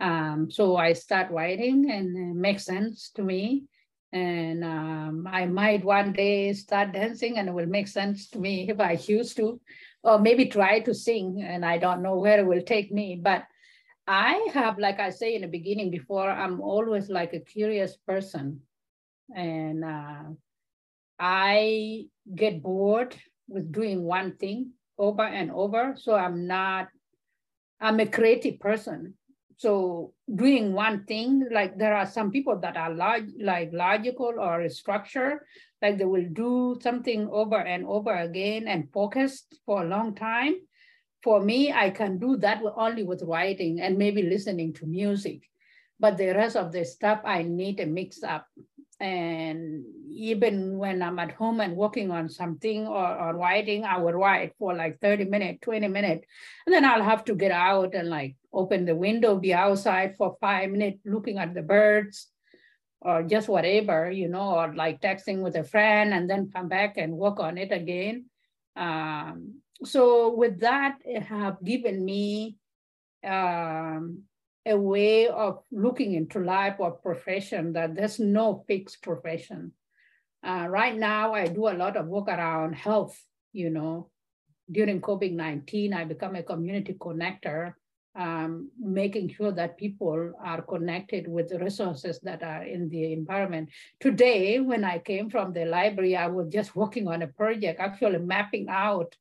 Um, 0.00 0.50
so 0.50 0.76
I 0.76 0.94
start 0.94 1.30
writing 1.30 1.90
and 1.90 2.16
it 2.16 2.34
makes 2.34 2.64
sense 2.64 3.10
to 3.16 3.22
me. 3.22 3.64
And 4.12 4.64
um, 4.64 5.28
I 5.30 5.46
might 5.46 5.84
one 5.84 6.12
day 6.12 6.52
start 6.54 6.92
dancing 6.92 7.38
and 7.38 7.48
it 7.48 7.52
will 7.52 7.66
make 7.66 7.86
sense 7.86 8.28
to 8.30 8.38
me 8.38 8.68
if 8.70 8.80
I 8.80 8.96
choose 8.96 9.34
to, 9.34 9.60
or 10.02 10.18
maybe 10.18 10.46
try 10.46 10.80
to 10.80 10.94
sing. 10.94 11.44
And 11.46 11.64
I 11.64 11.78
don't 11.78 12.02
know 12.02 12.16
where 12.16 12.40
it 12.40 12.46
will 12.46 12.62
take 12.62 12.90
me, 12.90 13.20
but 13.22 13.44
I 14.06 14.48
have, 14.54 14.78
like 14.78 14.98
I 14.98 15.10
say 15.10 15.36
in 15.36 15.42
the 15.42 15.48
beginning 15.48 15.90
before, 15.90 16.28
I'm 16.28 16.60
always 16.60 17.08
like 17.08 17.32
a 17.34 17.40
curious 17.40 17.96
person. 17.96 18.62
And 19.36 19.84
uh, 19.84 20.22
I 21.18 22.06
get 22.34 22.62
bored 22.62 23.14
with 23.46 23.70
doing 23.70 24.02
one 24.02 24.36
thing 24.36 24.72
over 24.98 25.22
and 25.22 25.52
over. 25.52 25.94
So 25.96 26.14
I'm 26.14 26.46
not, 26.48 26.88
I'm 27.80 28.00
a 28.00 28.06
creative 28.06 28.58
person. 28.58 29.14
So 29.60 30.14
doing 30.24 30.72
one 30.72 31.04
thing, 31.04 31.44
like 31.52 31.76
there 31.76 31.92
are 31.92 32.08
some 32.08 32.32
people 32.32 32.56
that 32.64 32.78
are 32.80 32.94
large, 32.94 33.28
like 33.36 33.68
logical 33.76 34.40
or 34.40 34.64
structure, 34.70 35.44
like 35.82 35.98
they 35.98 36.08
will 36.08 36.28
do 36.32 36.80
something 36.80 37.28
over 37.28 37.60
and 37.60 37.84
over 37.84 38.14
again 38.14 38.68
and 38.68 38.88
focus 38.90 39.44
for 39.66 39.84
a 39.84 39.88
long 39.88 40.14
time 40.14 40.54
for 41.22 41.40
me, 41.42 41.72
I 41.72 41.90
can 41.90 42.18
do 42.18 42.36
that 42.38 42.62
only 42.76 43.02
with 43.02 43.22
writing 43.22 43.80
and 43.80 43.98
maybe 43.98 44.22
listening 44.22 44.72
to 44.74 44.86
music. 44.86 45.42
But 45.98 46.16
the 46.16 46.32
rest 46.32 46.56
of 46.56 46.72
the 46.72 46.84
stuff, 46.84 47.20
I 47.24 47.42
need 47.42 47.78
a 47.80 47.86
mix 47.86 48.22
up. 48.22 48.46
And 49.00 49.84
even 50.10 50.76
when 50.76 51.02
I'm 51.02 51.18
at 51.18 51.32
home 51.32 51.60
and 51.60 51.74
working 51.74 52.10
on 52.10 52.28
something 52.28 52.86
or, 52.86 53.18
or 53.18 53.34
writing, 53.34 53.84
I 53.84 53.96
will 53.98 54.12
write 54.12 54.52
for 54.58 54.74
like 54.74 55.00
30 55.00 55.24
minutes, 55.24 55.60
20 55.62 55.88
minutes. 55.88 56.26
And 56.66 56.74
then 56.74 56.84
I'll 56.84 57.02
have 57.02 57.24
to 57.24 57.34
get 57.34 57.50
out 57.50 57.94
and 57.94 58.10
like 58.10 58.36
open 58.52 58.84
the 58.84 58.94
window, 58.94 59.36
be 59.36 59.54
outside 59.54 60.16
for 60.18 60.36
five 60.38 60.70
minutes, 60.70 61.00
looking 61.06 61.38
at 61.38 61.54
the 61.54 61.62
birds 61.62 62.28
or 63.00 63.22
just 63.22 63.48
whatever, 63.48 64.10
you 64.10 64.28
know, 64.28 64.54
or 64.56 64.74
like 64.74 65.00
texting 65.00 65.40
with 65.40 65.56
a 65.56 65.64
friend 65.64 66.12
and 66.12 66.28
then 66.28 66.50
come 66.52 66.68
back 66.68 66.98
and 66.98 67.16
work 67.16 67.40
on 67.40 67.56
it 67.56 67.72
again. 67.72 68.26
Um, 68.76 69.60
so 69.84 70.34
with 70.34 70.60
that, 70.60 70.98
it 71.04 71.22
have 71.22 71.62
given 71.64 72.04
me 72.04 72.56
um, 73.24 74.24
a 74.66 74.76
way 74.76 75.28
of 75.28 75.62
looking 75.72 76.14
into 76.14 76.38
life 76.38 76.76
or 76.78 76.92
profession 76.92 77.72
that 77.72 77.94
there's 77.94 78.20
no 78.20 78.64
fixed 78.66 79.02
profession. 79.02 79.72
Uh, 80.46 80.66
right 80.68 80.96
now, 80.96 81.34
I 81.34 81.46
do 81.46 81.68
a 81.68 81.76
lot 81.76 81.96
of 81.96 82.06
work 82.06 82.28
around 82.28 82.74
health, 82.74 83.18
you 83.52 83.70
know, 83.70 84.10
during 84.70 85.00
COVID-19, 85.00 85.92
I 85.94 86.04
become 86.04 86.36
a 86.36 86.42
community 86.42 86.94
connector, 86.94 87.74
um, 88.14 88.70
making 88.78 89.30
sure 89.30 89.52
that 89.52 89.78
people 89.78 90.32
are 90.42 90.62
connected 90.62 91.26
with 91.28 91.48
the 91.48 91.58
resources 91.58 92.20
that 92.20 92.42
are 92.42 92.62
in 92.62 92.88
the 92.88 93.12
environment. 93.12 93.70
Today, 93.98 94.60
when 94.60 94.84
I 94.84 94.98
came 94.98 95.30
from 95.30 95.52
the 95.52 95.64
library, 95.64 96.16
I 96.16 96.28
was 96.28 96.48
just 96.48 96.76
working 96.76 97.08
on 97.08 97.22
a 97.22 97.26
project, 97.26 97.80
actually 97.80 98.18
mapping 98.18 98.66
out 98.68 99.14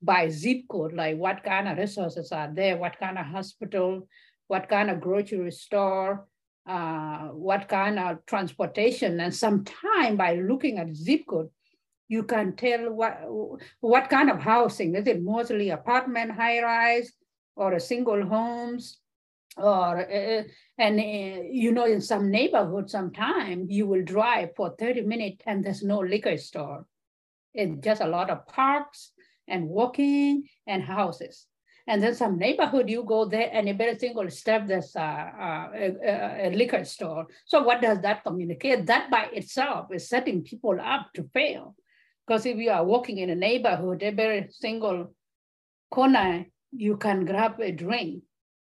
by 0.00 0.28
zip 0.28 0.62
code, 0.68 0.92
like 0.92 1.16
what 1.16 1.42
kind 1.42 1.68
of 1.68 1.78
resources 1.78 2.32
are 2.32 2.50
there, 2.52 2.76
what 2.76 2.98
kind 2.98 3.18
of 3.18 3.26
hospital, 3.26 4.06
what 4.48 4.68
kind 4.68 4.90
of 4.90 5.00
grocery 5.00 5.50
store, 5.50 6.26
uh, 6.66 7.28
what 7.28 7.68
kind 7.68 7.98
of 7.98 8.24
transportation. 8.26 9.20
And 9.20 9.34
sometime 9.34 10.16
by 10.16 10.36
looking 10.36 10.78
at 10.78 10.94
zip 10.94 11.26
code, 11.28 11.50
you 12.08 12.22
can 12.22 12.54
tell 12.56 12.92
what, 12.92 13.20
what 13.80 14.10
kind 14.10 14.30
of 14.30 14.38
housing. 14.40 14.94
Is 14.94 15.06
it 15.06 15.22
mostly 15.22 15.70
apartment 15.70 16.32
high 16.32 16.62
rise 16.62 17.12
or 17.56 17.78
single 17.78 18.24
homes? 18.26 18.98
Or, 19.56 20.00
uh, 20.00 20.42
and 20.78 20.98
uh, 20.98 21.42
you 21.48 21.70
know, 21.72 21.86
in 21.86 22.00
some 22.00 22.30
neighborhoods, 22.30 22.92
sometime 22.92 23.66
you 23.68 23.86
will 23.86 24.02
drive 24.02 24.50
for 24.56 24.74
30 24.78 25.02
minutes 25.02 25.42
and 25.46 25.64
there's 25.64 25.82
no 25.82 26.00
liquor 26.00 26.36
store. 26.36 26.86
It's 27.54 27.84
just 27.84 28.02
a 28.02 28.08
lot 28.08 28.30
of 28.30 28.48
parks 28.48 29.12
and 29.46 29.68
walking 29.68 30.48
and 30.66 30.82
houses. 30.82 31.46
And 31.86 32.02
then 32.02 32.14
some 32.14 32.38
neighborhood, 32.38 32.88
you 32.88 33.04
go 33.04 33.26
there 33.26 33.50
and 33.52 33.68
every 33.68 33.98
single 33.98 34.30
step 34.30 34.66
there's 34.66 34.96
a, 34.96 35.00
a, 35.00 36.48
a, 36.48 36.56
liquor 36.56 36.82
store. 36.84 37.26
So 37.44 37.62
what 37.62 37.82
does 37.82 38.00
that 38.00 38.24
communicate? 38.24 38.86
That 38.86 39.10
by 39.10 39.28
itself 39.32 39.88
is 39.92 40.08
setting 40.08 40.42
people 40.42 40.78
up 40.80 41.12
to 41.14 41.28
fail. 41.34 41.76
Because 42.26 42.46
if 42.46 42.56
you 42.56 42.70
are 42.70 42.84
walking 42.84 43.18
in 43.18 43.28
a 43.28 43.34
neighborhood, 43.34 44.02
every 44.02 44.48
single 44.50 45.14
corner, 45.90 46.46
you 46.72 46.96
can 46.96 47.26
grab 47.26 47.60
a 47.60 47.70
drink. 47.70 48.22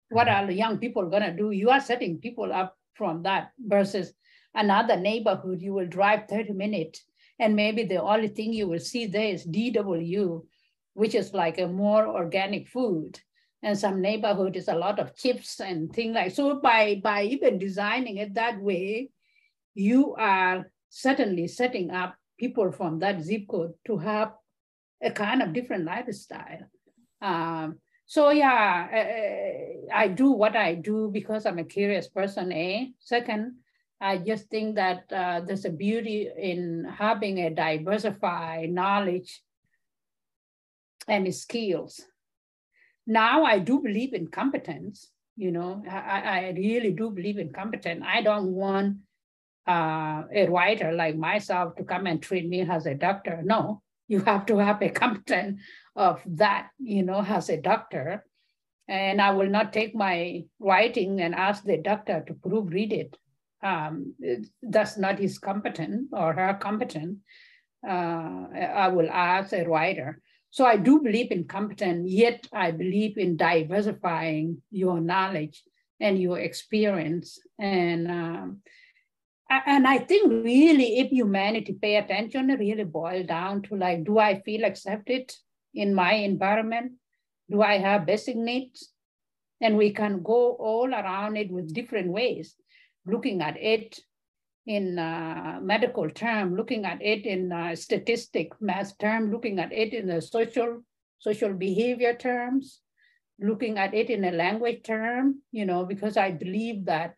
What 0.10 0.28
are 0.28 0.48
the 0.48 0.54
young 0.54 0.80
people 0.80 1.08
gonna 1.08 1.36
do? 1.36 1.52
You 1.52 1.70
are 1.70 1.80
setting 1.80 2.18
people 2.18 2.52
up 2.52 2.76
from 2.96 3.22
that 3.24 3.52
versus 3.60 4.14
another 4.56 4.98
neighborhood, 4.98 5.62
you 5.62 5.74
will 5.74 5.88
drive 5.88 6.28
30 6.28 6.54
minutes 6.54 7.04
and 7.40 7.56
maybe 7.56 7.84
the 7.84 8.02
only 8.02 8.28
thing 8.28 8.54
you 8.54 8.68
will 8.68 8.80
see 8.80 9.08
there 9.08 9.34
is 9.34 9.48
DW, 9.48 10.46
which 10.94 11.16
is 11.16 11.34
like 11.34 11.58
a 11.60 11.68
more 11.68 12.08
organic 12.08 12.68
food. 12.68 13.20
And 13.64 13.78
some 13.78 14.02
neighborhood 14.02 14.56
is 14.56 14.68
a 14.68 14.76
lot 14.76 15.00
of 15.00 15.16
chips 15.16 15.60
and 15.60 15.94
things 15.94 16.16
like 16.16 16.32
so 16.32 16.60
by 16.60 17.00
by 17.04 17.24
even 17.24 17.60
designing 17.60 18.18
it 18.18 18.34
that 18.34 18.60
way, 18.60 19.10
you 19.76 20.16
are 20.16 20.72
certainly 20.90 21.48
setting 21.48 21.92
up 21.92 22.16
people 22.40 22.72
from 22.72 23.00
that 23.00 23.22
zip 23.22 23.48
code 23.48 23.74
to 23.86 23.98
have 23.98 24.34
a 25.02 25.12
kind 25.12 25.42
of 25.42 25.54
different 25.54 25.86
lifestyle. 25.86 26.66
Um, 27.22 27.80
so 28.06 28.32
yeah, 28.32 28.88
uh, 28.92 29.96
I 29.96 30.08
do 30.08 30.32
what 30.32 30.56
I 30.56 30.76
do 30.76 31.10
because 31.14 31.46
I'm 31.46 31.60
a 31.60 31.64
curious 31.64 32.10
person, 32.10 32.52
A. 32.52 32.92
Second, 33.00 33.56
I 34.02 34.18
just 34.18 34.50
think 34.50 34.76
that 34.76 35.06
uh, 35.14 35.42
there's 35.46 35.66
a 35.66 35.70
beauty 35.70 36.30
in 36.36 36.86
having 36.98 37.40
a 37.40 37.52
diversified 37.52 38.72
knowledge 38.72 39.42
and 41.08 41.34
skills. 41.34 42.02
Now 43.08 43.44
I 43.44 43.60
do 43.60 43.80
believe 43.80 44.14
in 44.14 44.28
competence, 44.28 45.10
you 45.36 45.52
know, 45.52 45.84
I, 45.90 46.22
I 46.22 46.54
really 46.56 46.92
do 46.92 47.10
believe 47.10 47.38
in 47.38 47.52
competence. 47.52 48.04
I 48.06 48.22
don't 48.22 48.52
want 48.54 48.98
uh, 49.68 50.24
a 50.34 50.48
writer 50.50 50.92
like 50.92 51.16
myself 51.16 51.76
to 51.76 51.84
come 51.84 52.08
and 52.08 52.22
treat 52.22 52.48
me 52.48 52.62
as 52.62 52.86
a 52.86 52.96
doctor. 52.96 53.42
No, 53.44 53.82
you 54.08 54.20
have 54.22 54.46
to 54.48 54.58
have 54.58 54.82
a 54.82 54.90
competence 54.90 55.62
of 55.96 56.22
that, 56.26 56.70
you 56.80 57.04
know, 57.04 57.24
as 57.28 57.50
a 57.50 57.58
doctor. 57.58 58.26
And 58.88 59.22
I 59.22 59.32
will 59.32 59.50
not 59.50 59.72
take 59.72 59.96
my 59.96 60.44
writing 60.60 61.22
and 61.22 61.34
ask 61.34 61.64
the 61.64 61.78
doctor 61.78 62.24
to 62.28 62.34
proofread 62.34 62.92
it. 62.92 63.18
Um, 63.64 64.16
that's 64.62 64.98
not 64.98 65.20
his 65.20 65.38
competent 65.38 66.10
or 66.12 66.34
her 66.34 66.58
competent. 66.60 67.20
Uh, 67.88 68.48
I 68.52 68.88
will 68.90 69.10
ask 69.10 69.54
a 69.54 69.66
writer. 69.66 70.22
So 70.52 70.66
I 70.66 70.76
do 70.76 71.00
believe 71.00 71.32
in 71.32 71.46
competence, 71.46 72.12
yet 72.12 72.46
I 72.52 72.72
believe 72.72 73.18
in 73.18 73.38
diversifying 73.38 74.62
your 74.70 75.00
knowledge 75.00 75.64
and 76.00 76.22
your 76.22 76.40
experience. 76.40 77.40
And 77.58 78.12
um, 78.12 78.62
and 79.50 79.88
I 79.88 79.98
think 79.98 80.32
really 80.32 81.00
if 81.00 81.10
humanity 81.10 81.74
pay 81.74 81.98
attention, 81.98 82.50
it 82.50 82.60
really 82.60 82.84
boil 82.84 83.24
down 83.24 83.62
to 83.64 83.76
like, 83.76 84.04
do 84.04 84.18
I 84.20 84.42
feel 84.42 84.64
accepted 84.66 85.34
in 85.74 85.94
my 85.94 86.14
environment? 86.14 86.94
Do 87.50 87.62
I 87.62 87.78
have 87.78 88.06
basic 88.06 88.36
needs? 88.36 88.92
And 89.62 89.78
we 89.78 89.92
can 89.92 90.22
go 90.24 90.54
all 90.54 90.94
around 90.94 91.38
it 91.38 91.52
with 91.52 91.74
different 91.74 92.12
ways, 92.12 92.56
looking 93.06 93.42
at 93.42 93.58
it 93.58 94.00
in 94.66 95.00
uh, 95.00 95.60
medical 95.62 96.10
term, 96.10 96.56
looking 96.56 96.86
at 96.86 97.02
it 97.02 97.26
in 97.26 97.52
uh, 97.52 97.76
statistic 97.76 98.52
math 98.62 98.98
term, 98.98 99.32
looking 99.32 99.60
at 99.60 99.72
it 99.72 99.94
in 99.94 100.08
the 100.08 100.22
social 100.22 100.84
social 101.20 101.54
behavior 101.54 102.16
terms, 102.16 102.82
looking 103.40 103.78
at 103.78 103.94
it 103.94 104.10
in 104.10 104.26
a 104.26 104.32
language 104.32 104.82
term, 104.84 105.42
you 105.52 105.66
know, 105.66 105.86
because 105.86 106.18
I 106.18 106.32
believe 106.32 106.86
that 106.86 107.16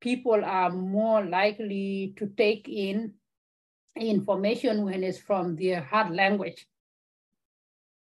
people 0.00 0.44
are 0.44 0.70
more 0.70 1.24
likely 1.24 2.14
to 2.16 2.26
take 2.36 2.68
in 2.68 3.14
information 3.96 4.84
when 4.84 5.04
it's 5.04 5.18
from 5.18 5.54
their 5.54 5.82
hard 5.82 6.10
language. 6.10 6.66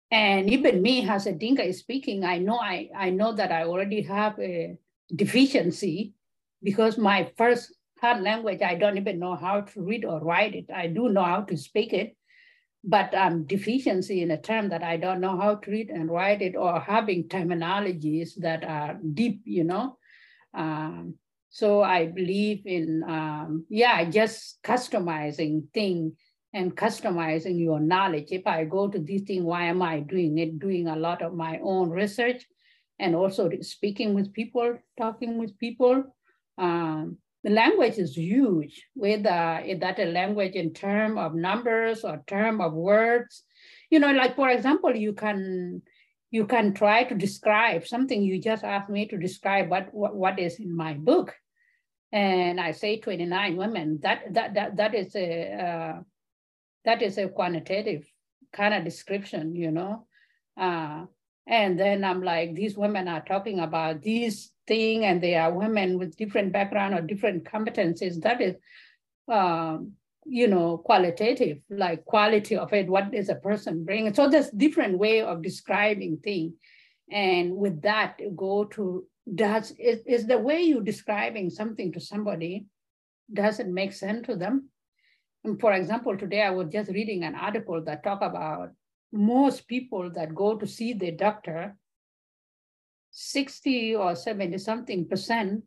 And 0.09 0.49
even 0.49 0.81
me 0.81 1.07
as 1.07 1.27
a 1.27 1.31
Dinka 1.31 1.71
speaking, 1.73 2.25
I 2.25 2.39
know 2.39 2.57
I, 2.57 2.89
I 2.97 3.11
know 3.11 3.33
that 3.33 3.51
I 3.51 3.63
already 3.63 4.01
have 4.01 4.37
a 4.39 4.77
deficiency 5.15 6.13
because 6.63 6.97
my 6.97 7.31
first 7.37 7.73
heart 8.01 8.21
language, 8.21 8.61
I 8.61 8.75
don't 8.75 8.97
even 8.97 9.19
know 9.19 9.35
how 9.35 9.61
to 9.61 9.81
read 9.81 10.05
or 10.05 10.19
write 10.19 10.55
it. 10.55 10.65
I 10.73 10.87
do 10.87 11.09
know 11.09 11.23
how 11.23 11.41
to 11.41 11.55
speak 11.55 11.93
it, 11.93 12.17
but 12.83 13.13
um, 13.13 13.45
deficiency 13.45 14.21
in 14.21 14.31
a 14.31 14.41
term 14.41 14.69
that 14.69 14.83
I 14.83 14.97
don't 14.97 15.21
know 15.21 15.37
how 15.37 15.55
to 15.55 15.71
read 15.71 15.89
and 15.89 16.09
write 16.09 16.41
it 16.41 16.55
or 16.55 16.79
having 16.79 17.27
terminologies 17.27 18.35
that 18.37 18.63
are 18.63 18.97
deep, 19.13 19.41
you 19.45 19.63
know. 19.63 19.97
Um, 20.53 21.15
so 21.49 21.83
I 21.83 22.07
believe 22.07 22.65
in, 22.65 23.03
um, 23.07 23.65
yeah, 23.69 24.03
just 24.05 24.63
customizing 24.63 25.71
thing 25.73 26.15
and 26.53 26.75
customizing 26.75 27.59
your 27.59 27.79
knowledge. 27.79 28.29
If 28.31 28.47
I 28.47 28.63
go 28.65 28.87
to 28.87 28.99
this 28.99 29.21
thing, 29.23 29.43
why 29.43 29.65
am 29.65 29.81
I 29.81 29.99
doing 29.99 30.37
it? 30.39 30.59
Doing 30.59 30.87
a 30.87 30.95
lot 30.95 31.21
of 31.21 31.33
my 31.33 31.59
own 31.63 31.89
research 31.89 32.45
and 32.99 33.15
also 33.15 33.49
speaking 33.61 34.13
with 34.13 34.33
people, 34.33 34.77
talking 34.97 35.37
with 35.37 35.57
people. 35.59 36.03
Um, 36.57 37.17
the 37.43 37.49
language 37.49 37.97
is 37.97 38.15
huge, 38.15 38.85
whether 38.93 39.63
is 39.65 39.79
that 39.79 39.99
a 39.99 40.05
language 40.05 40.53
in 40.53 40.73
term 40.73 41.17
of 41.17 41.33
numbers 41.33 42.03
or 42.03 42.23
term 42.27 42.61
of 42.61 42.73
words. 42.73 43.43
You 43.89 43.99
know, 43.99 44.11
like 44.11 44.35
for 44.35 44.49
example, 44.49 44.95
you 44.95 45.13
can 45.13 45.81
you 46.31 46.45
can 46.45 46.73
try 46.73 47.03
to 47.03 47.13
describe 47.13 47.85
something 47.85 48.23
you 48.23 48.41
just 48.41 48.63
asked 48.63 48.89
me 48.89 49.05
to 49.07 49.17
describe 49.17 49.69
what, 49.69 49.93
what, 49.93 50.15
what 50.15 50.39
is 50.39 50.59
in 50.59 50.75
my 50.75 50.93
book. 50.93 51.35
And 52.13 52.59
I 52.59 52.71
say 52.71 52.99
29 52.99 53.57
women, 53.57 53.99
that, 54.01 54.33
that, 54.33 54.53
that, 54.53 54.77
that 54.77 54.95
is 54.95 55.13
a, 55.15 55.53
uh, 55.53 55.99
that 56.85 57.01
is 57.01 57.17
a 57.17 57.27
quantitative 57.27 58.05
kind 58.53 58.73
of 58.73 58.85
description, 58.85 59.55
you 59.55 59.71
know? 59.71 60.07
Uh, 60.57 61.05
and 61.45 61.77
then 61.77 62.05
I'm 62.05 62.23
like, 62.23 62.55
these 62.55 62.77
women 62.77 63.09
are 63.09 63.23
talking 63.23 63.59
about 63.59 64.01
these 64.01 64.50
thing 64.67 65.05
and 65.05 65.21
they 65.21 65.35
are 65.35 65.53
women 65.53 65.97
with 65.97 66.17
different 66.17 66.53
background 66.53 66.93
or 66.93 67.01
different 67.01 67.43
competencies. 67.43 68.21
That 68.21 68.41
is, 68.41 68.55
um, 69.27 69.93
you 70.25 70.47
know, 70.47 70.77
qualitative, 70.77 71.59
like 71.69 72.05
quality 72.05 72.55
of 72.55 72.71
it, 72.73 72.87
what 72.87 73.11
does 73.11 73.29
a 73.29 73.35
person 73.35 73.83
bring 73.85 74.13
So 74.13 74.29
there's 74.29 74.49
different 74.51 74.97
way 74.97 75.21
of 75.21 75.41
describing 75.41 76.17
thing. 76.17 76.53
And 77.11 77.55
with 77.55 77.81
that, 77.81 78.19
go 78.35 78.65
to, 78.65 79.05
does, 79.33 79.71
is, 79.77 80.01
is 80.05 80.27
the 80.27 80.37
way 80.37 80.61
you 80.61 80.81
describing 80.81 81.49
something 81.49 81.91
to 81.93 81.99
somebody, 81.99 82.65
does 83.33 83.59
it 83.59 83.67
make 83.67 83.93
sense 83.93 84.27
to 84.27 84.35
them? 84.35 84.69
And 85.43 85.59
for 85.59 85.73
example, 85.73 86.17
today 86.17 86.43
I 86.43 86.51
was 86.51 86.69
just 86.71 86.91
reading 86.91 87.23
an 87.23 87.35
article 87.35 87.83
that 87.83 88.03
talk 88.03 88.21
about 88.21 88.69
most 89.11 89.67
people 89.67 90.11
that 90.11 90.35
go 90.35 90.55
to 90.55 90.67
see 90.67 90.93
the 90.93 91.11
doctor, 91.11 91.75
60 93.11 93.95
or 93.95 94.15
70 94.15 94.57
something 94.57 95.07
percent, 95.07 95.63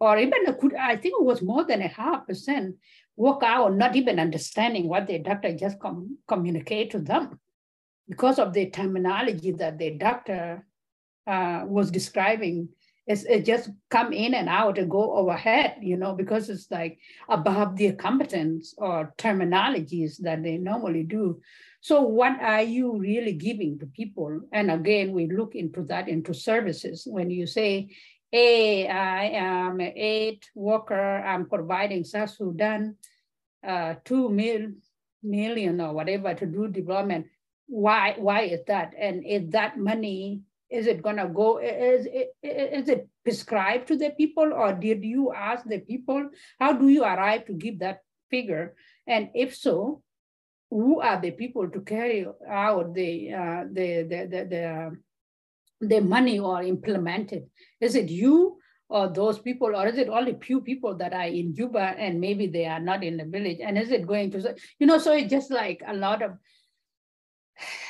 or 0.00 0.18
even 0.18 0.46
I 0.78 0.96
think 0.96 1.14
it 1.20 1.24
was 1.24 1.42
more 1.42 1.64
than 1.64 1.82
a 1.82 1.88
half 1.88 2.26
percent, 2.26 2.76
walk 3.16 3.42
out 3.42 3.74
not 3.74 3.96
even 3.96 4.20
understanding 4.20 4.88
what 4.88 5.06
the 5.06 5.18
doctor 5.18 5.56
just 5.56 5.80
com- 5.80 6.18
communicate 6.28 6.90
to 6.92 7.00
them 7.00 7.40
because 8.08 8.38
of 8.38 8.52
the 8.52 8.70
terminology 8.70 9.50
that 9.52 9.78
the 9.78 9.90
doctor 9.90 10.64
uh, 11.26 11.64
was 11.66 11.90
describing 11.90 12.68
it's, 13.08 13.24
it 13.24 13.46
just 13.46 13.70
come 13.88 14.12
in 14.12 14.34
and 14.34 14.50
out 14.50 14.76
and 14.76 14.90
go 14.90 15.14
overhead, 15.16 15.76
you 15.80 15.96
know, 15.96 16.14
because 16.14 16.50
it's 16.50 16.70
like 16.70 16.98
above 17.28 17.76
their 17.78 17.94
competence 17.94 18.74
or 18.76 19.14
terminologies 19.16 20.18
that 20.18 20.42
they 20.42 20.58
normally 20.58 21.04
do. 21.04 21.40
So 21.80 22.02
what 22.02 22.40
are 22.40 22.62
you 22.62 22.98
really 22.98 23.32
giving 23.32 23.78
to 23.78 23.86
people? 23.86 24.40
And 24.52 24.70
again, 24.70 25.12
we 25.12 25.30
look 25.30 25.54
into 25.54 25.82
that 25.84 26.08
into 26.08 26.34
services. 26.34 27.06
When 27.06 27.30
you 27.30 27.46
say, 27.46 27.90
hey, 28.30 28.88
I 28.88 29.24
am 29.26 29.80
an 29.80 29.92
aid 29.96 30.44
worker, 30.54 31.18
I'm 31.18 31.48
providing 31.48 32.04
South 32.04 32.30
Sudan 32.30 32.96
uh, 33.66 33.94
two 34.04 34.28
mil, 34.28 34.72
million 35.22 35.80
or 35.80 35.92
whatever 35.94 36.34
to 36.34 36.46
do 36.46 36.68
development. 36.68 37.26
Why, 37.66 38.14
why 38.18 38.42
is 38.42 38.60
that? 38.66 38.94
And 38.98 39.24
is 39.26 39.50
that 39.50 39.78
money, 39.78 40.42
is 40.70 40.86
it 40.86 41.02
gonna 41.02 41.28
go, 41.28 41.58
is, 41.58 42.06
is, 42.06 42.26
is 42.42 42.88
it 42.88 43.08
prescribed 43.24 43.88
to 43.88 43.96
the 43.96 44.10
people 44.10 44.52
or 44.52 44.72
did 44.72 45.04
you 45.04 45.32
ask 45.32 45.64
the 45.64 45.78
people? 45.78 46.30
How 46.58 46.72
do 46.72 46.88
you 46.88 47.04
arrive 47.04 47.46
to 47.46 47.52
give 47.52 47.80
that 47.80 48.00
figure? 48.30 48.74
And 49.06 49.30
if 49.34 49.56
so, 49.56 50.02
who 50.70 51.00
are 51.00 51.20
the 51.20 51.30
people 51.30 51.68
to 51.68 51.80
carry 51.80 52.26
out 52.48 52.94
the, 52.94 53.32
uh, 53.32 53.64
the, 53.72 54.02
the, 54.02 54.28
the, 54.30 54.44
the, 55.80 55.86
the 55.86 56.00
money 56.00 56.38
or 56.38 56.62
implement 56.62 57.32
it? 57.32 57.48
Is 57.80 57.94
it 57.94 58.08
you 58.08 58.58
or 58.88 59.08
those 59.08 59.38
people, 59.38 59.76
or 59.76 59.86
is 59.86 59.98
it 59.98 60.08
only 60.08 60.36
few 60.40 60.60
people 60.60 60.96
that 60.96 61.12
are 61.12 61.26
in 61.26 61.54
Juba 61.54 61.78
and 61.78 62.20
maybe 62.20 62.46
they 62.46 62.64
are 62.64 62.80
not 62.80 63.04
in 63.04 63.18
the 63.18 63.24
village? 63.24 63.58
And 63.62 63.78
is 63.78 63.90
it 63.90 64.06
going 64.06 64.30
to, 64.32 64.54
you 64.78 64.86
know, 64.86 64.98
so 64.98 65.12
it's 65.12 65.30
just 65.30 65.50
like 65.50 65.82
a 65.86 65.94
lot 65.94 66.22
of, 66.22 66.32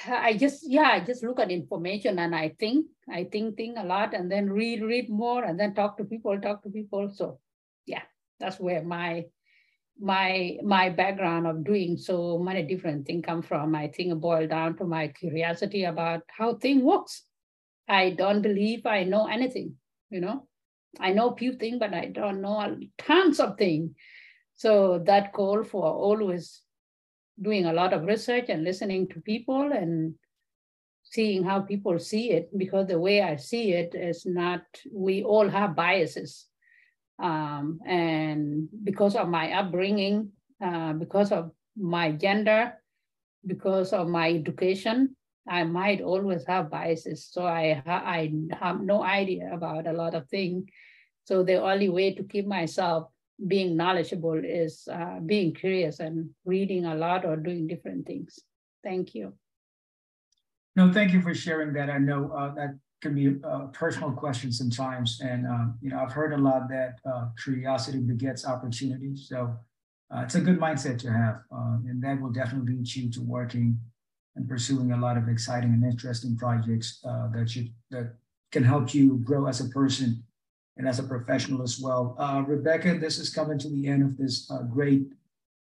I 0.08 0.34
just, 0.34 0.64
yeah, 0.68 0.90
I 0.92 1.00
just 1.00 1.22
look 1.22 1.38
at 1.38 1.50
information 1.50 2.18
and 2.18 2.34
I 2.34 2.56
think, 2.58 2.86
I 3.08 3.24
think, 3.24 3.56
think 3.56 3.76
a 3.78 3.84
lot 3.84 4.14
and 4.14 4.30
then 4.30 4.50
read, 4.50 4.82
read 4.82 5.08
more 5.10 5.44
and 5.44 5.58
then 5.58 5.74
talk 5.74 5.98
to 5.98 6.04
people, 6.04 6.38
talk 6.40 6.62
to 6.62 6.70
people. 6.70 7.10
So 7.14 7.38
yeah, 7.86 8.02
that's 8.40 8.58
where 8.58 8.82
my, 8.82 9.26
my, 10.00 10.58
my 10.62 10.90
background 10.90 11.46
of 11.46 11.64
doing 11.64 11.96
so 11.96 12.38
many 12.38 12.62
different 12.62 13.06
things 13.06 13.24
come 13.24 13.42
from. 13.42 13.74
I 13.74 13.88
think 13.88 14.20
boiled 14.20 14.50
down 14.50 14.76
to 14.76 14.84
my 14.84 15.08
curiosity 15.08 15.84
about 15.84 16.22
how 16.28 16.54
thing 16.54 16.84
works. 16.84 17.24
I 17.88 18.10
don't 18.10 18.42
believe 18.42 18.86
I 18.86 19.04
know 19.04 19.26
anything, 19.26 19.74
you 20.10 20.20
know, 20.20 20.46
I 21.00 21.12
know 21.12 21.34
few 21.34 21.54
things, 21.54 21.78
but 21.78 21.94
I 21.94 22.06
don't 22.06 22.42
know 22.42 22.76
tons 22.98 23.40
of 23.40 23.56
things. 23.56 23.92
So 24.56 25.02
that 25.06 25.32
call 25.32 25.64
for 25.64 25.84
always 25.84 26.62
doing 27.40 27.66
a 27.66 27.72
lot 27.72 27.92
of 27.92 28.04
research 28.04 28.46
and 28.48 28.64
listening 28.64 29.08
to 29.08 29.20
people 29.20 29.72
and 29.72 30.14
seeing 31.04 31.42
how 31.42 31.60
people 31.60 31.98
see 31.98 32.32
it, 32.32 32.50
because 32.58 32.86
the 32.86 32.98
way 32.98 33.22
I 33.22 33.36
see 33.36 33.72
it 33.72 33.94
is 33.94 34.26
not, 34.26 34.60
we 34.92 35.22
all 35.22 35.48
have 35.48 35.74
biases. 35.74 36.46
Um, 37.18 37.80
and 37.86 38.68
because 38.84 39.16
of 39.16 39.28
my 39.28 39.52
upbringing, 39.52 40.30
uh, 40.64 40.92
because 40.92 41.32
of 41.32 41.50
my 41.76 42.12
gender, 42.12 42.74
because 43.46 43.92
of 43.92 44.08
my 44.08 44.30
education, 44.30 45.16
I 45.48 45.64
might 45.64 46.00
always 46.00 46.44
have 46.46 46.70
biases. 46.70 47.26
So 47.30 47.46
I, 47.46 47.82
I 47.86 48.32
have 48.52 48.80
no 48.80 49.02
idea 49.02 49.50
about 49.52 49.86
a 49.86 49.92
lot 49.92 50.14
of 50.14 50.28
things. 50.28 50.66
So 51.24 51.42
the 51.42 51.60
only 51.62 51.88
way 51.88 52.14
to 52.14 52.22
keep 52.22 52.46
myself 52.46 53.08
being 53.46 53.76
knowledgeable 53.76 54.40
is 54.44 54.88
uh, 54.92 55.20
being 55.24 55.54
curious 55.54 56.00
and 56.00 56.30
reading 56.44 56.86
a 56.86 56.94
lot 56.94 57.24
or 57.24 57.36
doing 57.36 57.66
different 57.66 58.06
things. 58.06 58.38
Thank 58.82 59.14
you. 59.14 59.34
No, 60.76 60.92
thank 60.92 61.12
you 61.12 61.20
for 61.20 61.34
sharing 61.34 61.72
that. 61.74 61.90
I 61.90 61.98
know 61.98 62.30
uh, 62.30 62.54
that 62.54 62.78
can 63.00 63.14
be 63.14 63.36
a 63.44 63.68
personal 63.72 64.10
question 64.12 64.50
sometimes. 64.50 65.20
And, 65.22 65.46
uh, 65.46 65.66
you 65.80 65.90
know, 65.90 66.00
I've 66.00 66.12
heard 66.12 66.32
a 66.32 66.36
lot 66.36 66.68
that 66.68 66.98
uh, 67.08 67.28
curiosity 67.42 68.00
begets 68.00 68.46
opportunity. 68.46 69.14
So 69.16 69.56
uh, 70.14 70.22
it's 70.24 70.34
a 70.34 70.40
good 70.40 70.58
mindset 70.58 70.98
to 71.00 71.12
have. 71.12 71.42
Uh, 71.52 71.78
and 71.86 72.02
that 72.02 72.20
will 72.20 72.30
definitely 72.30 72.74
lead 72.74 72.94
you 72.94 73.10
to 73.10 73.20
working 73.20 73.78
and 74.36 74.48
pursuing 74.48 74.92
a 74.92 74.96
lot 74.96 75.16
of 75.16 75.28
exciting 75.28 75.70
and 75.70 75.84
interesting 75.84 76.36
projects 76.36 77.00
uh, 77.04 77.28
that 77.34 77.54
you 77.54 77.68
that 77.90 78.14
can 78.50 78.64
help 78.64 78.94
you 78.94 79.18
grow 79.18 79.46
as 79.46 79.60
a 79.60 79.68
person 79.68 80.22
and 80.76 80.88
as 80.88 80.98
a 80.98 81.02
professional 81.02 81.62
as 81.62 81.78
well. 81.80 82.16
Uh, 82.18 82.42
Rebecca, 82.46 82.98
this 82.98 83.18
is 83.18 83.30
coming 83.30 83.58
to 83.58 83.68
the 83.68 83.86
end 83.86 84.02
of 84.02 84.16
this 84.16 84.50
uh, 84.50 84.62
great 84.62 85.08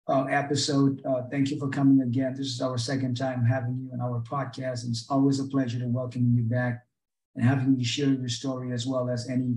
uh, 0.08 0.24
episode. 0.24 1.02
Uh, 1.04 1.22
thank 1.30 1.50
you 1.50 1.58
for 1.58 1.68
coming 1.68 2.00
again. 2.00 2.34
This 2.34 2.46
is 2.46 2.60
our 2.60 2.78
second 2.78 3.16
time 3.16 3.44
having 3.44 3.76
you 3.78 3.90
on 3.92 4.00
our 4.00 4.20
podcast, 4.22 4.84
and 4.84 4.92
it's 4.92 5.06
always 5.10 5.40
a 5.40 5.44
pleasure 5.44 5.78
to 5.78 5.86
welcome 5.86 6.32
you 6.34 6.42
back 6.42 6.86
and 7.34 7.44
having 7.44 7.78
you 7.78 7.84
share 7.84 8.12
your 8.12 8.28
story 8.28 8.72
as 8.72 8.86
well 8.86 9.08
as 9.08 9.28
any 9.28 9.56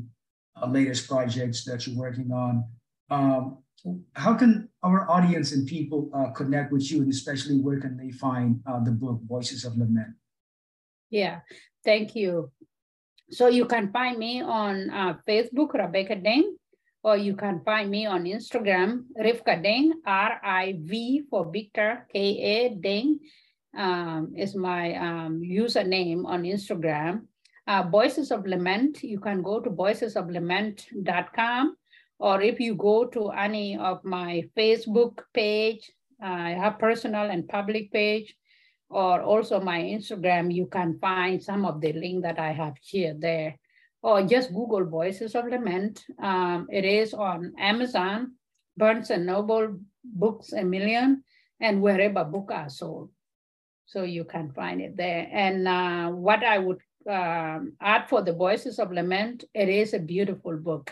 uh, 0.61 0.67
latest 0.67 1.07
projects 1.07 1.63
that 1.65 1.88
you're 1.88 1.97
working 1.97 2.32
on. 2.32 2.63
Um, 3.09 3.57
how 4.15 4.34
can 4.34 4.69
our 4.84 5.09
audience 5.09 5.51
and 5.51 5.67
people 5.67 6.09
uh, 6.13 6.32
connect 6.32 6.71
with 6.71 6.89
you, 6.91 7.01
and 7.01 7.11
especially 7.11 7.59
where 7.59 7.80
can 7.80 7.97
they 7.97 8.11
find 8.11 8.61
uh, 8.65 8.80
the 8.84 8.91
book 8.91 9.19
Voices 9.28 9.65
of 9.65 9.78
Lament? 9.78 10.15
Yeah, 11.09 11.41
thank 11.84 12.15
you. 12.15 12.51
So 13.30 13.47
you 13.47 13.65
can 13.65 13.91
find 13.91 14.17
me 14.17 14.41
on 14.41 14.89
uh, 14.89 15.17
Facebook, 15.28 15.74
Rebecca 15.74 16.15
Deng, 16.15 16.55
or 17.03 17.17
you 17.17 17.36
can 17.36 17.61
find 17.65 17.89
me 17.89 18.05
on 18.05 18.24
Instagram, 18.24 19.03
Rivka 19.19 19.59
Deng, 19.59 19.91
R-I-V 20.05 21.24
for 21.30 21.51
Victor, 21.51 22.07
K-A 22.13 22.78
Deng 22.80 23.19
um, 23.76 24.34
is 24.38 24.55
my 24.55 24.95
um, 24.95 25.41
username 25.41 26.26
on 26.26 26.43
Instagram. 26.43 27.28
Uh, 27.66 27.84
Voices 27.84 28.32
of 28.32 28.45
Lament, 28.45 29.03
you 29.03 29.20
can 29.20 29.41
go 29.41 29.59
to 29.59 29.70
voicesoflament.com 29.70 31.78
or 32.20 32.41
if 32.41 32.59
you 32.59 32.76
go 32.76 33.05
to 33.05 33.32
any 33.32 33.78
of 33.78 34.03
my 34.03 34.43
Facebook 34.55 35.20
page, 35.34 35.91
I 36.22 36.51
have 36.51 36.80
personal 36.80 37.30
and 37.30 37.47
public 37.47 37.91
page, 37.91 38.34
or 38.89 39.22
also 39.22 39.59
my 39.59 39.82
Instagram, 39.82 40.53
you 40.53 40.68
can 40.68 40.99
find 40.99 41.43
some 41.43 41.66
of 41.66 41.82
the 41.82 41.91
link 41.91 42.24
that 42.24 42.39
I 42.39 42.53
have 42.53 42.76
shared 42.82 43.20
there. 43.20 43.59
Or 44.01 44.22
just 44.24 44.53
Google 44.53 44.86
Voices 44.86 45.36
of 45.36 45.47
Lament. 45.47 46.05
Um, 46.22 46.68
it 46.72 46.86
is 46.86 47.14
on 47.14 47.53
Amazon, 47.57 48.36
Barnes 48.78 49.09
and 49.09 49.26
Noble, 49.26 49.80
Books 50.03 50.53
a 50.53 50.64
Million, 50.64 51.24
and 51.59 51.82
wherever 51.82 52.24
books 52.24 52.53
are 52.53 52.70
sold. 52.70 53.09
So 53.86 54.03
you 54.03 54.24
can 54.24 54.51
find 54.51 54.82
it 54.82 54.95
there. 54.95 55.28
And 55.32 55.68
uh, 55.68 56.09
what 56.09 56.43
I 56.43 56.57
would 56.57 56.80
um, 57.08 57.74
add 57.82 58.10
for 58.10 58.22
the 58.22 58.34
Voices 58.34 58.80
of 58.80 58.91
Lament, 58.91 59.43
it 59.54 59.70
is 59.70 59.93
a 59.93 59.99
beautiful 59.99 60.58
book. 60.58 60.91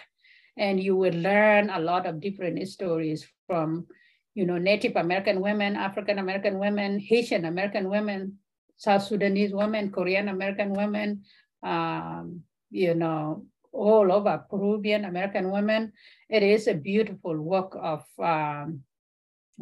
And 0.58 0.82
you 0.82 0.96
will 0.96 1.14
learn 1.14 1.70
a 1.70 1.80
lot 1.80 2.06
of 2.06 2.20
different 2.20 2.68
stories 2.68 3.26
from 3.48 3.88
you 4.34 4.46
know 4.46 4.58
native 4.58 4.96
american 4.96 5.42
women 5.42 5.76
african 5.76 6.18
american 6.18 6.58
women 6.58 7.00
haitian 7.00 7.44
american 7.44 7.90
women 7.90 8.38
south 8.78 9.04
sudanese 9.04 9.54
women 9.54 9.92
korean 9.92 10.30
american 10.30 10.72
women 10.72 11.22
um, 11.64 12.42
you 12.70 12.96
know 12.96 13.46
all 13.74 14.12
over 14.12 14.44
peruvian 14.50 15.06
american 15.06 15.50
women. 15.52 15.94
It 16.30 16.44
is 16.44 16.68
a 16.68 16.74
beautiful 16.74 17.40
work 17.40 17.76
of 17.80 18.04
um, 18.20 18.82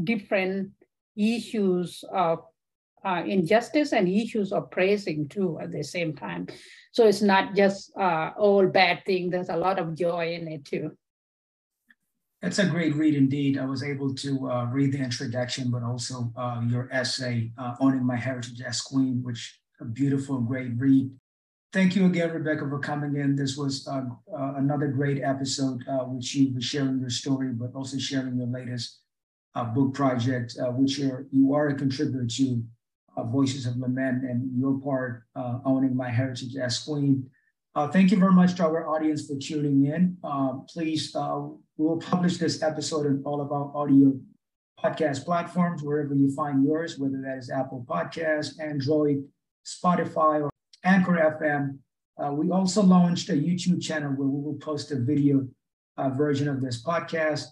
different 0.04 0.72
issues 1.16 2.04
of 2.12 2.46
uh, 3.04 3.24
injustice 3.26 3.94
and 3.94 4.08
issues 4.08 4.52
of 4.52 4.70
praising 4.72 5.28
too 5.28 5.60
at 5.62 5.72
the 5.72 5.84
same 5.84 6.16
time. 6.16 6.48
So 6.92 7.08
it's 7.08 7.22
not 7.22 7.56
just 7.56 7.92
uh, 7.98 8.32
all 8.38 8.68
bad 8.68 9.06
thing. 9.06 9.30
There's 9.30 9.50
a 9.50 9.58
lot 9.58 9.80
of 9.80 9.96
joy 9.96 10.34
in 10.34 10.48
it 10.48 10.66
too. 10.66 10.98
It's 12.42 12.60
a 12.60 12.66
great 12.66 12.96
read 12.96 13.16
indeed. 13.16 13.58
I 13.58 13.66
was 13.66 13.84
able 13.84 14.16
to 14.16 14.50
uh, 14.50 14.66
read 14.72 14.94
the 14.94 15.00
introduction, 15.00 15.70
but 15.70 15.84
also 15.84 16.32
uh, 16.38 16.62
your 16.68 16.88
essay, 16.92 17.52
uh, 17.58 17.76
Owning 17.82 18.06
My 18.06 18.16
Heritage 18.16 18.62
as 18.62 18.80
Queen, 18.82 19.22
which 19.24 19.60
a 19.82 19.86
beautiful, 19.86 20.40
great 20.40 20.72
read. 20.78 21.12
Thank 21.74 21.96
you 21.96 22.06
again, 22.06 22.32
Rebecca, 22.32 22.68
for 22.68 22.80
coming 22.80 23.16
in. 23.22 23.36
This 23.36 23.58
was 23.58 23.88
uh, 23.88 24.02
another 24.56 24.88
great 24.88 25.22
episode 25.22 25.84
with 26.08 26.34
you, 26.34 26.54
for 26.54 26.62
sharing 26.62 27.00
your 27.00 27.10
story, 27.10 27.50
but 27.50 27.76
also 27.76 27.98
sharing 27.98 28.38
your 28.38 28.48
latest 28.48 29.02
book 29.76 29.94
project, 29.94 30.56
which 30.78 30.98
you're, 30.98 31.28
you 31.32 31.54
are 31.54 31.68
a 31.68 31.76
contributor 31.76 32.26
to 32.26 32.64
Voices 33.24 33.66
of 33.66 33.78
Lament 33.78 34.24
and 34.24 34.50
your 34.60 34.80
part 34.80 35.24
uh, 35.36 35.60
owning 35.66 35.96
my 35.96 36.10
heritage 36.10 36.56
as 36.56 36.80
queen. 36.80 37.30
Uh, 37.76 37.88
thank 37.88 38.12
you 38.12 38.18
very 38.18 38.34
much 38.34 38.56
to 38.56 38.64
our 38.64 38.88
audience 38.88 39.28
for 39.28 39.38
tuning 39.38 39.86
in. 39.86 40.18
Please, 40.68 41.16
uh, 41.16 41.42
we 41.78 41.86
will 41.86 42.00
publish 42.00 42.38
this 42.38 42.62
episode 42.62 43.06
on 43.06 43.22
all 43.26 43.42
of 43.42 43.52
our 43.52 43.72
audio 43.76 44.14
podcast 44.84 45.26
platforms, 45.26 45.84
wherever 45.84 46.14
you 46.14 46.34
find 46.34 46.64
yours, 46.64 46.98
whether 46.98 47.22
that 47.22 47.38
is 47.38 47.50
Apple 47.50 47.86
Podcasts, 47.88 48.60
Android, 48.60 49.24
Spotify, 49.66 50.44
or 50.44 50.50
Anchor 50.84 51.38
FM. 51.40 51.80
Uh, 52.22 52.34
we 52.34 52.52
also 52.52 52.82
launched 52.82 53.30
a 53.30 53.34
YouTube 53.34 53.82
channel 53.82 54.12
where 54.12 54.28
we 54.28 54.42
will 54.42 54.58
post 54.60 54.92
a 54.92 54.96
video 54.98 55.48
uh, 55.98 56.10
version 56.10 56.48
of 56.48 56.62
this 56.62 56.84
podcast. 56.84 57.46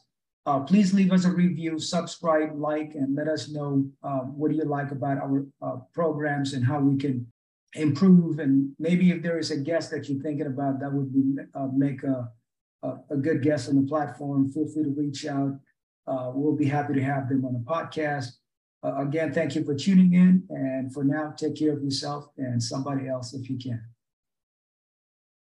Uh, 0.47 0.61
please 0.61 0.93
leave 0.93 1.11
us 1.11 1.25
a 1.25 1.29
review, 1.29 1.77
subscribe, 1.77 2.57
like, 2.57 2.95
and 2.95 3.13
let 3.13 3.27
us 3.27 3.49
know 3.49 3.85
uh, 4.01 4.19
what 4.19 4.49
do 4.49 4.55
you 4.55 4.63
like 4.63 4.91
about 4.91 5.17
our 5.17 5.45
uh, 5.61 5.75
programs 5.93 6.53
and 6.53 6.63
how 6.63 6.79
we 6.79 6.97
can 6.97 7.27
improve. 7.73 8.39
And 8.39 8.71
maybe 8.79 9.11
if 9.11 9.21
there 9.21 9.37
is 9.37 9.51
a 9.51 9.57
guest 9.57 9.91
that 9.91 10.07
you're 10.07 10.21
thinking 10.21 10.47
about 10.47 10.79
that 10.79 10.93
would 10.93 11.13
be, 11.13 11.35
uh, 11.53 11.67
make 11.75 12.01
a, 12.03 12.31
a, 12.81 12.93
a, 13.09 13.17
good 13.17 13.43
guest 13.43 13.67
on 13.67 13.75
the 13.75 13.85
platform, 13.89 14.49
feel 14.49 14.69
free 14.69 14.85
to 14.85 14.95
reach 14.97 15.25
out. 15.25 15.59
Uh, 16.07 16.31
we'll 16.33 16.55
be 16.55 16.63
happy 16.65 16.93
to 16.93 17.03
have 17.03 17.27
them 17.27 17.43
on 17.43 17.51
the 17.51 17.59
podcast. 17.59 18.29
uh, 18.83 19.01
again, 19.01 19.33
thank 19.33 19.53
you 19.53 19.65
for 19.65 19.75
tuning 19.75 20.13
in. 20.13 20.43
And 20.49 20.93
for 20.93 21.03
now, 21.03 21.33
take 21.35 21.57
care 21.57 21.73
of 21.73 21.83
yourself 21.83 22.29
and 22.37 22.63
somebody 22.63 23.09
else 23.09 23.33
if 23.33 23.49
you 23.49 23.57
can. 23.57 23.81